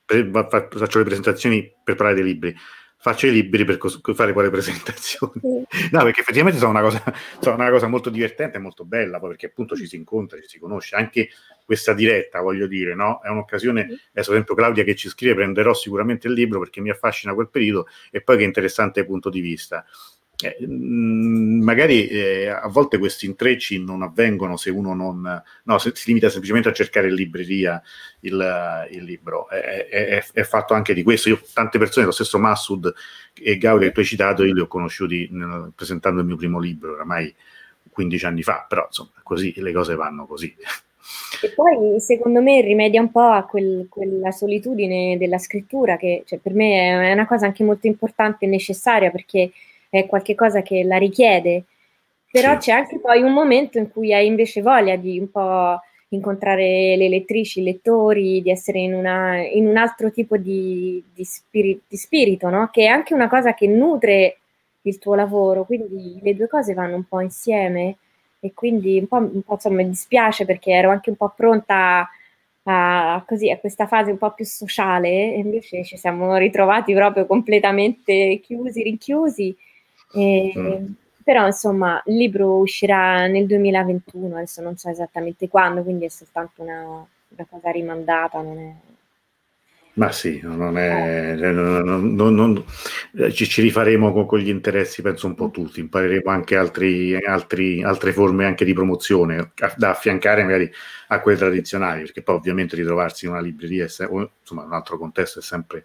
faccio 0.05 0.97
le 0.97 1.05
presentazioni 1.05 1.71
per 1.83 1.95
parlare 1.95 2.15
dei 2.15 2.25
libri, 2.25 2.55
faccio 2.97 3.27
i 3.27 3.31
libri 3.31 3.65
per 3.65 3.77
cos- 3.77 4.01
fare 4.13 4.33
quelle 4.33 4.49
presentazioni. 4.49 5.39
Sì. 5.39 5.59
No, 5.91 6.03
perché 6.03 6.21
effettivamente 6.21 6.59
sono 6.59 6.71
una, 6.71 6.81
cosa, 6.81 7.01
sono 7.39 7.55
una 7.55 7.69
cosa 7.69 7.87
molto 7.87 8.09
divertente 8.09 8.57
e 8.57 8.61
molto 8.61 8.85
bella, 8.85 9.19
poi 9.19 9.29
perché 9.29 9.47
appunto 9.47 9.75
ci 9.75 9.87
si 9.87 9.95
incontra, 9.95 10.39
ci 10.39 10.47
si 10.47 10.59
conosce. 10.59 10.95
Anche 10.95 11.29
questa 11.71 11.93
diretta, 11.93 12.41
voglio 12.41 12.67
dire, 12.67 12.95
no? 12.95 13.21
È 13.23 13.29
un'occasione, 13.29 13.83
adesso 13.83 14.31
ad 14.31 14.35
esempio 14.35 14.55
Claudia 14.55 14.83
che 14.83 14.93
ci 14.93 15.07
scrive, 15.07 15.35
prenderò 15.35 15.73
sicuramente 15.73 16.27
il 16.27 16.33
libro 16.33 16.59
perché 16.59 16.81
mi 16.81 16.89
affascina 16.89 17.33
quel 17.33 17.47
periodo 17.47 17.87
e 18.11 18.19
poi 18.19 18.35
che 18.35 18.43
interessante 18.43 19.05
punto 19.05 19.29
di 19.29 19.39
vista. 19.39 19.85
Eh, 20.43 20.57
mm, 20.67 21.61
magari 21.61 22.07
eh, 22.07 22.49
a 22.49 22.67
volte 22.67 22.97
questi 22.97 23.25
intrecci 23.25 23.81
non 23.81 24.01
avvengono 24.01 24.57
se 24.57 24.69
uno 24.69 24.93
non 24.93 25.43
no, 25.63 25.77
se 25.77 25.91
si 25.93 26.07
limita 26.07 26.29
semplicemente 26.29 26.67
a 26.67 26.73
cercare 26.73 27.09
in 27.09 27.13
libreria 27.13 27.79
il, 28.21 28.87
il 28.89 29.03
libro 29.03 29.47
è, 29.49 29.87
è, 29.87 30.25
è, 30.33 30.43
fatto 30.43 30.73
anche 30.73 30.95
di 30.95 31.03
questo 31.03 31.29
io 31.29 31.39
tante 31.53 31.77
persone 31.77 32.07
lo 32.07 32.11
stesso 32.11 32.39
Massud 32.39 32.91
e 33.35 33.57
Gaudi 33.57 33.85
che 33.85 33.91
tu 33.91 33.99
hai 33.99 34.05
citato 34.05 34.43
io 34.43 34.53
li 34.55 34.61
ho 34.61 34.67
conosciuti 34.67 35.27
nel, 35.29 35.73
presentando 35.75 36.21
il 36.21 36.25
mio 36.25 36.37
primo 36.37 36.59
libro 36.59 36.93
oramai 36.93 37.31
15 37.91 38.25
anni 38.25 38.41
fa 38.41 38.65
però 38.67 38.85
insomma 38.87 39.11
così 39.21 39.53
le 39.57 39.71
cose 39.71 39.93
vanno 39.93 40.25
così 40.25 40.55
e 41.41 41.49
poi 41.53 41.99
secondo 41.99 42.41
me 42.41 42.61
rimedia 42.61 43.01
un 43.01 43.11
po' 43.11 43.19
a 43.21 43.45
quel, 43.45 43.87
quella 43.89 44.31
solitudine 44.31 45.17
della 45.17 45.37
scrittura 45.37 45.97
che 45.97 46.23
cioè, 46.25 46.39
per 46.39 46.53
me 46.53 47.09
è 47.09 47.13
una 47.13 47.25
cosa 47.25 47.45
anche 47.45 47.63
molto 47.63 47.87
importante 47.87 48.45
e 48.45 48.47
necessaria 48.47 49.09
perché 49.09 49.51
è 49.89 50.05
qualcosa 50.05 50.61
che 50.61 50.83
la 50.83 50.97
richiede, 50.97 51.63
però 52.31 52.53
sì. 52.53 52.69
c'è 52.69 52.71
anche 52.71 52.99
poi 52.99 53.21
un 53.21 53.33
momento 53.33 53.77
in 53.77 53.91
cui 53.91 54.13
hai 54.13 54.25
invece 54.25 54.61
voglia 54.61 54.95
di 54.95 55.19
un 55.19 55.29
po' 55.29 55.79
incontrare 56.09 56.95
le 56.95 57.09
lettrici, 57.09 57.59
i 57.59 57.63
lettori, 57.63 58.41
di 58.41 58.49
essere 58.49 58.79
in, 58.79 58.93
una, 58.93 59.37
in 59.41 59.67
un 59.67 59.77
altro 59.77 60.11
tipo 60.11 60.37
di, 60.37 61.03
di, 61.13 61.23
spiri, 61.23 61.79
di 61.87 61.97
spirito, 61.97 62.49
no? 62.49 62.69
che 62.71 62.83
è 62.83 62.87
anche 62.87 63.13
una 63.13 63.29
cosa 63.29 63.53
che 63.53 63.67
nutre 63.67 64.37
il 64.83 64.97
tuo 64.97 65.15
lavoro, 65.15 65.63
quindi 65.65 66.19
le 66.21 66.35
due 66.35 66.47
cose 66.47 66.73
vanno 66.73 66.95
un 66.95 67.03
po' 67.05 67.21
insieme 67.21 67.97
e 68.41 68.53
quindi 68.53 68.99
un 68.99 69.07
po', 69.07 69.17
un 69.17 69.41
po' 69.43 69.53
insomma, 69.53 69.77
mi 69.77 69.89
dispiace 69.89 70.45
perché 70.45 70.71
ero 70.71 70.89
anche 70.89 71.09
un 71.09 71.15
po' 71.15 71.31
pronta 71.33 72.09
a, 72.63 73.23
così, 73.25 73.49
a 73.49 73.57
questa 73.57 73.87
fase 73.87 74.11
un 74.11 74.17
po' 74.17 74.33
più 74.33 74.43
sociale 74.45 75.33
e 75.33 75.39
invece 75.39 75.85
ci 75.85 75.95
siamo 75.95 76.35
ritrovati 76.35 76.93
proprio 76.93 77.25
completamente 77.25 78.41
chiusi, 78.43 78.83
rinchiusi 78.83 79.55
e, 80.13 80.53
mm. 80.57 80.85
Però 81.23 81.45
insomma 81.45 82.01
il 82.07 82.15
libro 82.15 82.57
uscirà 82.57 83.27
nel 83.27 83.45
2021, 83.45 84.35
adesso 84.35 84.61
non 84.61 84.75
so 84.75 84.89
esattamente 84.89 85.47
quando, 85.47 85.83
quindi 85.83 86.05
è 86.05 86.09
soltanto 86.09 86.63
una, 86.63 86.81
una 86.83 87.47
cosa 87.49 87.69
rimandata, 87.69 88.41
non 88.41 88.57
è... 88.57 88.73
Ma 89.93 90.09
sì, 90.13 90.39
non 90.41 90.77
è, 90.77 91.35
non, 91.35 92.15
non, 92.15 92.33
non, 92.33 92.63
ci, 93.33 93.45
ci, 93.45 93.61
rifaremo 93.61 94.13
con, 94.13 94.25
con, 94.25 94.39
gli 94.39 94.47
interessi, 94.47 95.01
penso 95.01 95.27
un 95.27 95.35
po' 95.35 95.47
mm. 95.47 95.51
tutti, 95.51 95.79
impareremo 95.81 96.31
anche 96.31 96.55
altri, 96.55 97.15
altri, 97.15 97.83
altre 97.83 98.13
forme 98.13 98.45
anche 98.45 98.63
di 98.63 98.73
promozione 98.73 99.51
da 99.75 99.89
affiancare 99.89 100.43
magari 100.43 100.71
a 101.07 101.19
quelle 101.19 101.37
tradizionali, 101.37 102.03
perché 102.03 102.21
poi 102.21 102.35
ovviamente 102.35 102.77
ritrovarsi 102.77 103.25
in 103.25 103.31
una 103.31 103.41
libreria 103.41 103.85
o 104.09 104.31
insomma 104.39 104.61
in 104.61 104.69
un 104.69 104.73
altro 104.75 104.97
contesto 104.97 105.39
è 105.39 105.41
sempre, 105.41 105.83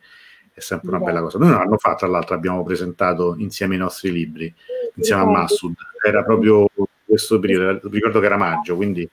è 0.54 0.60
sempre 0.60 0.90
una 0.90 1.00
bella 1.00 1.20
cosa. 1.20 1.38
Noi 1.38 1.48
un 1.48 1.56
anno 1.56 1.76
fa, 1.76 1.96
tra 1.96 2.06
l'altro, 2.06 2.36
abbiamo 2.36 2.62
presentato 2.62 3.34
insieme 3.38 3.74
i 3.74 3.78
nostri 3.78 4.12
libri, 4.12 4.54
insieme 4.94 5.22
a 5.22 5.26
Massud. 5.26 5.74
Era 6.06 6.22
proprio 6.22 6.68
questo 7.06 7.38
periodo, 7.38 7.88
ricordo 7.88 8.20
che 8.20 8.26
era 8.26 8.36
maggio, 8.36 8.76
quindi... 8.76 9.08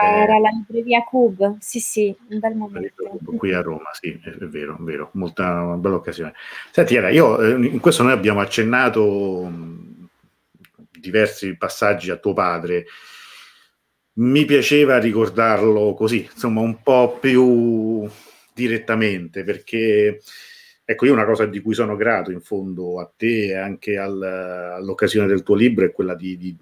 Era, 0.00 0.16
eh, 0.16 0.22
era 0.22 0.38
la 0.38 0.48
libreria 0.48 1.02
Cub, 1.02 1.58
sì 1.60 1.78
sì, 1.78 2.16
un 2.28 2.38
bel 2.38 2.54
momento. 2.56 3.18
Qui 3.36 3.52
a 3.52 3.60
Roma, 3.60 3.90
sì, 3.92 4.18
è, 4.22 4.30
è 4.30 4.46
vero, 4.46 4.76
è 4.78 4.82
vero, 4.82 5.10
molta 5.12 5.62
una 5.62 5.76
bella 5.76 5.96
occasione. 5.96 6.34
Senti, 6.70 6.96
Era, 6.96 7.10
io, 7.10 7.40
eh, 7.40 7.66
in 7.66 7.80
questo 7.80 8.02
noi 8.02 8.12
abbiamo 8.12 8.40
accennato 8.40 9.50
diversi 10.90 11.56
passaggi 11.56 12.10
a 12.10 12.16
tuo 12.16 12.32
padre, 12.32 12.86
mi 14.14 14.44
piaceva 14.44 14.98
ricordarlo 14.98 15.92
così, 15.94 16.28
insomma, 16.32 16.60
un 16.60 16.82
po' 16.82 17.18
più 17.20 18.08
direttamente, 18.54 19.44
perché 19.44 20.20
Ecco, 20.86 21.06
io 21.06 21.14
una 21.14 21.24
cosa 21.24 21.46
di 21.46 21.62
cui 21.62 21.72
sono 21.72 21.96
grato 21.96 22.30
in 22.30 22.42
fondo 22.42 23.00
a 23.00 23.10
te 23.16 23.46
e 23.46 23.54
anche 23.54 23.96
al, 23.96 24.20
all'occasione 24.22 25.26
del 25.26 25.42
tuo 25.42 25.54
libro 25.54 25.86
è 25.86 25.92
quella 25.92 26.14
di, 26.14 26.36
di 26.36 26.54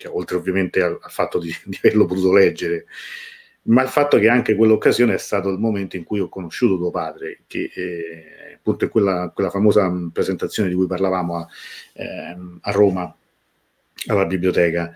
cioè, 0.00 0.10
oltre 0.14 0.36
ovviamente 0.36 0.80
al, 0.80 0.98
al 0.98 1.10
fatto 1.10 1.38
di, 1.38 1.54
di, 1.64 1.78
averlo 1.82 2.06
potuto 2.06 2.32
leggere, 2.32 2.86
ma 3.64 3.82
il 3.82 3.88
fatto 3.90 4.18
che 4.18 4.28
anche 4.28 4.54
quell'occasione 4.54 5.12
è 5.14 5.18
stato 5.18 5.50
il 5.50 5.58
momento 5.58 5.96
in 5.96 6.04
cui 6.04 6.20
ho 6.20 6.30
conosciuto 6.30 6.78
tuo 6.78 6.90
padre, 6.90 7.42
che 7.46 7.70
eh, 7.74 8.54
appunto 8.54 8.86
è 8.86 8.88
quella, 8.88 9.30
quella, 9.34 9.50
famosa 9.50 9.92
presentazione 10.10 10.70
di 10.70 10.74
cui 10.74 10.86
parlavamo 10.86 11.36
a, 11.36 11.46
eh, 11.92 12.36
a 12.62 12.70
Roma, 12.70 13.14
alla 14.06 14.24
biblioteca. 14.24 14.94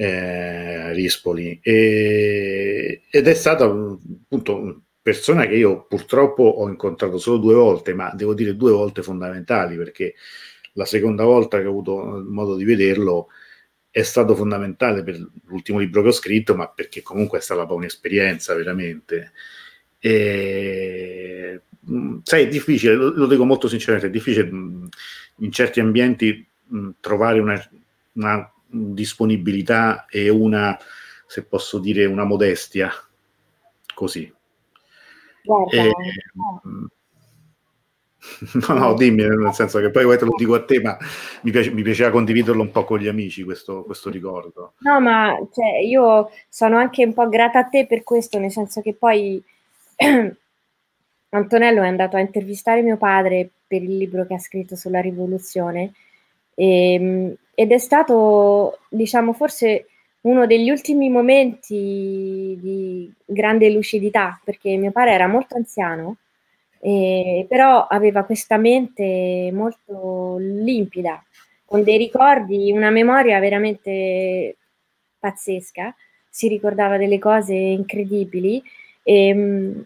Eh, 0.00 0.92
Rispoli 0.92 1.58
e, 1.60 3.02
ed 3.10 3.26
è 3.26 3.34
stata 3.34 3.64
appunto 3.64 4.82
persona 5.02 5.44
che 5.44 5.56
io 5.56 5.86
purtroppo 5.86 6.44
ho 6.44 6.68
incontrato 6.68 7.18
solo 7.18 7.38
due 7.38 7.54
volte, 7.54 7.94
ma 7.94 8.12
devo 8.14 8.32
dire 8.32 8.54
due 8.54 8.70
volte 8.70 9.02
fondamentali, 9.02 9.76
perché 9.76 10.14
la 10.74 10.84
seconda 10.84 11.24
volta 11.24 11.58
che 11.58 11.66
ho 11.66 11.70
avuto 11.70 12.24
modo 12.28 12.54
di 12.54 12.64
vederlo 12.64 13.28
è 13.90 14.02
stato 14.02 14.34
fondamentale 14.34 15.02
per 15.02 15.18
l'ultimo 15.44 15.78
libro 15.78 16.02
che 16.02 16.08
ho 16.08 16.12
scritto, 16.12 16.54
ma 16.54 16.68
perché 16.68 17.02
comunque 17.02 17.38
è 17.38 17.40
stata 17.40 17.66
poi 17.66 17.78
un'esperienza 17.78 18.54
veramente. 18.54 19.32
E, 19.98 21.60
sai, 22.22 22.44
è 22.44 22.48
difficile, 22.48 22.94
lo, 22.94 23.10
lo, 23.10 23.26
dico 23.26 23.44
molto 23.44 23.68
sinceramente, 23.68 24.08
è 24.08 24.12
difficile 24.12 24.48
in 24.48 25.52
certi 25.52 25.80
ambienti 25.80 26.46
trovare 27.00 27.40
una, 27.40 27.70
una 28.12 28.52
disponibilità 28.66 30.06
e 30.06 30.28
una, 30.28 30.78
se 31.26 31.44
posso 31.44 31.78
dire, 31.78 32.04
una 32.04 32.24
modestia 32.24 32.92
così. 33.94 34.32
Guarda, 35.42 35.82
e, 35.82 35.92
no. 36.34 36.90
No, 38.68 38.74
no, 38.74 38.94
dimmi, 38.94 39.22
nel 39.22 39.52
senso 39.52 39.80
che 39.80 39.90
poi 39.90 40.16
te 40.16 40.24
lo 40.24 40.34
dico 40.36 40.54
a 40.54 40.64
te, 40.64 40.80
ma 40.80 40.96
mi, 41.42 41.50
piace, 41.50 41.70
mi 41.70 41.82
piaceva 41.82 42.10
condividerlo 42.10 42.62
un 42.62 42.70
po' 42.70 42.84
con 42.84 42.98
gli 42.98 43.08
amici, 43.08 43.42
questo, 43.44 43.82
questo 43.84 44.10
ricordo. 44.10 44.74
No, 44.78 45.00
ma 45.00 45.36
cioè, 45.52 45.78
io 45.84 46.30
sono 46.48 46.76
anche 46.76 47.04
un 47.04 47.14
po' 47.14 47.28
grata 47.28 47.60
a 47.60 47.64
te 47.64 47.86
per 47.86 48.02
questo, 48.04 48.38
nel 48.38 48.52
senso 48.52 48.80
che 48.80 48.94
poi 48.94 49.42
Antonello 51.30 51.82
è 51.82 51.88
andato 51.88 52.16
a 52.16 52.20
intervistare 52.20 52.82
mio 52.82 52.96
padre 52.96 53.50
per 53.66 53.82
il 53.82 53.96
libro 53.96 54.26
che 54.26 54.34
ha 54.34 54.38
scritto 54.38 54.76
sulla 54.76 55.00
rivoluzione 55.00 55.92
e, 56.54 56.92
ehm, 56.94 57.34
ed 57.54 57.72
è 57.72 57.78
stato, 57.78 58.78
diciamo, 58.88 59.32
forse 59.32 59.86
uno 60.22 60.46
degli 60.46 60.70
ultimi 60.70 61.10
momenti 61.10 62.56
di 62.60 63.12
grande 63.24 63.70
lucidità, 63.70 64.40
perché 64.44 64.76
mio 64.76 64.90
padre 64.90 65.12
era 65.12 65.26
molto 65.26 65.56
anziano 65.56 66.16
eh, 66.80 67.46
però 67.48 67.86
aveva 67.86 68.24
questa 68.24 68.56
mente 68.56 69.50
molto 69.52 70.36
limpida, 70.38 71.22
con 71.64 71.82
dei 71.82 71.98
ricordi, 71.98 72.72
una 72.72 72.90
memoria 72.90 73.38
veramente 73.40 74.56
pazzesca, 75.18 75.94
si 76.28 76.48
ricordava 76.48 76.96
delle 76.96 77.18
cose 77.18 77.54
incredibili 77.54 78.62
e, 79.02 79.28
ehm, 79.28 79.84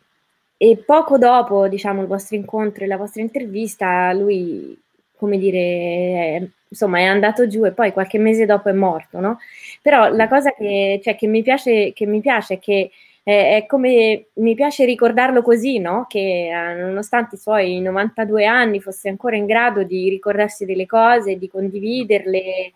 e 0.57 0.77
poco 0.77 1.19
dopo, 1.19 1.67
diciamo, 1.67 2.03
il 2.03 2.07
vostro 2.07 2.37
incontro 2.37 2.85
e 2.85 2.87
la 2.87 2.97
vostra 2.97 3.21
intervista, 3.21 4.13
lui, 4.13 4.79
come 5.17 5.37
dire, 5.39 5.59
è, 5.59 6.49
insomma, 6.69 6.99
è 6.99 7.05
andato 7.05 7.49
giù 7.49 7.65
e 7.65 7.73
poi 7.73 7.93
qualche 7.93 8.19
mese 8.19 8.47
dopo 8.47 8.69
è 8.69 8.73
morto, 8.73 9.19
no? 9.19 9.39
Però 9.81 10.09
la 10.11 10.29
cosa 10.29 10.53
che, 10.53 11.01
cioè, 11.03 11.17
che, 11.17 11.27
mi, 11.27 11.43
piace, 11.43 11.93
che 11.93 12.07
mi 12.07 12.21
piace 12.21 12.55
è 12.55 12.59
che 12.61 12.93
è, 13.25 13.65
come 13.69 14.27
mi 14.35 14.55
piace 14.55 14.85
ricordarlo 14.85 15.43
così, 15.43 15.79
no? 15.79 16.07
Che 16.09 16.49
eh, 16.49 16.75
nonostante 16.75 17.37
i 17.37 17.39
suoi 17.39 17.81
92 17.81 18.45
anni 18.47 18.81
fosse 18.81 19.09
ancora 19.09 19.37
in 19.37 19.47
grado 19.47 19.85
di 19.85 20.09
ricordarsi 20.09 20.65
delle 20.65 20.87
cose, 20.87 21.39
di 21.39 21.49
condividerle. 21.49 22.73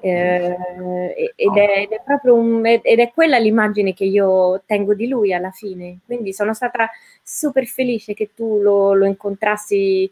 Eh, 0.00 0.56
ed, 1.34 1.56
è, 1.56 1.80
ed, 1.80 1.90
è, 1.90 2.02
proprio 2.04 2.34
un, 2.34 2.64
ed 2.66 2.98
è 2.98 3.10
quella 3.14 3.38
l'immagine 3.38 3.94
che 3.94 4.04
io 4.04 4.62
tengo 4.66 4.94
di 4.94 5.08
lui 5.08 5.32
alla 5.32 5.50
fine. 5.50 6.00
Quindi 6.04 6.34
sono 6.34 6.52
stata 6.52 6.90
super 7.22 7.64
felice 7.64 8.12
che 8.12 8.30
tu 8.34 8.58
lo, 8.60 8.92
lo 8.92 9.06
incontrassi 9.06 10.10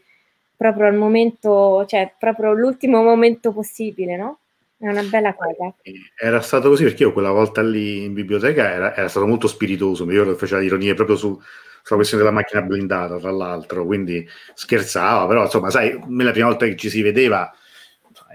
proprio 0.56 0.86
al 0.86 0.94
momento, 0.94 1.84
cioè 1.86 2.14
proprio 2.18 2.52
l'ultimo 2.52 3.02
momento 3.02 3.52
possibile, 3.52 4.16
no? 4.16 4.38
È 4.84 4.88
una 4.88 5.02
bella 5.02 5.34
cosa. 5.34 5.74
Era 6.14 6.42
stato 6.42 6.68
così 6.68 6.84
perché 6.84 7.04
io 7.04 7.12
quella 7.14 7.30
volta 7.30 7.62
lì 7.62 8.04
in 8.04 8.12
biblioteca 8.12 8.70
era, 8.70 8.94
era 8.94 9.08
stato 9.08 9.26
molto 9.26 9.48
spiritoso, 9.48 10.10
io 10.10 10.36
faceva 10.36 10.60
ironie 10.60 10.92
proprio 10.92 11.16
su, 11.16 11.40
sulla 11.82 11.96
questione 11.96 12.22
della 12.22 12.34
macchina 12.34 12.60
blindata, 12.60 13.16
tra 13.16 13.30
l'altro, 13.30 13.86
quindi 13.86 14.28
scherzava, 14.52 15.26
però 15.26 15.44
insomma, 15.44 15.70
sai, 15.70 15.98
la 16.18 16.30
prima 16.32 16.48
volta 16.48 16.66
che 16.66 16.76
ci 16.76 16.90
si 16.90 17.00
vedeva, 17.00 17.50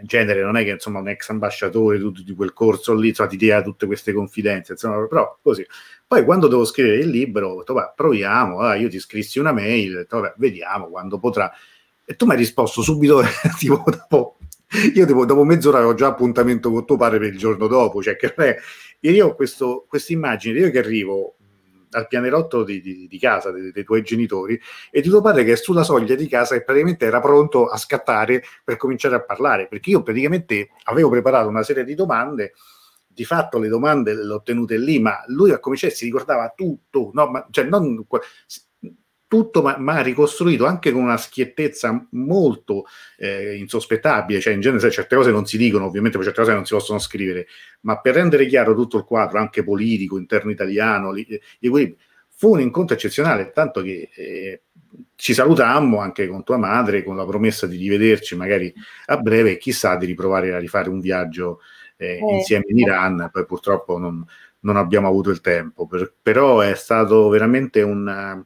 in 0.02 0.08
genere 0.08 0.42
non 0.42 0.58
è 0.58 0.64
che 0.64 0.72
insomma 0.72 0.98
un 0.98 1.10
ex 1.10 1.30
ambasciatore 1.30 2.00
di, 2.00 2.24
di 2.24 2.34
quel 2.34 2.54
corso 2.54 2.96
lì 2.96 3.10
insomma, 3.10 3.30
ti 3.30 3.38
dia 3.38 3.62
tutte 3.62 3.86
queste 3.86 4.12
confidenze, 4.12 4.72
insomma, 4.72 5.06
però 5.06 5.38
così. 5.44 5.64
Poi 6.08 6.26
quando 6.26 6.48
devo 6.48 6.66
scrivere 6.66 6.98
il 6.98 7.10
libro, 7.10 7.50
ho 7.50 7.60
detto, 7.60 7.76
beh, 7.76 7.94
proviamo, 7.96 8.62
ah, 8.62 8.74
io 8.74 8.90
ti 8.90 8.98
scrissi 8.98 9.38
una 9.38 9.52
mail, 9.52 9.98
detto, 9.98 10.20
vabbè, 10.20 10.34
vediamo 10.38 10.88
quando 10.88 11.20
potrà. 11.20 11.52
E 12.04 12.16
tu 12.16 12.26
mi 12.26 12.32
hai 12.32 12.38
risposto 12.38 12.82
subito, 12.82 13.22
tipo 13.60 13.84
dopo 13.86 14.40
io 14.94 15.06
tipo, 15.06 15.26
dopo 15.26 15.44
mezz'ora 15.44 15.78
avevo 15.78 15.94
già 15.94 16.08
appuntamento 16.08 16.72
con 16.72 16.86
tuo 16.86 16.98
padre 16.98 17.20
per 17.20 17.34
il 17.34 17.38
giorno 17.38 17.68
dopo, 17.68 18.02
cioè 18.02 18.16
che 18.16 18.34
è, 18.34 18.56
io 19.02 19.28
ho 19.28 19.36
questa 19.36 20.14
immagine, 20.14 20.60
io 20.60 20.72
che 20.72 20.80
arrivo 20.80 21.36
al 21.92 22.08
pianerottolo 22.08 22.64
di, 22.64 22.82
di, 22.82 23.08
di 23.08 23.20
casa 23.20 23.50
dei, 23.52 23.72
dei, 23.72 23.84
tuoi 23.84 24.04
genitori 24.04 24.60
e 24.92 25.02
di 25.02 25.10
tuo 25.10 25.22
padre 25.22 25.44
che 25.44 25.54
è 25.54 25.56
sulla 25.56 25.84
soglia 25.84 26.14
di 26.14 26.28
casa 26.28 26.54
e 26.54 26.64
praticamente 26.64 27.06
era 27.06 27.20
pronto 27.20 27.68
a 27.68 27.78
scattare 27.78 28.44
per 28.64 28.78
cominciare 28.78 29.16
a 29.16 29.24
parlare, 29.24 29.68
perché 29.68 29.90
io 29.90 30.04
praticamente 30.04 30.70
avevo 30.84 31.10
preparato 31.10 31.48
una 31.48 31.64
serie 31.64 31.84
di 31.84 31.96
domande 31.96 32.54
di 33.08 33.26
fatto 33.26 33.60
le 33.60 33.68
domande 33.68 34.14
le 34.14 34.34
ho 34.34 34.42
tenute 34.42 34.78
lì, 34.78 34.98
ma 35.00 35.22
lui 35.28 35.52
a 35.52 35.60
cominciare 35.60 35.94
si 35.94 36.06
ricordava 36.06 36.54
tutto, 36.56 37.10
no? 37.14 37.28
ma, 37.28 37.46
cioè 37.50 37.66
non, 37.66 38.06
tutto 39.30 39.62
ma, 39.62 39.78
ma, 39.78 40.02
ricostruito 40.02 40.66
anche 40.66 40.92
con 40.92 41.04
una 41.04 41.16
schiettezza 41.16 42.08
molto 42.14 42.86
eh, 43.16 43.58
insospettabile, 43.58 44.40
cioè 44.42 44.54
in 44.54 44.60
genere 44.60 44.90
certe 44.90 45.16
cose 45.16 45.30
non 45.30 45.46
si 45.46 45.56
dicono, 45.56 45.86
ovviamente 45.86 46.18
poi 46.18 46.26
certe 46.26 46.42
cose 46.42 46.54
non 46.56 46.66
si 46.66 46.74
possono 46.74 46.98
scrivere, 46.98 47.46
ma 47.82 48.00
per 48.02 48.16
rendere 48.16 48.48
chiaro 48.48 48.74
tutto 48.74 48.98
il 48.98 49.04
quadro, 49.04 49.38
anche 49.38 49.64
politico, 49.64 50.18
interno 50.18 50.50
italiano, 50.50 51.12
li, 51.12 51.28
li, 51.60 51.96
fu 52.28 52.54
un 52.54 52.60
incontro 52.60 52.96
eccezionale, 52.96 53.52
tanto 53.52 53.84
che 53.84 54.10
eh, 54.16 54.62
ci 55.16 55.36
salutammo 55.36 56.00
anche 56.00 56.28
con 56.28 56.44
tua 56.44 56.58
madre 56.58 57.04
con 57.04 57.16
la 57.16 57.26
promessa 57.26 57.68
di 57.68 57.78
rivederci 57.78 58.36
magari 58.36 58.74
a 59.06 59.18
breve 59.18 59.52
e 59.52 59.58
chissà 59.58 59.96
di 59.96 60.08
riprovare 60.08 60.54
a 60.56 60.58
rifare 60.58 60.90
un 60.90 61.00
viaggio 61.00 61.60
eh, 61.98 62.14
eh. 62.16 62.34
insieme 62.34 62.66
in 62.70 62.80
Iran, 62.80 63.30
poi 63.32 63.46
purtroppo 63.46 64.00
non, 64.00 64.26
non 64.62 64.76
abbiamo 64.76 65.08
avuto 65.08 65.30
il 65.30 65.42
tempo, 65.42 65.86
per, 65.86 66.16
però 66.20 66.62
è 66.62 66.74
stato 66.74 67.30
veramente 67.30 67.84
un 67.84 68.44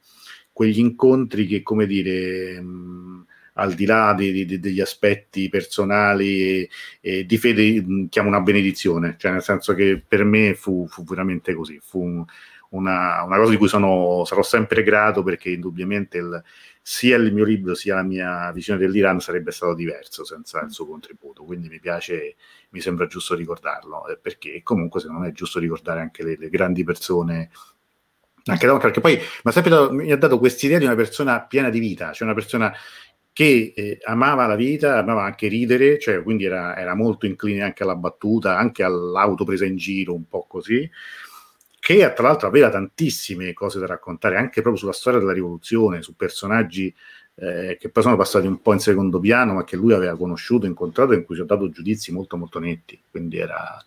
quegli 0.54 0.80
incontri 0.80 1.48
che, 1.48 1.62
come 1.64 1.86
dire, 1.86 2.62
mh, 2.62 3.26
al 3.54 3.74
di 3.74 3.86
là 3.86 4.14
di, 4.14 4.46
di, 4.46 4.60
degli 4.60 4.80
aspetti 4.80 5.50
personali 5.50 6.42
e, 6.42 6.70
e 7.02 7.26
di 7.26 7.38
fede, 7.38 7.82
mh, 7.82 8.10
chiamo 8.10 8.30
una 8.30 8.42
benedizione, 8.42 9.16
cioè 9.18 9.32
nel 9.32 9.44
senso 9.44 9.74
che 9.74 10.02
per 10.08 10.24
me 10.24 10.54
fu, 10.56 10.88
fu 10.88 11.04
veramente 11.04 11.54
così, 11.54 11.80
fu 11.82 12.02
un, 12.02 12.26
una, 12.70 13.24
una, 13.24 13.38
cosa 13.38 13.52
di 13.52 13.58
cui 13.58 13.68
sono, 13.68 14.24
sarò 14.26 14.42
sempre 14.44 14.84
grato 14.84 15.24
perché 15.24 15.50
indubbiamente 15.50 16.18
il, 16.18 16.44
sia 16.82 17.16
il 17.18 17.34
mio 17.34 17.46
libro 17.46 17.76
sia 17.76 17.96
la 17.96 18.04
mia 18.04 18.52
visione 18.52 18.80
dell'Iran 18.80 19.20
sarebbe 19.20 19.52
stato 19.52 19.74
diverso 19.74 20.24
senza 20.26 20.62
il 20.62 20.72
suo 20.72 20.88
contributo, 20.88 21.44
quindi 21.44 21.70
mi 21.70 21.80
piace, 21.80 22.36
mi 22.70 22.82
sembra 22.82 23.08
giusto 23.08 23.36
ricordarlo, 23.36 24.08
eh, 24.08 24.18
perché 24.18 24.62
comunque 24.64 25.00
secondo 25.00 25.22
me 25.22 25.30
è 25.30 25.34
giusto 25.34 25.60
ricordare 25.60 26.02
anche 26.02 26.24
le, 26.24 26.36
le 26.38 26.50
grandi 26.50 26.84
persone 26.84 27.52
anche 28.46 28.68
da 28.68 28.78
perché 28.78 29.00
poi 29.00 29.16
mi 29.16 29.24
ha 29.44 29.52
sempre 29.52 29.72
dato, 29.72 29.94
mi 29.94 30.12
ha 30.12 30.18
dato 30.18 30.40
quest'idea 30.40 30.78
di 30.78 30.86
una 30.86 30.96
persona 30.96 31.42
piena 31.42 31.70
di 31.70 31.80
vita, 31.80 32.12
cioè 32.12 32.28
una 32.28 32.36
persona 32.36 32.74
che 33.32 33.74
eh, 33.76 34.00
amava 34.04 34.46
la 34.46 34.56
vita, 34.56 35.00
amava 35.00 35.24
anche 35.24 35.48
ridere, 35.48 35.98
cioè 35.98 36.22
quindi 36.22 36.46
era, 36.46 36.78
era, 36.78 36.94
molto 36.94 37.26
incline 37.26 37.64
anche 37.64 37.84
alla 37.84 37.96
battuta, 37.96 38.58
anche 38.58 38.84
all'auto 38.84 39.44
presa 39.44 39.66
in 39.66 39.76
giro, 39.76 40.14
un 40.14 40.28
po' 40.28 40.46
così, 40.48 40.88
che 41.80 42.14
tra 42.14 42.28
l'altro 42.28 42.48
aveva 42.48 42.70
tantissime 42.70 43.54
cose 43.54 43.80
da 43.80 43.88
raccontare, 43.88 44.38
anche 44.38 44.62
proprio 44.62 44.78
sulla 44.78 44.94
storia 44.94 45.20
della 45.20 45.34
rivoluzione, 45.34 46.04
su 46.04 46.16
personaggi 46.16 46.94
eh, 47.36 47.78
che 47.80 47.90
poi 47.90 48.04
sono 48.04 48.16
passati 48.16 48.46
un 48.46 48.62
po' 48.62 48.74
in 48.74 48.80
secondo 48.80 49.20
piano, 49.20 49.54
ma 49.54 49.64
che 49.64 49.76
lui 49.78 49.94
aveva 49.94 50.16
conosciuto, 50.16 50.68
incontrato 50.68 51.14
in 51.14 51.24
cui 51.26 51.36
si 51.36 51.42
è 51.42 51.46
dato 51.46 51.70
giudizi 51.70 52.12
molto 52.12 52.38
molto 52.38 52.60
netti, 52.60 53.02
quindi 53.10 53.40
era 53.40 53.82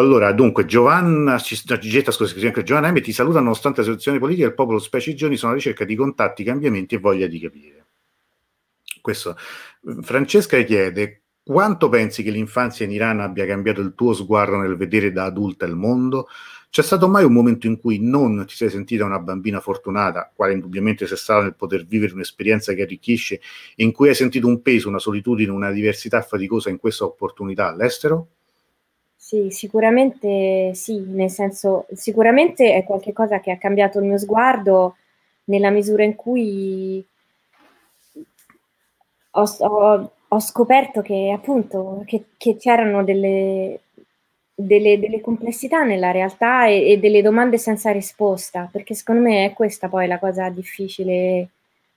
allora, 0.00 0.32
dunque, 0.32 0.64
Giovanna 0.64 1.36
Gigetta, 1.36 2.10
scusa, 2.12 2.34
Giovanna 2.62 2.90
M 2.90 3.00
ti 3.00 3.12
saluta 3.12 3.40
nonostante 3.40 3.80
la 3.80 3.86
situazione 3.86 4.18
politica 4.18 4.46
il 4.46 4.54
popolo, 4.54 4.78
specie 4.78 5.10
i 5.10 5.14
giorni, 5.14 5.36
sono 5.36 5.52
alla 5.52 5.60
ricerca 5.60 5.84
di 5.84 5.94
contatti, 5.94 6.44
cambiamenti 6.44 6.94
e 6.94 6.98
voglia 6.98 7.26
di 7.26 7.38
capire. 7.38 7.86
Questo. 9.02 9.36
Francesca 10.00 10.60
chiede, 10.62 11.22
quanto 11.44 11.88
pensi 11.88 12.22
che 12.22 12.30
l'infanzia 12.30 12.86
in 12.86 12.92
Iran 12.92 13.20
abbia 13.20 13.44
cambiato 13.44 13.80
il 13.80 13.94
tuo 13.94 14.14
sguardo 14.14 14.56
nel 14.56 14.76
vedere 14.76 15.12
da 15.12 15.24
adulta 15.24 15.66
il 15.66 15.74
mondo? 15.74 16.28
C'è 16.70 16.82
stato 16.82 17.06
mai 17.06 17.24
un 17.24 17.34
momento 17.34 17.66
in 17.66 17.78
cui 17.78 17.98
non 18.00 18.46
ti 18.46 18.54
sei 18.54 18.70
sentita 18.70 19.04
una 19.04 19.18
bambina 19.18 19.60
fortunata, 19.60 20.32
quale 20.34 20.54
indubbiamente 20.54 21.06
sei 21.06 21.18
stata 21.18 21.42
nel 21.42 21.54
poter 21.54 21.84
vivere 21.84 22.14
un'esperienza 22.14 22.72
che 22.72 22.80
arricchisce, 22.80 23.42
in 23.76 23.92
cui 23.92 24.08
hai 24.08 24.14
sentito 24.14 24.46
un 24.46 24.62
peso, 24.62 24.88
una 24.88 24.98
solitudine, 24.98 25.50
una 25.50 25.70
diversità 25.70 26.22
faticosa 26.22 26.70
in 26.70 26.78
questa 26.78 27.04
opportunità 27.04 27.68
all'estero? 27.68 28.28
Sì, 29.32 29.50
sicuramente 29.50 30.74
sì, 30.74 30.98
nel 31.06 31.30
senso, 31.30 31.86
sicuramente 31.94 32.74
è 32.74 32.84
qualcosa 32.84 33.40
che 33.40 33.50
ha 33.50 33.56
cambiato 33.56 33.98
il 33.98 34.04
mio 34.04 34.18
sguardo 34.18 34.96
nella 35.44 35.70
misura 35.70 36.04
in 36.04 36.14
cui 36.16 37.02
ho, 39.30 39.42
ho, 39.58 40.10
ho 40.28 40.40
scoperto 40.40 41.00
che 41.00 41.32
appunto 41.34 42.02
che, 42.04 42.24
che 42.36 42.56
c'erano 42.58 43.02
delle, 43.04 43.80
delle, 44.54 44.98
delle, 44.98 45.22
complessità 45.22 45.82
nella 45.82 46.10
realtà 46.10 46.66
e, 46.66 46.90
e, 46.90 46.98
delle 46.98 47.22
domande 47.22 47.56
senza 47.56 47.90
risposta, 47.90 48.68
perché 48.70 48.92
secondo 48.94 49.22
me 49.22 49.46
è 49.46 49.52
questa 49.54 49.88
poi 49.88 50.06
la 50.08 50.18
cosa 50.18 50.50
difficile 50.50 51.48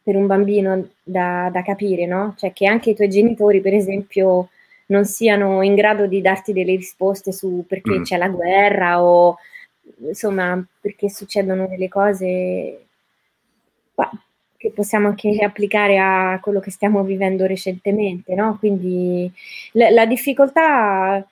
per 0.02 0.16
un 0.16 0.26
bambino 0.26 0.88
da, 1.04 1.50
da 1.52 1.62
capire, 1.64 2.06
no? 2.06 2.34
Cioè 2.38 2.54
che 2.54 2.66
anche 2.66 2.92
i 2.92 2.96
tuoi 2.96 3.10
genitori, 3.10 3.60
per 3.60 3.74
esempio, 3.74 4.48
non 4.88 5.06
siano 5.06 5.62
in 5.62 5.76
grado 5.76 6.08
di 6.08 6.22
darti 6.22 6.54
delle 6.54 6.76
risposte 6.76 7.32
su 7.32 7.66
perché 7.68 8.00
mm. 8.00 8.04
c'è 8.04 8.18
la 8.18 8.30
guerra 8.30 9.04
o 9.04 9.38
insomma 10.00 10.64
perché 10.82 11.10
succedono 11.10 11.68
delle 11.68 11.88
cose 11.88 12.86
che 14.66 14.72
possiamo 14.72 15.10
anche 15.10 15.44
applicare 15.44 16.00
a 16.00 16.40
quello 16.42 16.60
che 16.60 16.72
stiamo 16.72 17.04
vivendo 17.04 17.46
recentemente, 17.46 18.34
no? 18.34 18.58
Quindi 18.58 19.32
la, 19.74 19.92
la 19.92 20.06
difficoltà 20.08 21.24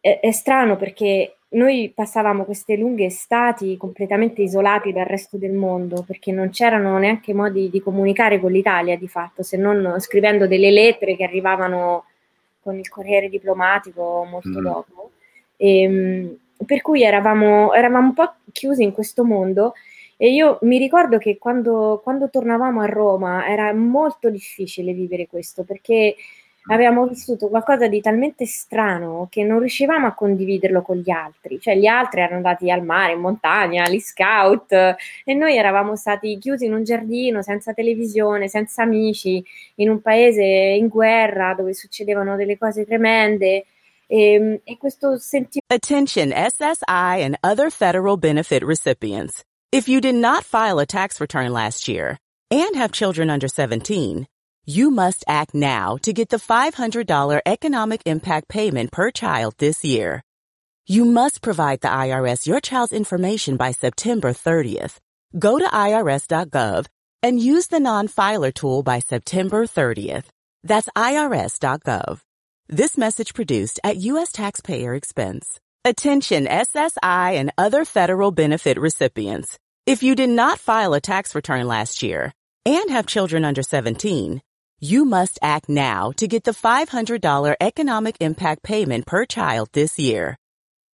è, 0.00 0.18
è, 0.20 0.30
strano 0.32 0.76
perché 0.76 1.36
noi 1.50 1.92
passavamo 1.94 2.44
queste 2.44 2.76
lunghe 2.76 3.04
estati 3.06 3.76
completamente 3.76 4.42
isolati 4.42 4.92
dal 4.92 5.04
resto 5.04 5.36
del 5.36 5.52
mondo 5.52 6.02
perché 6.04 6.32
non 6.32 6.50
c'erano 6.50 6.98
neanche 6.98 7.34
modi 7.34 7.70
di 7.70 7.80
comunicare 7.80 8.40
con 8.40 8.50
l'Italia 8.50 8.96
di 8.96 9.08
fatto, 9.08 9.44
se 9.44 9.56
non 9.56 9.96
scrivendo 10.00 10.48
delle 10.48 10.70
lettere 10.70 11.16
che 11.16 11.24
arrivavano 11.24 12.04
con 12.60 12.78
il 12.78 12.88
corriere 12.88 13.28
diplomatico 13.28 14.24
molto 14.28 14.60
mm. 14.60 14.62
dopo. 14.62 15.10
E, 15.56 15.80
ehm, 15.82 16.38
per 16.66 16.82
cui 16.82 17.02
eravamo, 17.02 17.72
eravamo 17.72 18.08
un 18.08 18.14
po' 18.14 18.34
chiusi 18.52 18.82
in 18.82 18.92
questo 18.92 19.24
mondo 19.24 19.72
e 20.16 20.30
io 20.30 20.58
mi 20.62 20.76
ricordo 20.76 21.16
che 21.16 21.38
quando, 21.38 22.00
quando 22.02 22.28
tornavamo 22.28 22.82
a 22.82 22.86
Roma 22.86 23.48
era 23.48 23.72
molto 23.72 24.28
difficile 24.28 24.92
vivere 24.92 25.26
questo 25.26 25.64
perché 25.64 26.14
avevamo 26.68 27.06
vissuto 27.06 27.48
qualcosa 27.48 27.88
di 27.88 28.00
talmente 28.00 28.44
strano 28.46 29.28
che 29.30 29.42
non 29.42 29.60
riuscivamo 29.60 30.06
a 30.06 30.14
condividerlo 30.14 30.82
con 30.82 30.96
gli 30.96 31.10
altri, 31.10 31.58
cioè 31.60 31.76
gli 31.76 31.86
altri 31.86 32.20
erano 32.20 32.36
andati 32.36 32.70
al 32.70 32.84
mare, 32.84 33.14
in 33.14 33.20
montagna, 33.20 33.84
agli 33.84 33.98
scout 33.98 34.72
e 34.72 35.34
noi 35.34 35.56
eravamo 35.56 35.96
stati 35.96 36.38
chiusi 36.38 36.66
in 36.66 36.74
un 36.74 36.84
giardino 36.84 37.42
senza 37.42 37.72
televisione, 37.72 38.48
senza 38.48 38.82
amici, 38.82 39.42
in 39.76 39.88
un 39.88 40.00
paese 40.00 40.44
in 40.44 40.88
guerra 40.88 41.54
dove 41.54 41.72
succedevano 41.74 42.36
delle 42.36 42.58
cose 42.58 42.84
tremende. 42.84 43.64
E, 44.06 44.32
ehm, 44.32 44.60
e 44.64 44.76
questo 44.76 45.16
sentimento. 45.18 45.72
Attention 45.72 46.32
SSI 46.32 47.22
and 47.22 47.36
other 47.42 47.70
federal 47.70 48.16
benefit 48.16 48.62
recipients. 48.64 49.44
If 49.72 49.88
you 49.88 50.00
did 50.00 50.16
not 50.16 50.42
file 50.42 50.80
a 50.80 50.86
tax 50.86 51.20
return 51.20 51.52
last 51.52 51.86
year 51.86 52.18
and 52.50 52.74
have 52.74 52.90
children 52.90 53.30
under 53.30 53.46
17, 53.46 54.26
you 54.66 54.90
must 54.90 55.24
act 55.26 55.54
now 55.54 55.96
to 56.02 56.12
get 56.12 56.28
the 56.28 56.36
$500 56.36 57.40
economic 57.46 58.02
impact 58.06 58.48
payment 58.48 58.92
per 58.92 59.10
child 59.10 59.54
this 59.58 59.84
year. 59.84 60.22
You 60.86 61.04
must 61.04 61.42
provide 61.42 61.80
the 61.80 61.88
IRS 61.88 62.46
your 62.46 62.60
child's 62.60 62.92
information 62.92 63.56
by 63.56 63.72
September 63.72 64.32
30th. 64.32 64.98
Go 65.38 65.58
to 65.58 65.64
irs.gov 65.64 66.86
and 67.22 67.40
use 67.40 67.66
the 67.68 67.80
non-filer 67.80 68.50
tool 68.50 68.82
by 68.82 69.00
September 69.00 69.66
30th. 69.66 70.26
That's 70.62 70.88
irs.gov. 70.96 72.20
This 72.68 72.96
message 72.96 73.34
produced 73.34 73.80
at 73.82 73.96
U.S. 73.96 74.30
taxpayer 74.30 74.94
expense. 74.94 75.58
Attention 75.84 76.46
SSI 76.46 77.34
and 77.34 77.52
other 77.56 77.84
federal 77.84 78.30
benefit 78.30 78.78
recipients. 78.78 79.58
If 79.86 80.02
you 80.02 80.14
did 80.14 80.30
not 80.30 80.58
file 80.58 80.94
a 80.94 81.00
tax 81.00 81.34
return 81.34 81.66
last 81.66 82.02
year 82.02 82.32
and 82.66 82.90
have 82.90 83.06
children 83.06 83.44
under 83.44 83.62
17, 83.62 84.40
you 84.80 85.04
must 85.04 85.38
act 85.42 85.68
now 85.68 86.10
to 86.16 86.26
get 86.26 86.44
the 86.44 86.52
$500 86.52 87.54
economic 87.60 88.16
impact 88.20 88.62
payment 88.62 89.06
per 89.06 89.26
child 89.26 89.68
this 89.72 89.98
year. 89.98 90.36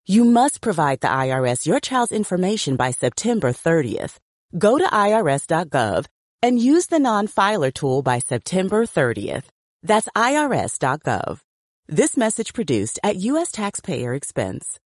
You 0.07 0.23
must 0.23 0.59
provide 0.59 1.01
the 1.01 1.07
IRS 1.07 1.65
your 1.65 1.79
child's 1.79 2.11
information 2.11 2.75
by 2.75 2.91
September 2.91 3.51
30th. 3.51 4.17
Go 4.57 4.77
to 4.77 4.86
irs.gov 4.86 6.05
and 6.41 6.59
use 6.59 6.88
the 6.88 6.99
non-filer 6.99 7.71
tool 7.71 8.01
by 8.01 8.19
September 8.19 8.86
30th. 8.86 9.45
That's 9.81 10.07
irs.gov. 10.15 11.39
This 11.88 12.17
message 12.17 12.53
produced 12.53 12.99
at 13.03 13.17
U.S. 13.17 13.51
taxpayer 13.51 14.15
expense. 14.15 14.79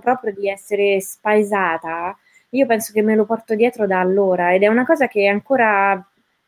proprio 0.00 0.32
di 0.32 0.48
essere 0.48 1.00
spaesata, 1.00 2.16
io 2.50 2.66
penso 2.66 2.92
che 2.92 3.02
me 3.02 3.16
lo 3.16 3.24
porto 3.24 3.56
dietro 3.56 3.88
da 3.88 3.98
allora 3.98 4.54
ed 4.54 4.62
è 4.62 4.68
una 4.68 4.86
cosa 4.86 5.08
che 5.08 5.26
ancora 5.26 6.00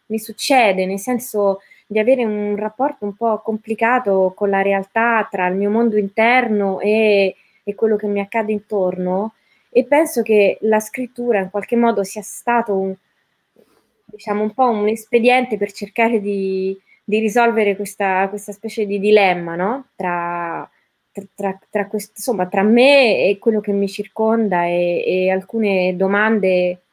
mi 0.07 0.18
succede, 0.20 0.86
nel 0.86 1.00
senso 1.00 1.61
di 1.87 1.99
avere 1.99 2.24
un 2.24 2.57
rapporto 2.57 3.05
un 3.05 3.14
po' 3.14 3.41
complicato 3.43 4.32
con 4.34 4.51
la 4.51 4.62
realtà 4.62 5.26
tra 5.30 5.47
il 5.47 5.55
mio 5.55 5.70
mondo 5.70 5.97
interno 5.97 6.80
e, 6.80 7.37
e 7.62 7.74
quello 7.74 7.97
che 7.97 8.09
mi 8.09 8.20
accade 8.20 8.53
intorno 8.53 9.34
e 9.70 9.84
penso 9.84 10.22
che 10.22 10.59
la 10.62 10.80
scrittura 10.80 11.39
in 11.41 11.51
qualche 11.51 11.76
modo 11.76 12.03
sia 12.03 12.22
stato 12.22 12.74
un, 12.76 12.95
diciamo, 14.05 14.43
un 14.43 14.53
po' 14.53 14.68
un 14.70 14.89
espediente 14.89 15.57
per 15.57 15.70
cercare 15.70 16.20
di, 16.20 16.76
di 17.05 17.18
risolvere 17.18 17.76
questa, 17.76 18.28
questa, 18.28 18.53
specie 18.53 18.87
di 18.87 18.99
dilemma 18.99 19.55
no? 19.55 19.89
tra, 19.95 20.68
tra, 21.34 21.59
tra, 21.68 21.87
questo, 21.87 22.12
insomma, 22.16 22.47
tra 22.47 22.62
me 22.62 23.28
e 23.28 23.39
quello 23.39 23.61
che 23.61 23.72
mi 23.72 23.89
circonda 23.89 24.64
e, 24.64 25.05
e 25.07 25.30
alcune 25.30 25.95
domande 25.95 26.86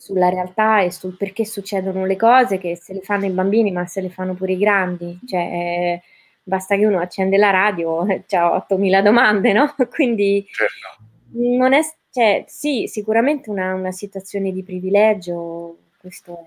sulla 0.00 0.30
realtà 0.30 0.80
e 0.80 0.90
sul 0.90 1.14
perché 1.14 1.44
succedono 1.44 2.06
le 2.06 2.16
cose 2.16 2.56
che 2.56 2.74
se 2.74 2.94
le 2.94 3.00
fanno 3.02 3.26
i 3.26 3.30
bambini 3.30 3.70
ma 3.70 3.84
se 3.84 4.00
le 4.00 4.08
fanno 4.08 4.32
pure 4.32 4.52
i 4.52 4.56
grandi, 4.56 5.18
cioè 5.26 5.40
eh, 5.40 6.02
basta 6.42 6.74
che 6.74 6.86
uno 6.86 7.00
accende 7.00 7.36
la 7.36 7.50
radio 7.50 8.06
e 8.06 8.24
c'ha 8.26 8.54
8000 8.54 9.02
domande, 9.02 9.52
no? 9.52 9.74
Quindi 9.92 10.46
certo. 10.50 11.04
non 11.32 11.74
è, 11.74 11.82
cioè, 12.10 12.44
sì, 12.48 12.86
sicuramente 12.86 13.50
una, 13.50 13.74
una 13.74 13.92
situazione 13.92 14.52
di 14.52 14.62
privilegio, 14.62 15.76
questo 16.00 16.38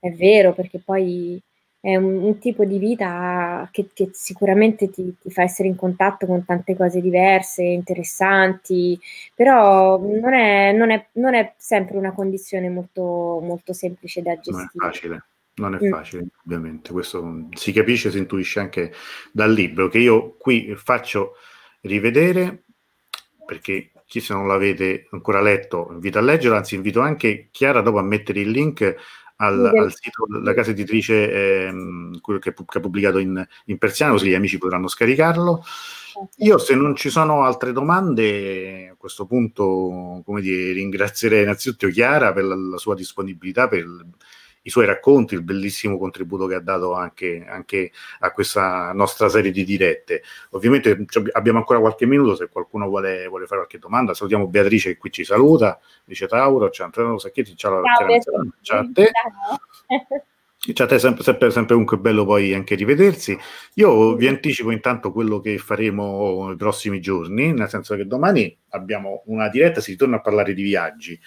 è, 0.00 0.08
è 0.08 0.10
vero 0.10 0.54
perché 0.54 0.80
poi 0.80 1.40
è 1.84 1.96
un, 1.96 2.22
un 2.22 2.38
tipo 2.38 2.64
di 2.64 2.78
vita 2.78 3.68
che, 3.70 3.88
che 3.92 4.08
sicuramente 4.14 4.88
ti, 4.88 5.16
ti, 5.20 5.30
fa 5.30 5.42
essere 5.42 5.68
in 5.68 5.76
contatto 5.76 6.24
con 6.24 6.42
tante 6.42 6.74
cose 6.74 7.02
diverse, 7.02 7.62
interessanti, 7.62 8.98
però 9.34 9.98
non 9.98 10.32
è, 10.32 10.72
non 10.72 10.90
è, 10.90 11.08
non 11.12 11.34
è 11.34 11.52
sempre 11.58 11.98
una 11.98 12.12
condizione 12.12 12.70
molto, 12.70 13.02
molto 13.42 13.74
semplice 13.74 14.22
da 14.22 14.34
gestire. 14.34 14.70
Non 14.72 14.88
è 14.88 14.92
facile. 14.92 15.24
Non 15.56 15.74
è 15.74 15.78
mm. 15.84 15.90
facile, 15.90 16.26
ovviamente, 16.46 16.90
questo 16.90 17.48
si 17.52 17.70
capisce, 17.70 18.10
si 18.10 18.16
intuisce 18.16 18.60
anche 18.60 18.90
dal 19.30 19.52
libro 19.52 19.88
che 19.88 19.98
io 19.98 20.36
qui 20.38 20.74
faccio 20.76 21.34
rivedere 21.82 22.62
perché 23.44 23.90
chi 24.06 24.20
se 24.20 24.32
non 24.32 24.48
l'avete 24.48 25.06
ancora 25.10 25.42
letto 25.42 25.88
invito 25.90 26.18
a 26.18 26.22
leggere, 26.22 26.56
anzi 26.56 26.76
invito 26.76 27.00
anche 27.00 27.48
Chiara 27.50 27.82
dopo 27.82 27.98
a 27.98 28.02
mettere 28.02 28.40
il 28.40 28.50
link 28.50 28.96
al, 29.46 29.64
al 29.64 29.94
sito 29.94 30.26
della 30.28 30.54
casa 30.54 30.70
editrice 30.70 31.66
ehm, 31.66 32.20
quello 32.20 32.38
che, 32.38 32.52
che, 32.52 32.78
ha 32.78 32.80
pubblicato 32.80 33.18
in, 33.18 33.46
in, 33.66 33.78
persiano, 33.78 34.12
così 34.12 34.28
gli 34.28 34.34
amici 34.34 34.58
potranno 34.58 34.88
scaricarlo. 34.88 35.64
Io, 36.38 36.58
se 36.58 36.74
non 36.74 36.94
ci 36.94 37.10
sono 37.10 37.42
altre 37.42 37.72
domande, 37.72 38.90
a 38.90 38.94
questo 38.96 39.26
punto, 39.26 40.22
come 40.24 40.40
dire, 40.40 40.72
ringrazierei 40.72 41.42
innanzitutto 41.42 41.88
Chiara 41.88 42.32
per 42.32 42.44
la, 42.44 42.54
la 42.54 42.78
sua 42.78 42.94
disponibilità, 42.94 43.66
per 43.66 43.84
i 44.66 44.70
suoi 44.70 44.86
racconti, 44.86 45.34
il 45.34 45.42
bellissimo 45.42 45.98
contributo 45.98 46.46
che 46.46 46.54
ha 46.54 46.60
dato 46.60 46.94
anche, 46.94 47.44
anche 47.46 47.92
a 48.20 48.32
questa 48.32 48.92
nostra 48.92 49.28
serie 49.28 49.50
di 49.50 49.64
dirette. 49.64 50.22
Ovviamente 50.50 51.04
abbiamo 51.32 51.58
ancora 51.58 51.80
qualche 51.80 52.06
minuto, 52.06 52.34
se 52.34 52.48
qualcuno 52.48 52.88
vuole, 52.88 53.26
vuole 53.28 53.46
fare 53.46 53.60
qualche 53.60 53.78
domanda. 53.78 54.14
Salutiamo 54.14 54.46
Beatrice 54.46 54.92
che 54.92 54.98
qui 54.98 55.10
ci 55.10 55.24
saluta, 55.24 55.78
dice 56.04 56.26
Tauro, 56.26 56.70
ciao 56.70 56.86
Antonio 56.86 57.18
Sacchetti, 57.18 57.56
ciao, 57.56 57.82
ciao, 57.82 58.46
ciao 58.62 58.80
a 58.80 58.90
te. 58.92 59.10
Ciao 60.72 60.86
a 60.86 60.88
te, 60.88 60.98
sempre, 60.98 61.22
sempre, 61.22 61.50
sempre 61.50 61.72
comunque 61.74 61.98
bello 61.98 62.24
poi 62.24 62.54
anche 62.54 62.74
rivedersi. 62.74 63.38
Io 63.74 64.16
vi 64.16 64.28
anticipo 64.28 64.70
intanto 64.70 65.12
quello 65.12 65.38
che 65.40 65.58
faremo 65.58 66.46
nei 66.46 66.56
prossimi 66.56 67.00
giorni, 67.00 67.52
nel 67.52 67.68
senso 67.68 67.94
che 67.96 68.06
domani 68.06 68.56
abbiamo 68.70 69.24
una 69.26 69.50
diretta, 69.50 69.82
si 69.82 69.90
ritorna 69.90 70.16
a 70.16 70.20
parlare 70.22 70.54
di 70.54 70.62
viaggi 70.62 71.20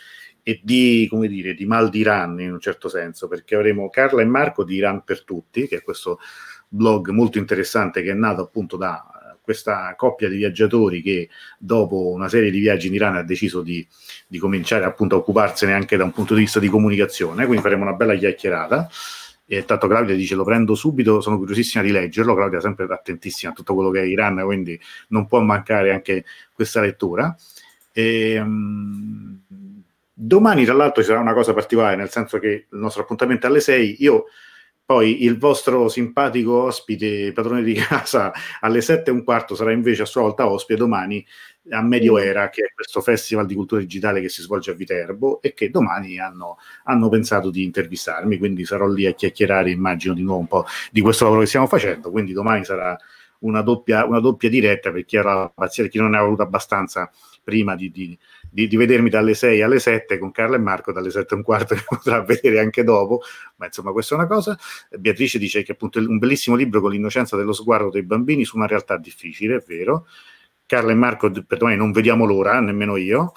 e 0.47 0.61
di, 0.63 1.07
come 1.09 1.27
dire, 1.27 1.53
di 1.53 1.65
mal 1.65 1.89
di 1.89 1.99
Iran 1.99 2.39
in 2.39 2.53
un 2.53 2.61
certo 2.61 2.87
senso, 2.87 3.27
perché 3.27 3.53
avremo 3.55 3.89
Carla 3.89 4.21
e 4.21 4.25
Marco 4.25 4.63
di 4.63 4.75
Iran 4.75 5.03
per 5.03 5.25
tutti, 5.25 5.67
che 5.67 5.79
è 5.79 5.83
questo 5.83 6.21
blog 6.69 7.09
molto 7.09 7.37
interessante 7.37 8.01
che 8.01 8.11
è 8.11 8.13
nato 8.13 8.43
appunto 8.43 8.77
da 8.77 9.03
eh, 9.03 9.37
questa 9.41 9.93
coppia 9.97 10.29
di 10.29 10.37
viaggiatori 10.37 11.01
che 11.01 11.27
dopo 11.57 12.11
una 12.11 12.29
serie 12.29 12.49
di 12.49 12.59
viaggi 12.59 12.87
in 12.87 12.93
Iran 12.93 13.17
ha 13.17 13.23
deciso 13.23 13.61
di, 13.61 13.85
di 14.25 14.37
cominciare 14.39 14.85
appunto 14.85 15.15
a 15.15 15.17
occuparsene 15.17 15.73
anche 15.73 15.97
da 15.97 16.05
un 16.05 16.13
punto 16.13 16.33
di 16.33 16.39
vista 16.39 16.61
di 16.61 16.69
comunicazione, 16.69 17.43
quindi 17.43 17.61
faremo 17.61 17.83
una 17.83 17.95
bella 17.95 18.15
chiacchierata. 18.15 18.89
E 19.45 19.65
tanto 19.65 19.87
Claudia 19.87 20.15
dice 20.15 20.35
lo 20.35 20.45
prendo 20.45 20.75
subito, 20.75 21.19
sono 21.19 21.37
curiosissima 21.37 21.83
di 21.83 21.91
leggerlo, 21.91 22.33
Claudia 22.33 22.59
è 22.59 22.61
sempre 22.61 22.85
attentissima 22.89 23.51
a 23.51 23.53
tutto 23.53 23.73
quello 23.73 23.89
che 23.89 23.99
è 23.99 24.05
Iran, 24.05 24.41
quindi 24.45 24.79
non 25.09 25.27
può 25.27 25.41
mancare 25.41 25.91
anche 25.91 26.23
questa 26.53 26.79
lettura. 26.79 27.35
E, 27.91 28.39
um, 28.39 29.41
Domani, 30.20 30.65
tra 30.65 30.74
l'altro, 30.74 31.03
ci 31.03 31.09
sarà 31.09 31.20
una 31.20 31.36
cosa 31.36 31.53
particolare, 31.53 31.95
nel 31.95 32.09
senso 32.09 32.39
che 32.39 32.47
il 32.47 32.80
nostro 32.80 33.03
appuntamento 33.03 33.45
è 33.45 33.49
alle 33.49 33.59
6. 33.59 33.97
Io 33.99 34.26
poi 34.84 35.26
il 35.26 35.38
vostro 35.38 35.89
simpatico 35.89 36.63
ospite, 36.63 37.32
padrone 37.34 37.61
di 37.61 37.74
casa, 37.76 38.32
alle 38.61 38.82
7 38.82 39.11
e 39.11 39.13
un 39.13 39.24
quarto 39.24 39.53
sarà 39.53 39.72
invece 39.72 40.01
a 40.01 40.05
sua 40.05 40.22
volta 40.22 40.49
ospite 40.49 40.80
domani 40.80 41.24
a 41.70 41.84
Medio 41.84 42.18
Era, 42.18 42.49
che 42.49 42.63
è 42.63 42.74
questo 42.74 43.01
festival 43.01 43.45
di 43.45 43.53
cultura 43.53 43.80
digitale 43.80 44.20
che 44.20 44.30
si 44.30 44.41
svolge 44.41 44.72
a 44.72 44.74
Viterbo 44.74 45.39
e 45.39 45.53
che 45.53 45.70
domani 45.70 46.18
hanno, 46.18 46.57
hanno 46.86 47.09
pensato 47.09 47.51
di 47.51 47.63
intervistarmi, 47.63 48.39
quindi 48.39 48.65
sarò 48.65 48.88
lì 48.88 49.05
a 49.05 49.11
chiacchierare, 49.11 49.70
immagino, 49.70 50.15
di 50.15 50.24
nuovo 50.24 50.39
un 50.39 50.47
po' 50.47 50.65
di 50.91 51.01
questo 51.01 51.26
lavoro 51.26 51.41
che 51.41 51.47
stiamo 51.47 51.68
facendo. 51.68 52.09
Quindi 52.09 52.34
domani 52.34 52.63
sarà 52.65 52.97
una 53.39 53.61
doppia, 53.61 54.05
una 54.05 54.20
doppia 54.20 54.49
diretta 54.49 54.91
per 54.91 55.05
chi, 55.05 55.18
era, 55.18 55.53
chi 55.89 55.97
non 55.99 56.11
ne 56.11 56.18
ha 56.18 56.22
avuto 56.22 56.41
abbastanza 56.41 57.11
prima 57.43 57.76
di, 57.76 57.91
di 57.91 58.18
di, 58.49 58.67
di, 58.67 58.75
vedermi 58.75 59.09
dalle 59.09 59.33
6 59.33 59.61
alle 59.61 59.79
7 59.79 60.17
con 60.17 60.31
Carla 60.31 60.55
e 60.55 60.59
Marco, 60.59 60.91
dalle 60.91 61.11
7 61.11 61.33
e 61.33 61.37
un 61.37 61.43
quarto 61.43 61.73
che 61.75 61.83
potrà 61.87 62.21
vedere 62.21 62.59
anche 62.59 62.83
dopo, 62.83 63.21
ma 63.57 63.65
insomma 63.65 63.91
questa 63.91 64.15
è 64.15 64.17
una 64.17 64.27
cosa. 64.27 64.57
Beatrice 64.97 65.37
dice 65.37 65.63
che 65.63 65.73
appunto 65.73 65.99
è 65.99 66.05
un 66.05 66.17
bellissimo 66.17 66.55
libro 66.55 66.81
con 66.81 66.91
l'innocenza 66.91 67.35
dello 67.35 67.53
sguardo 67.53 67.89
dei 67.89 68.03
bambini 68.03 68.45
su 68.45 68.57
una 68.57 68.67
realtà 68.67 68.97
difficile, 68.97 69.55
è 69.57 69.63
vero. 69.65 70.07
Carla 70.65 70.91
e 70.91 70.95
Marco, 70.95 71.31
per 71.31 71.57
domani 71.57 71.77
non 71.77 71.91
vediamo 71.91 72.25
l'ora, 72.25 72.59
nemmeno 72.59 72.97
io. 72.97 73.31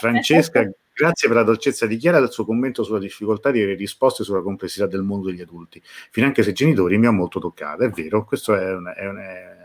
Francesca, 0.00 0.62
grazie 0.94 1.28
per 1.28 1.36
la 1.36 1.42
dolcezza 1.42 1.86
di 1.86 1.96
Chiara 1.96 2.18
e 2.18 2.20
del 2.20 2.30
suo 2.30 2.44
commento 2.44 2.82
sulla 2.82 2.98
difficoltà 2.98 3.50
di 3.50 3.60
avere 3.60 3.76
risposte 3.76 4.24
sulla 4.24 4.40
complessità 4.40 4.86
del 4.86 5.02
mondo 5.02 5.28
degli 5.28 5.40
adulti. 5.40 5.82
Finanche 6.10 6.42
se 6.42 6.52
genitori 6.52 6.96
mi 6.98 7.06
ha 7.06 7.10
molto 7.10 7.40
toccato, 7.40 7.82
è 7.82 7.90
vero, 7.90 8.24
questo 8.24 8.54
è, 8.54 8.72
un, 8.74 8.92
è, 8.94 9.06
un, 9.06 9.18
è, 9.18 9.61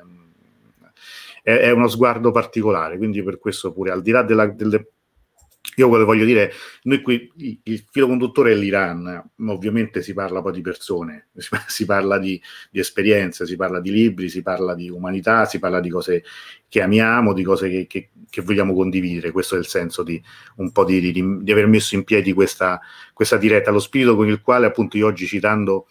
è 1.56 1.72
uno 1.72 1.88
sguardo 1.88 2.32
particolare, 2.32 2.98
quindi 2.98 3.24
per 3.24 3.40
questo 3.40 3.72
pure 3.72 3.92
al 3.92 4.02
di 4.02 4.12
là 4.12 4.22
della, 4.22 4.48
delle 4.48 4.90
io 5.76 5.88
quello 5.90 6.06
voglio 6.06 6.26
dire, 6.26 6.52
noi 6.84 7.02
qui 7.02 7.32
il 7.64 7.86
filo 7.90 8.08
conduttore 8.08 8.52
è 8.52 8.56
l'Iran, 8.56 9.32
ovviamente 9.48 10.02
si 10.02 10.14
parla 10.14 10.42
poi 10.42 10.54
di 10.54 10.62
persone, 10.62 11.30
si 11.68 11.86
parla 11.86 12.18
di, 12.18 12.42
di, 12.72 12.80
esperienze, 12.80 13.46
si 13.46 13.56
parla 13.56 13.80
di 13.80 13.92
libri, 13.92 14.28
si 14.28 14.42
parla 14.42 14.74
di 14.74 14.90
umanità, 14.90 15.46
si 15.46 15.60
parla 15.60 15.80
di 15.80 15.90
cose 15.90 16.24
che 16.68 16.82
amiamo, 16.82 17.32
di 17.34 17.44
cose 17.44 17.70
che, 17.70 17.88
che, 17.88 18.10
che 18.30 18.42
vogliamo 18.42 18.74
condividere. 18.74 19.32
Questo 19.32 19.56
è 19.56 19.60
il 19.60 19.68
senso 19.68 20.04
di 20.04 20.22
un 20.58 20.72
po' 20.72 20.84
di, 20.84 21.00
di, 21.00 21.38
di 21.42 21.52
aver 21.52 21.68
messo 21.68 21.96
in 21.96 22.04
piedi 22.04 22.34
questa, 22.34 22.80
questa, 23.14 23.38
diretta, 23.38 23.72
lo 23.72 23.80
spirito 23.80 24.16
con 24.16 24.28
il 24.28 24.42
quale 24.42 24.66
appunto 24.66 24.98
io 24.98 25.06
oggi 25.06 25.28
citando 25.28 25.88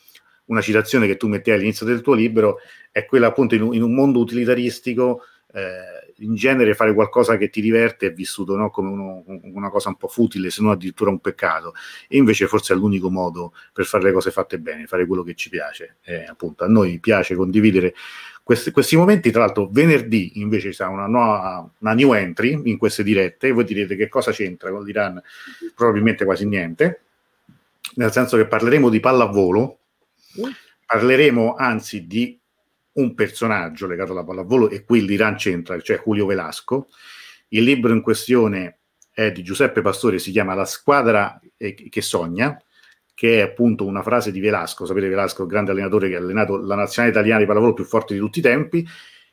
una 0.47 0.61
citazione 0.61 1.07
che 1.07 1.17
tu 1.17 1.29
mettevi 1.29 1.57
all'inizio 1.57 1.87
del 1.87 2.01
tuo 2.01 2.15
libro, 2.15 2.59
è 2.91 3.05
quella 3.05 3.29
appunto 3.29 3.55
in 3.55 3.63
un, 3.63 3.75
in 3.75 3.83
un 3.83 3.95
mondo 3.95 4.19
utilitaristico. 4.19 5.23
Eh, 5.57 6.13
in 6.19 6.35
genere 6.35 6.75
fare 6.75 6.93
qualcosa 6.93 7.39
che 7.39 7.49
ti 7.49 7.63
diverte 7.63 8.09
è 8.09 8.13
vissuto 8.13 8.57
no, 8.57 8.69
come 8.69 8.91
uno, 8.91 9.25
una 9.27 9.71
cosa 9.71 9.89
un 9.89 9.97
po' 9.97 10.07
futile, 10.07 10.51
se 10.51 10.61
non 10.61 10.73
addirittura 10.73 11.09
un 11.09 11.19
peccato. 11.19 11.73
E 12.09 12.19
invece 12.19 12.47
forse 12.47 12.75
è 12.75 12.77
l'unico 12.77 13.11
modo 13.11 13.55
per 13.73 13.87
fare 13.87 14.05
le 14.05 14.13
cose 14.13 14.31
fatte 14.31 14.59
bene, 14.59 14.87
fare 14.87 15.07
quello 15.07 15.23
che 15.23 15.35
ci 15.35 15.49
piace. 15.49 15.97
Eh, 16.03 16.25
appunto, 16.25 16.65
a 16.65 16.69
noi 16.69 16.99
piace 16.99 17.35
condividere 17.35 17.95
questi, 18.43 18.71
questi, 18.71 18.97
momenti. 18.97 19.31
Tra 19.31 19.47
l'altro, 19.47 19.67
venerdì 19.71 20.39
invece 20.41 20.71
c'è 20.71 20.85
una 20.85 21.07
nuova 21.07 21.67
una 21.79 21.95
new 21.95 22.13
entry 22.13 22.61
in 22.65 22.77
queste 22.77 23.03
dirette. 23.03 23.49
E 23.49 23.53
voi 23.53 23.65
direte 23.65 23.97
che 23.97 24.09
cosa 24.09 24.33
c'entra 24.33 24.71
con 24.71 24.85
l'Iran? 24.85 25.23
Probabilmente 25.75 26.27
quasi 26.27 26.47
niente, 26.47 27.01
nel 27.95 28.13
senso 28.13 28.37
che 28.37 28.47
parleremo 28.47 28.91
di 28.91 29.01
pallavolo. 29.01 29.79
Parleremo 30.85 31.55
anzi 31.57 32.07
di 32.07 32.39
un 32.97 33.15
personaggio 33.15 33.87
legato 33.87 34.13
alla 34.13 34.25
pallavolo 34.25 34.69
e 34.69 34.85
qui 34.85 35.05
l'Iran 35.05 35.37
c'entra, 35.37 35.81
cioè 35.81 36.03
Julio 36.05 36.27
Velasco. 36.27 36.89
Il 37.49 37.63
libro 37.63 37.93
in 37.93 38.03
questione 38.03 38.79
è 39.11 39.33
di 39.33 39.43
Giuseppe 39.43 39.81
Pastore, 39.81 40.19
si 40.19 40.31
chiama 40.31 40.55
La 40.55 40.65
squadra 40.65 41.41
che 41.57 42.03
sogna, 42.03 42.61
che 43.15 43.39
è 43.39 43.43
appunto 43.43 43.87
una 43.87 44.03
frase 44.03 44.31
di 44.31 44.41
Velasco, 44.41 44.85
sapete 44.85 45.09
Velasco, 45.09 45.47
grande 45.47 45.71
allenatore 45.71 46.09
che 46.09 46.17
ha 46.17 46.19
allenato 46.19 46.59
la 46.59 46.75
nazionale 46.75 47.15
italiana 47.15 47.41
di 47.41 47.47
pallavolo 47.47 47.73
più 47.73 47.85
forte 47.85 48.13
di 48.13 48.21
tutti 48.21 48.41
i 48.41 48.43
tempi, 48.43 48.87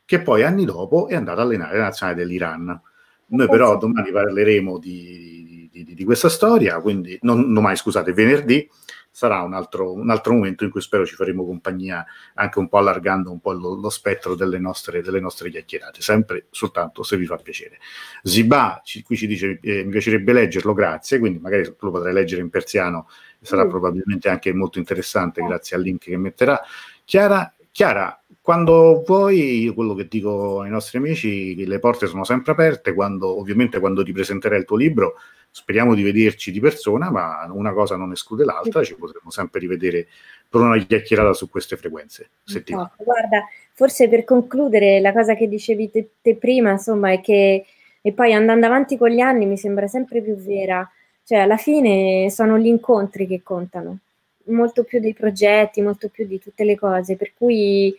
che 0.06 0.22
poi 0.22 0.44
anni 0.44 0.64
dopo 0.64 1.08
è 1.08 1.16
andato 1.16 1.40
a 1.42 1.44
allenare 1.44 1.78
la 1.78 1.84
nazionale 1.84 2.18
dell'Iran. 2.18 2.82
Noi 3.26 3.48
però 3.50 3.78
domani 3.78 4.12
parleremo 4.12 4.78
di, 4.78 5.70
di, 5.72 5.84
di, 5.84 5.96
di 5.96 6.04
questa 6.04 6.30
storia, 6.30 6.80
quindi 6.80 7.18
non 7.22 7.54
domani, 7.54 7.76
scusate, 7.76 8.14
venerdì, 8.14 8.70
sarà 9.16 9.44
un 9.44 9.54
altro, 9.54 9.94
un 9.94 10.10
altro, 10.10 10.34
momento 10.34 10.64
in 10.64 10.72
cui 10.72 10.82
spero 10.82 11.06
ci 11.06 11.14
faremo 11.14 11.46
compagnia 11.46 12.04
anche 12.34 12.58
un 12.58 12.68
po' 12.68 12.80
allargando 12.80 13.32
un 13.32 13.40
po' 13.40 13.54
lo, 13.54 13.76
lo 13.76 13.90
spettro 13.92 14.34
delle 14.34 14.58
nostre, 14.58 15.04
delle 15.04 15.20
nostre, 15.20 15.52
chiacchierate, 15.52 16.02
sempre 16.02 16.48
soltanto 16.50 17.04
se 17.04 17.16
vi 17.16 17.28
fa 17.28 17.38
piacere. 17.38 17.78
Ziba 18.24 18.82
ci, 18.84 19.04
qui 19.04 19.16
ci 19.16 19.28
dice 19.28 19.60
eh, 19.62 19.84
mi 19.84 19.92
piacerebbe 19.92 20.34
leggerlo, 20.34 20.74
grazie, 20.74 21.20
quindi 21.20 21.38
magari 21.38 21.64
lo 21.64 21.92
potrai 21.92 22.12
leggere 22.12 22.42
in 22.42 22.50
persiano, 22.50 23.08
sarà 23.40 23.66
mm. 23.66 23.70
probabilmente 23.70 24.30
anche 24.30 24.52
molto 24.52 24.80
interessante 24.80 25.44
grazie 25.44 25.76
al 25.76 25.84
link 25.84 26.06
che 26.06 26.18
metterà. 26.18 26.60
Chiara, 27.06 27.54
Chiara, 27.70 28.20
quando 28.42 29.04
vuoi, 29.06 29.72
quello 29.76 29.94
che 29.94 30.08
dico 30.10 30.62
ai 30.62 30.72
nostri 30.72 30.98
amici, 30.98 31.66
le 31.68 31.78
porte 31.78 32.08
sono 32.08 32.24
sempre 32.24 32.54
aperte, 32.54 32.96
quando, 32.96 33.40
ovviamente 33.40 33.80
quando 33.80 34.04
ti 34.04 34.12
presenterai 34.12 34.58
il 34.58 34.66
tuo 34.66 34.76
libro 34.76 35.14
speriamo 35.54 35.94
di 35.94 36.02
vederci 36.02 36.52
di 36.52 36.60
persona, 36.60 37.12
ma 37.12 37.48
una 37.52 37.74
cosa 37.74 37.96
non 37.96 38.12
esclude 38.12 38.44
l'altra, 38.44 38.84
ci 38.84 38.96
potremo 38.96 39.30
sempre 39.30 39.60
rivedere 39.60 40.08
per 40.50 40.62
una 40.62 40.84
chiacchierata 40.84 41.32
su 41.34 41.48
queste 41.48 41.78
frequenze. 41.78 42.32
No, 42.70 42.92
guarda, 42.98 43.46
forse 43.72 44.10
per 44.10 44.24
concludere, 44.24 45.00
la 45.00 45.14
cosa 45.14 45.36
che 45.36 45.48
dicevi 45.48 45.92
te, 45.92 46.10
te, 46.24 46.36
prima, 46.38 46.72
insomma, 46.72 47.12
è 47.12 47.22
che, 47.22 47.68
e 48.02 48.12
poi 48.14 48.34
andando 48.34 48.66
avanti 48.66 48.98
con 48.98 49.10
gli 49.10 49.20
anni 49.20 49.46
mi 49.46 49.56
sembra 49.56 49.86
sempre 49.86 50.24
più 50.24 50.36
vera, 50.36 50.90
cioè 51.24 51.38
alla 51.38 51.58
fine 51.58 52.32
sono 52.32 52.58
gli 52.58 52.66
incontri 52.66 53.28
che 53.28 53.44
contano, 53.44 54.00
molto 54.46 54.84
più 54.84 55.00
dei 55.00 55.14
progetti, 55.14 55.84
molto 55.84 56.10
più 56.10 56.26
di 56.26 56.40
tutte 56.40 56.64
le 56.64 56.76
cose, 56.76 57.16
per 57.16 57.32
cui 57.38 57.96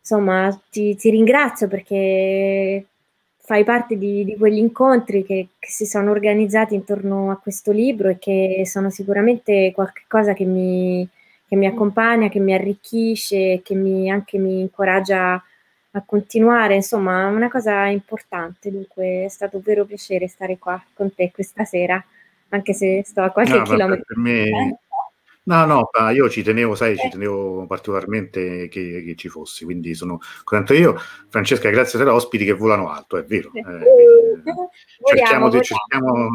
insomma 0.00 0.60
ti, 0.70 0.96
ti 0.96 1.08
ringrazio 1.10 1.68
perché 1.68 2.84
fai 3.50 3.64
parte 3.64 3.98
di, 3.98 4.24
di 4.24 4.36
quegli 4.36 4.58
incontri 4.58 5.24
che, 5.24 5.48
che, 5.58 5.68
si 5.68 5.84
sono 5.84 6.12
organizzati 6.12 6.76
intorno 6.76 7.32
a 7.32 7.36
questo 7.36 7.72
libro 7.72 8.08
e 8.08 8.16
che 8.16 8.62
sono 8.64 8.90
sicuramente 8.90 9.72
qualcosa 9.74 10.34
che 10.34 10.44
mi, 10.44 11.04
che 11.48 11.56
mi 11.56 11.66
accompagna, 11.66 12.28
che 12.28 12.38
mi 12.38 12.54
arricchisce, 12.54 13.60
che 13.64 13.74
mi, 13.74 14.08
anche 14.08 14.38
mi 14.38 14.60
incoraggia 14.60 15.32
a 15.32 16.02
continuare, 16.06 16.76
insomma, 16.76 17.26
una 17.26 17.50
cosa 17.50 17.86
importante. 17.86 18.70
Dunque 18.70 19.24
è 19.24 19.28
stato 19.28 19.56
un 19.56 19.62
vero 19.64 19.84
piacere 19.84 20.28
stare 20.28 20.56
qua 20.56 20.80
con 20.94 21.12
te 21.12 21.32
questa 21.32 21.64
sera, 21.64 22.00
anche 22.50 22.72
se 22.72 23.02
sto 23.04 23.22
a 23.22 23.30
qualche 23.30 23.58
no, 23.58 23.64
chilometro. 23.64 24.04
Per 24.06 24.16
me, 24.16 24.78
No, 25.50 25.64
no, 25.64 25.90
io 26.10 26.30
ci 26.30 26.44
tenevo, 26.44 26.76
sai, 26.76 26.96
ci 26.96 27.08
tenevo 27.08 27.66
particolarmente 27.66 28.68
che, 28.68 29.02
che 29.04 29.14
ci 29.16 29.28
fossi, 29.28 29.64
quindi 29.64 29.94
sono 29.94 30.20
contento 30.44 30.80
io. 30.80 30.96
Francesca, 31.28 31.68
grazie 31.70 31.98
per 31.98 32.06
ospiti 32.06 32.44
che 32.44 32.52
volano 32.52 32.88
alto, 32.88 33.16
è 33.16 33.24
vero. 33.24 33.50
Eh, 33.52 34.42
cerchiamo 35.16 35.48
di... 35.48 35.60
Cerchiamo, 35.60 36.28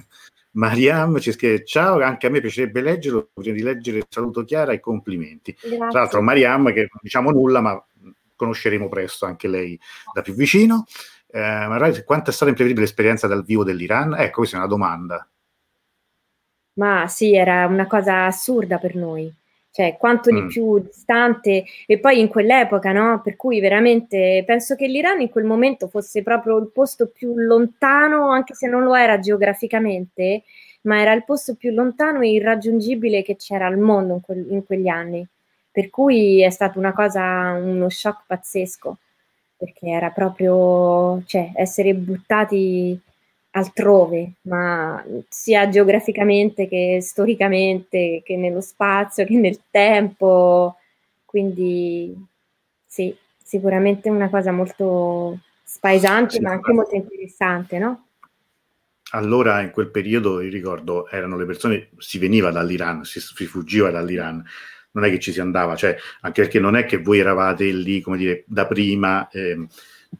Mariam 0.52 1.18
ci 1.18 1.32
scrive 1.32 1.62
ciao, 1.64 2.00
anche 2.00 2.26
a 2.26 2.30
me 2.30 2.40
piacerebbe 2.40 2.80
leggerlo, 2.80 3.28
prima 3.34 3.54
di 3.54 3.62
leggere 3.62 4.06
saluto 4.08 4.44
Chiara 4.44 4.72
e 4.72 4.80
complimenti. 4.80 5.52
Grazie. 5.52 5.76
Tra 5.76 6.00
l'altro 6.00 6.22
Mariam 6.22 6.72
che 6.72 6.80
non 6.80 7.00
diciamo 7.02 7.30
nulla, 7.32 7.60
ma 7.60 7.86
conosceremo 8.34 8.88
presto 8.88 9.26
anche 9.26 9.46
lei 9.46 9.78
da 10.14 10.22
più 10.22 10.32
vicino. 10.32 10.86
Eh, 11.26 11.38
ma 11.40 11.76
quanto 12.04 12.30
è 12.30 12.32
stata 12.32 12.50
imprevedibile 12.50 12.86
l'esperienza 12.86 13.26
dal 13.26 13.44
vivo 13.44 13.62
dell'Iran? 13.62 14.14
Ecco, 14.14 14.38
questa 14.38 14.56
è 14.56 14.60
una 14.60 14.68
domanda. 14.68 15.28
Ma 16.74 17.06
sì, 17.08 17.34
era 17.34 17.66
una 17.66 17.86
cosa 17.86 18.26
assurda 18.26 18.78
per 18.78 18.96
noi, 18.96 19.32
cioè 19.70 19.96
quanto 19.96 20.32
mm. 20.32 20.36
di 20.36 20.46
più 20.46 20.78
distante 20.80 21.64
e 21.86 21.98
poi 22.00 22.18
in 22.20 22.28
quell'epoca, 22.28 22.92
no? 22.92 23.20
Per 23.22 23.36
cui 23.36 23.60
veramente 23.60 24.42
penso 24.46 24.74
che 24.74 24.86
l'Iran 24.88 25.20
in 25.20 25.30
quel 25.30 25.44
momento 25.44 25.86
fosse 25.88 26.22
proprio 26.22 26.58
il 26.58 26.70
posto 26.72 27.08
più 27.08 27.34
lontano, 27.36 28.30
anche 28.30 28.54
se 28.54 28.66
non 28.66 28.82
lo 28.82 28.94
era 28.94 29.18
geograficamente, 29.20 30.42
ma 30.82 31.00
era 31.00 31.12
il 31.12 31.24
posto 31.24 31.54
più 31.54 31.72
lontano 31.72 32.20
e 32.20 32.32
irraggiungibile 32.32 33.22
che 33.22 33.36
c'era 33.36 33.66
al 33.66 33.78
mondo 33.78 34.14
in, 34.14 34.20
que- 34.20 34.46
in 34.48 34.64
quegli 34.64 34.88
anni. 34.88 35.26
Per 35.70 35.90
cui 35.90 36.42
è 36.42 36.50
stata 36.50 36.78
una 36.78 36.92
cosa, 36.92 37.52
uno 37.52 37.88
shock 37.88 38.24
pazzesco, 38.26 38.98
perché 39.56 39.88
era 39.88 40.10
proprio, 40.10 41.22
cioè, 41.26 41.52
essere 41.54 41.94
buttati 41.94 42.98
altrove, 43.56 44.34
ma 44.42 45.02
sia 45.28 45.68
geograficamente 45.68 46.66
che 46.66 46.98
storicamente, 47.00 48.22
che 48.24 48.36
nello 48.36 48.60
spazio, 48.60 49.24
che 49.24 49.34
nel 49.34 49.60
tempo. 49.70 50.76
Quindi 51.24 52.14
sì, 52.84 53.16
sicuramente 53.42 54.10
una 54.10 54.28
cosa 54.28 54.50
molto 54.50 55.38
spaesante, 55.62 56.36
sì, 56.36 56.40
ma 56.40 56.50
anche 56.50 56.72
molto 56.72 56.94
interessante, 56.94 57.78
no? 57.78 58.06
Allora, 59.12 59.60
in 59.60 59.70
quel 59.70 59.90
periodo, 59.90 60.40
io 60.40 60.50
ricordo, 60.50 61.08
erano 61.08 61.36
le 61.36 61.46
persone, 61.46 61.90
si 61.98 62.18
veniva 62.18 62.50
dall'Iran, 62.50 63.04
si, 63.04 63.20
si 63.20 63.46
fuggiva 63.46 63.90
dall'Iran, 63.90 64.44
non 64.92 65.04
è 65.04 65.10
che 65.10 65.20
ci 65.20 65.30
si 65.30 65.40
andava, 65.40 65.76
cioè, 65.76 65.96
anche 66.22 66.42
perché 66.42 66.58
non 66.58 66.74
è 66.74 66.84
che 66.84 66.96
voi 66.96 67.20
eravate 67.20 67.64
lì, 67.66 68.00
come 68.00 68.16
dire, 68.16 68.42
da 68.48 68.66
prima. 68.66 69.28
Eh, 69.28 69.68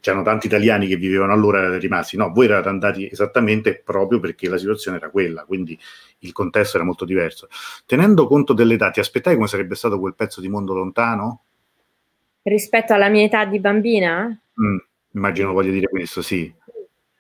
c'erano 0.01 0.23
tanti 0.23 0.47
italiani 0.47 0.87
che 0.87 0.97
vivevano 0.97 1.33
allora 1.33 1.59
erano 1.59 1.77
rimasti, 1.77 2.17
no, 2.17 2.33
voi 2.33 2.47
erate 2.47 2.69
andati 2.69 3.09
esattamente 3.11 3.81
proprio 3.85 4.21
perché 4.21 4.49
la 4.49 4.59
situazione 4.59 4.97
era 4.97 5.11
quella, 5.11 5.45
quindi 5.45 5.79
il 6.21 6.33
contesto 6.33 6.77
era 6.77 6.87
molto 6.87 7.05
diverso. 7.05 7.49
Tenendo 7.87 8.27
conto 8.27 8.53
dell'età, 8.53 8.91
ti 8.91 9.01
aspettavi 9.01 9.37
come 9.37 9.49
sarebbe 9.49 9.75
stato 9.75 9.99
quel 9.99 10.15
pezzo 10.15 10.41
di 10.41 10.49
mondo 10.49 10.75
lontano? 10.75 11.43
Rispetto 12.43 12.93
alla 12.93 13.09
mia 13.09 13.25
età 13.25 13.45
di 13.45 13.59
bambina? 13.59 14.27
Mm, 14.61 14.77
immagino 15.13 15.53
voglia 15.53 15.71
dire 15.71 15.89
questo, 15.89 16.23
sì. 16.23 16.53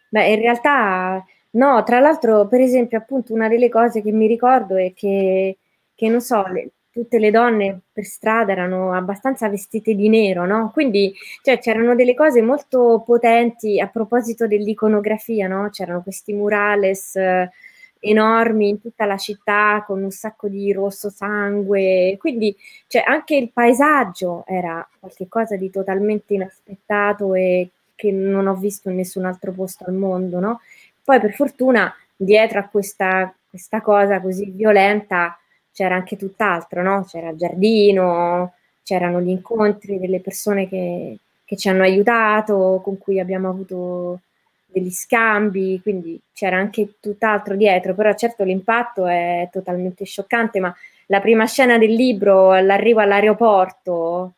Beh, 0.09 0.33
in 0.33 0.41
realtà 0.41 1.25
no, 1.51 1.83
tra 1.83 2.01
l'altro, 2.01 2.47
per 2.47 2.61
esempio, 2.61 2.99
appunto, 2.99 3.33
una 3.33 3.49
delle 3.49 3.68
cose 3.68 4.03
che 4.03 4.12
mi 4.12 4.27
ricordo 4.27 4.77
è 4.77 4.93
che, 4.95 5.59
che 5.95 6.09
non 6.09 6.20
so, 6.20 6.47
le, 6.49 6.70
tutte 6.95 7.19
le 7.19 7.33
donne 7.33 7.81
per 7.93 8.05
strada 8.05 8.53
erano 8.53 8.93
abbastanza 8.93 9.49
vestite 9.49 9.97
di 9.97 10.09
nero, 10.09 10.47
no? 10.47 10.71
Quindi 10.73 11.13
cioè, 11.43 11.59
c'erano 11.59 11.97
delle 11.97 12.15
cose 12.15 12.41
molto 12.41 13.03
potenti 13.05 13.81
a 13.81 13.89
proposito 13.89 14.47
dell'iconografia, 14.47 15.49
no? 15.49 15.71
C'erano 15.71 16.03
questi 16.03 16.33
murales 16.33 17.17
eh, 17.17 17.51
enormi 17.99 18.69
in 18.69 18.81
tutta 18.81 19.07
la 19.07 19.17
città 19.17 19.83
con 19.85 20.05
un 20.05 20.13
sacco 20.13 20.47
di 20.47 20.73
rosso 20.73 21.11
sangue, 21.11 22.17
quindi 22.21 22.57
cioè, 22.87 23.03
anche 23.05 23.35
il 23.35 23.51
paesaggio 23.53 24.45
era 24.47 24.89
qualcosa 25.01 25.57
di 25.57 25.71
totalmente 25.71 26.35
inaspettato 26.35 27.35
e 27.35 27.71
che 27.97 28.13
non 28.13 28.47
ho 28.47 28.55
visto 28.55 28.89
in 28.89 28.97
nessun 28.97 29.25
altro 29.25 29.51
posto 29.51 29.85
al 29.85 29.95
mondo, 29.95 30.39
no? 30.39 30.61
Poi 31.03 31.19
per 31.19 31.35
fortuna 31.35 31.93
dietro 32.15 32.61
a 32.61 32.69
questa, 32.69 33.35
questa 33.51 33.81
cosa 33.81 34.21
così 34.21 34.49
violenta 34.51 35.37
c'era 35.75 35.97
anche 35.97 36.16
tutt'altro, 36.16 36.83
no? 36.83 37.05
C'era 37.05 37.31
il 37.31 37.37
giardino, 37.37 38.53
c'erano 38.85 39.20
gli 39.20 39.31
incontri 39.31 39.99
delle 39.99 40.20
persone 40.20 40.68
che, 40.68 41.18
che 41.45 41.57
ci 41.57 41.68
hanno 41.68 41.83
aiutato, 41.83 42.81
con 42.83 42.97
cui 42.97 43.18
abbiamo 43.18 43.49
avuto 43.49 44.20
degli 44.66 44.91
scambi, 44.91 45.81
quindi 45.83 46.20
c'era 46.33 46.57
anche 46.57 46.95
tutt'altro 47.01 47.57
dietro, 47.57 47.95
però 47.95 48.14
certo 48.14 48.45
l'impatto 48.45 49.07
è 49.07 49.49
totalmente 49.51 50.05
scioccante, 50.05 50.61
ma 50.61 50.75
la 51.07 51.20
prima 51.20 51.47
scena 51.47 51.77
del 51.77 51.93
libro, 51.93 52.55
l'arrivo 52.61 53.01
all'aeroporto, 53.01 54.33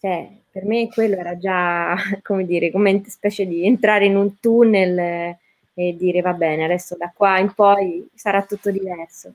cioè 0.00 0.28
per 0.50 0.64
me 0.64 0.88
quello 0.88 1.16
era 1.16 1.38
già, 1.38 1.94
come 2.22 2.44
dire, 2.44 2.72
come 2.72 3.02
specie 3.06 3.46
di 3.46 3.64
entrare 3.64 4.06
in 4.06 4.16
un 4.16 4.40
tunnel 4.40 5.36
e 5.74 5.96
dire 5.96 6.20
va 6.20 6.32
bene, 6.32 6.64
adesso 6.64 6.96
da 6.96 7.12
qua 7.14 7.38
in 7.38 7.52
poi 7.54 8.06
sarà 8.14 8.42
tutto 8.42 8.70
diverso. 8.70 9.32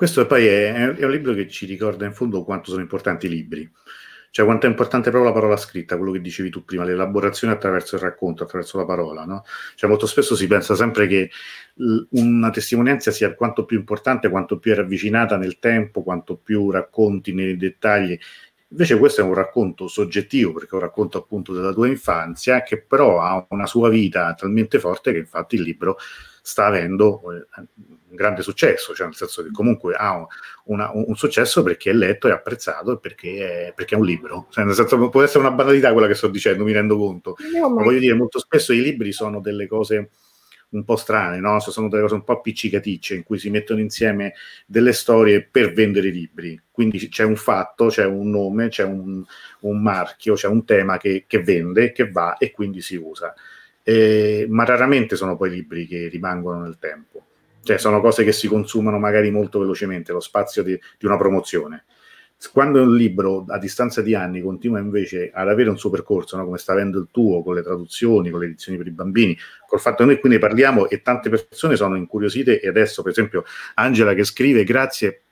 Questo 0.00 0.24
poi 0.24 0.46
è, 0.46 0.72
è 0.72 1.04
un 1.04 1.10
libro 1.10 1.34
che 1.34 1.46
ci 1.46 1.66
ricorda 1.66 2.06
in 2.06 2.14
fondo 2.14 2.42
quanto 2.42 2.70
sono 2.70 2.80
importanti 2.80 3.26
i 3.26 3.28
libri 3.28 3.70
cioè, 4.32 4.44
quanto 4.44 4.66
è 4.66 4.68
importante 4.68 5.10
proprio 5.10 5.32
la 5.32 5.36
parola 5.36 5.56
scritta, 5.56 5.96
quello 5.96 6.12
che 6.12 6.20
dicevi 6.20 6.50
tu 6.50 6.64
prima, 6.64 6.84
l'elaborazione 6.84 7.52
attraverso 7.52 7.96
il 7.96 8.02
racconto, 8.02 8.44
attraverso 8.44 8.78
la 8.78 8.84
parola, 8.84 9.24
no? 9.24 9.44
Cioè, 9.74 9.90
molto 9.90 10.06
spesso 10.06 10.36
si 10.36 10.46
pensa 10.46 10.76
sempre 10.76 11.08
che 11.08 11.30
una 12.10 12.50
testimonianza 12.50 13.10
sia 13.10 13.34
quanto 13.34 13.64
più 13.64 13.76
importante, 13.76 14.28
quanto 14.28 14.58
più 14.60 14.70
è 14.70 14.76
ravvicinata 14.76 15.36
nel 15.36 15.58
tempo, 15.58 16.04
quanto 16.04 16.36
più 16.36 16.70
racconti 16.70 17.32
nei 17.34 17.56
dettagli. 17.56 18.16
Invece 18.70 18.98
questo 18.98 19.20
è 19.20 19.24
un 19.24 19.34
racconto 19.34 19.88
soggettivo, 19.88 20.52
perché 20.52 20.70
è 20.70 20.74
un 20.74 20.80
racconto 20.80 21.18
appunto 21.18 21.52
della 21.52 21.72
tua 21.72 21.88
infanzia, 21.88 22.62
che 22.62 22.80
però 22.80 23.20
ha 23.20 23.44
una 23.50 23.66
sua 23.66 23.88
vita 23.88 24.32
talmente 24.34 24.78
forte 24.78 25.12
che 25.12 25.18
infatti 25.18 25.56
il 25.56 25.62
libro 25.62 25.96
sta 26.40 26.66
avendo 26.66 27.20
eh, 27.32 27.46
un 28.10 28.14
grande 28.16 28.42
successo, 28.42 28.94
cioè 28.94 29.06
nel 29.06 29.16
senso 29.16 29.42
che 29.42 29.50
comunque 29.50 29.94
ha 29.94 30.24
una, 30.64 30.90
un, 30.92 31.16
successo 31.16 31.62
perché 31.62 31.90
è 31.90 31.94
letto 31.94 32.28
e 32.28 32.32
apprezzato 32.32 32.92
e 32.92 32.98
perché 32.98 33.68
è, 33.68 33.72
perché 33.74 33.96
è 33.96 33.98
un 33.98 34.04
libro. 34.04 34.46
Cioè, 34.50 34.64
nel 34.64 34.74
senso 34.74 35.08
può 35.08 35.22
essere 35.22 35.40
una 35.40 35.50
banalità 35.50 35.92
quella 35.92 36.06
che 36.06 36.14
sto 36.14 36.28
dicendo, 36.28 36.64
mi 36.64 36.72
rendo 36.72 36.96
conto. 36.96 37.36
No, 37.52 37.68
ma... 37.68 37.74
ma 37.74 37.82
voglio 37.82 37.98
dire, 37.98 38.14
molto 38.14 38.38
spesso 38.38 38.72
i 38.72 38.80
libri 38.80 39.12
sono 39.12 39.40
delle 39.40 39.66
cose 39.66 40.10
un 40.70 40.84
po' 40.84 40.96
strane, 40.96 41.38
no? 41.38 41.58
sono 41.60 41.88
delle 41.88 42.02
cose 42.02 42.14
un 42.14 42.24
po' 42.24 42.32
appiccicaticce 42.32 43.14
in 43.14 43.22
cui 43.24 43.38
si 43.38 43.50
mettono 43.50 43.80
insieme 43.80 44.34
delle 44.66 44.92
storie 44.92 45.42
per 45.42 45.72
vendere 45.72 46.08
i 46.08 46.12
libri. 46.12 46.60
Quindi 46.70 47.08
c'è 47.08 47.24
un 47.24 47.36
fatto, 47.36 47.88
c'è 47.88 48.04
un 48.04 48.30
nome, 48.30 48.68
c'è 48.68 48.84
un, 48.84 49.24
un 49.60 49.82
marchio, 49.82 50.34
c'è 50.34 50.48
un 50.48 50.64
tema 50.64 50.96
che, 50.98 51.24
che, 51.26 51.42
vende, 51.42 51.92
che 51.92 52.10
va 52.10 52.36
e 52.36 52.50
quindi 52.50 52.80
si 52.80 52.96
usa. 52.96 53.34
Eh, 53.82 54.46
ma 54.48 54.64
raramente 54.64 55.16
sono 55.16 55.36
poi 55.36 55.50
libri 55.50 55.86
che 55.86 56.08
rimangono 56.08 56.60
nel 56.60 56.78
tempo. 56.78 57.24
Cioè 57.62 57.78
sono 57.78 58.00
cose 58.00 58.24
che 58.24 58.32
si 58.32 58.48
consumano 58.48 58.98
magari 58.98 59.30
molto 59.30 59.58
velocemente, 59.58 60.12
lo 60.12 60.20
spazio 60.20 60.62
di, 60.62 60.78
di 60.98 61.06
una 61.06 61.18
promozione 61.18 61.84
quando 62.52 62.82
un 62.82 62.96
libro 62.96 63.44
a 63.48 63.58
distanza 63.58 64.00
di 64.00 64.14
anni 64.14 64.40
continua 64.40 64.78
invece 64.78 65.30
ad 65.32 65.48
avere 65.48 65.68
un 65.68 65.78
suo 65.78 65.90
percorso, 65.90 66.36
no? 66.36 66.44
come 66.44 66.56
sta 66.56 66.72
avendo 66.72 66.98
il 66.98 67.08
tuo, 67.10 67.42
con 67.42 67.54
le 67.54 67.62
traduzioni, 67.62 68.30
con 68.30 68.40
le 68.40 68.46
edizioni 68.46 68.78
per 68.78 68.86
i 68.86 68.92
bambini, 68.92 69.36
col 69.66 69.78
fatto 69.78 69.98
che 69.98 70.04
noi 70.04 70.20
qui 70.20 70.30
ne 70.30 70.38
parliamo 70.38 70.88
e 70.88 71.02
tante 71.02 71.28
persone 71.28 71.76
sono 71.76 71.96
incuriosite 71.96 72.60
e 72.60 72.68
adesso 72.68 73.02
per 73.02 73.12
esempio 73.12 73.44
Angela 73.74 74.14
che 74.14 74.24
scrive 74.24 74.64
grazie, 74.64 75.22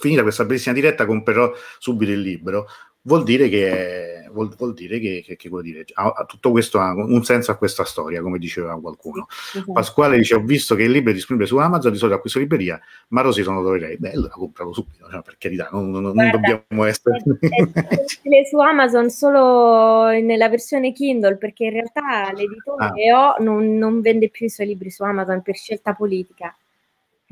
finita 0.00 0.22
questa 0.22 0.44
bellissima 0.44 0.74
diretta 0.74 1.04
comprerò 1.04 1.52
subito 1.78 2.12
il 2.12 2.20
libro, 2.20 2.66
vuol 3.02 3.24
dire 3.24 3.48
che, 3.48 4.28
vuol, 4.32 4.54
vuol 4.56 4.74
dire 4.74 4.98
che, 4.98 5.22
che, 5.24 5.36
che 5.36 5.50
dire, 5.62 5.84
ha, 5.94 6.24
tutto 6.26 6.50
questo 6.50 6.78
ha 6.78 6.92
un 6.92 7.24
senso 7.24 7.50
a 7.50 7.56
questa 7.56 7.84
storia, 7.84 8.22
come 8.22 8.38
diceva 8.38 8.78
qualcuno. 8.80 9.26
Esatto. 9.54 9.72
Pasquale 9.72 10.16
dice: 10.16 10.34
Ho 10.34 10.40
visto 10.40 10.74
che 10.74 10.84
il 10.84 10.90
libro 10.90 11.10
è 11.10 11.14
disponibile 11.14 11.48
su 11.48 11.56
Amazon, 11.56 11.92
di 11.92 11.98
solito 11.98 12.16
a 12.16 12.20
questa 12.20 12.38
libreria, 12.38 12.80
ma 13.08 13.22
Rosy 13.22 13.42
sono 13.42 13.62
dove 13.62 13.78
lei. 13.78 13.96
Beh, 13.96 14.12
allora 14.12 14.32
compralo 14.32 14.72
subito, 14.72 15.08
cioè, 15.10 15.22
per 15.22 15.36
carità, 15.38 15.68
non, 15.72 15.90
non, 15.90 16.12
Guarda, 16.12 16.22
non 16.22 16.30
dobbiamo 16.30 16.84
essere. 16.84 17.22
È, 17.40 18.44
su 18.48 18.58
Amazon 18.58 19.10
solo 19.10 20.08
nella 20.08 20.48
versione 20.48 20.92
Kindle, 20.92 21.36
perché 21.36 21.64
in 21.64 21.72
realtà 21.72 22.32
l'editore 22.32 22.84
ah. 22.84 22.92
che 22.92 23.12
ho 23.12 23.36
non, 23.38 23.76
non 23.76 24.00
vende 24.00 24.28
più 24.28 24.46
i 24.46 24.50
suoi 24.50 24.68
libri 24.68 24.90
su 24.90 25.02
Amazon 25.02 25.42
per 25.42 25.56
scelta 25.56 25.94
politica. 25.94 26.54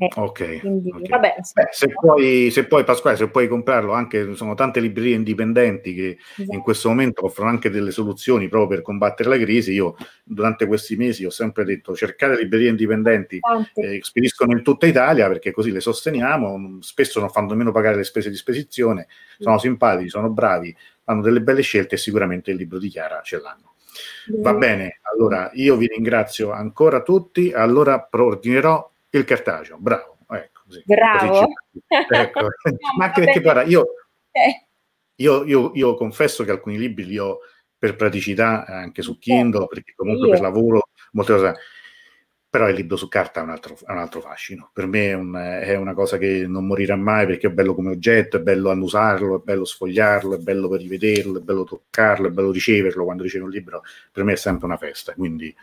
Eh, 0.01 0.09
ok. 0.15 0.59
Quindi, 0.61 0.91
okay. 0.91 1.09
Vabbè, 1.09 1.35
Beh, 1.53 1.67
se, 1.71 1.89
poi, 1.89 2.49
se 2.51 2.65
poi 2.65 2.85
Pasquale, 2.85 3.17
se 3.17 3.27
puoi 3.27 3.49
comprarlo, 3.49 3.91
anche 3.91 4.33
sono 4.33 4.53
tante 4.53 4.79
librerie 4.79 5.13
indipendenti 5.13 5.93
che 5.93 6.17
esatto. 6.37 6.55
in 6.55 6.61
questo 6.61 6.87
momento 6.87 7.25
offrono 7.25 7.49
anche 7.49 7.69
delle 7.69 7.91
soluzioni 7.91 8.47
proprio 8.47 8.77
per 8.77 8.81
combattere 8.81 9.27
la 9.27 9.37
crisi. 9.37 9.73
Io 9.73 9.97
durante 10.23 10.67
questi 10.67 10.95
mesi 10.95 11.25
ho 11.25 11.29
sempre 11.29 11.65
detto 11.65 11.93
cercate 11.95 12.37
librerie 12.37 12.69
indipendenti 12.69 13.41
che 13.73 13.95
eh, 13.95 13.99
spediscono 14.01 14.53
in 14.53 14.63
tutta 14.63 14.87
Italia 14.87 15.27
perché 15.27 15.51
così 15.51 15.69
le 15.69 15.81
sosteniamo, 15.81 16.77
spesso 16.79 17.19
non 17.19 17.29
fanno 17.29 17.49
nemmeno 17.49 17.73
pagare 17.73 17.97
le 17.97 18.05
spese 18.05 18.29
di 18.29 18.37
spedizione, 18.37 19.07
sono 19.37 19.55
mm. 19.55 19.59
simpatici, 19.59 20.07
sono 20.07 20.29
bravi, 20.29 20.73
fanno 21.03 21.21
delle 21.21 21.41
belle 21.41 21.61
scelte 21.61 21.95
e 21.95 21.97
sicuramente 21.97 22.51
il 22.51 22.57
libro 22.57 22.79
di 22.79 22.87
Chiara 22.87 23.19
ce 23.21 23.41
l'hanno. 23.41 23.73
Va 24.41 24.53
bene, 24.53 25.01
allora 25.11 25.49
io 25.55 25.75
vi 25.75 25.87
ringrazio 25.87 26.51
ancora 26.51 27.01
tutti, 27.01 27.51
allora 27.51 28.07
ordinerò 28.09 28.89
il 29.09 29.23
cartaceo, 29.25 29.77
bravo. 29.77 30.17
Ecco, 30.29 30.61
così, 30.65 30.83
bravo. 30.85 31.27
Così 31.27 31.53
ecco. 32.13 32.39
Ma 32.97 33.05
anche 33.05 33.21
perché, 33.21 33.41
guarda, 33.41 33.63
io, 33.63 33.85
eh. 34.31 34.67
io, 35.15 35.43
io, 35.45 35.71
io, 35.73 35.95
confesso 35.95 36.43
che 36.43 36.51
alcuni 36.51 36.77
libri 36.77 37.05
li 37.05 37.17
ho 37.17 37.39
per 37.77 37.95
praticità 37.95 38.65
anche 38.65 39.01
su 39.01 39.17
Kindle, 39.17 39.67
perché 39.67 39.93
comunque 39.95 40.27
io. 40.27 40.33
per 40.33 40.41
lavoro 40.41 40.89
molte 41.11 41.33
cose 41.33 41.55
però 42.49 42.67
il 42.67 42.75
libro 42.75 42.97
su 42.97 43.07
carta 43.07 43.41
ha 43.41 43.43
un 43.43 43.51
altro, 43.51 43.77
un 43.87 43.97
altro 43.97 44.21
fascino. 44.21 44.71
Per 44.73 44.87
me 44.87 45.09
è, 45.09 45.13
un, 45.13 45.35
è, 45.35 45.75
una 45.75 45.93
cosa 45.93 46.17
che 46.17 46.47
non 46.47 46.65
morirà 46.65 46.95
mai 46.95 47.27
perché 47.27 47.47
è 47.47 47.51
bello 47.51 47.75
come 47.75 47.91
oggetto, 47.91 48.37
è 48.37 48.39
bello 48.41 48.71
annusarlo, 48.71 49.37
è 49.37 49.41
bello 49.43 49.65
sfogliarlo, 49.65 50.35
è 50.35 50.39
bello 50.39 50.67
per 50.67 50.79
rivederlo, 50.79 51.37
è 51.37 51.41
bello 51.41 51.63
toccarlo, 51.63 52.27
è 52.27 52.31
bello 52.31 52.51
riceverlo 52.51 53.03
quando 53.03 53.21
ricevi 53.21 53.43
un 53.43 53.51
libro. 53.51 53.83
Per 54.11 54.23
me 54.23 54.33
è 54.33 54.35
sempre 54.35 54.65
una 54.65 54.77
festa, 54.77 55.13
quindi 55.13 55.55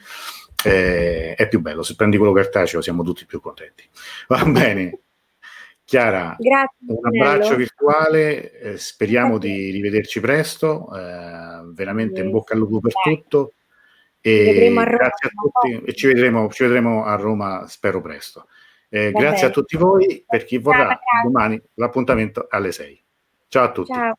eh, 0.64 1.34
è 1.34 1.48
più 1.48 1.60
bello. 1.60 1.82
Se 1.82 1.96
prendi 1.96 2.18
quello 2.18 2.32
cartaceo 2.32 2.80
siamo 2.80 3.02
tutti 3.02 3.26
più 3.26 3.40
contenti. 3.40 3.82
Va 4.28 4.44
bene. 4.46 5.00
Chiara, 5.84 6.36
Grazie, 6.38 6.76
un 6.86 7.06
abbraccio 7.06 7.54
virtuale, 7.54 8.58
eh, 8.58 8.76
speriamo 8.76 9.38
di 9.38 9.70
rivederci 9.70 10.18
presto, 10.18 10.88
eh, 10.92 11.62
veramente 11.72 12.20
in 12.20 12.30
bocca 12.30 12.54
al 12.54 12.58
lupo 12.58 12.80
per 12.80 12.92
tutto 12.92 13.52
e 14.26 14.72
grazie 14.72 15.28
a 15.28 15.30
tutti 15.30 15.82
e 15.84 15.94
ci 15.94 16.08
vedremo, 16.08 16.50
ci 16.50 16.64
vedremo 16.64 17.04
a 17.04 17.14
Roma, 17.14 17.66
spero 17.68 18.00
presto. 18.00 18.48
Eh, 18.88 19.12
grazie 19.12 19.46
a 19.46 19.50
tutti 19.50 19.76
voi, 19.76 20.24
per 20.26 20.44
chi 20.44 20.58
vorrà, 20.58 20.98
domani 21.22 21.60
l'appuntamento 21.74 22.46
alle 22.48 22.72
6. 22.72 23.04
Ciao 23.46 23.64
a 23.64 23.72
tutti. 23.72 23.92
Ciao. 23.92 24.18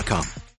Progressive.com. 0.00 0.40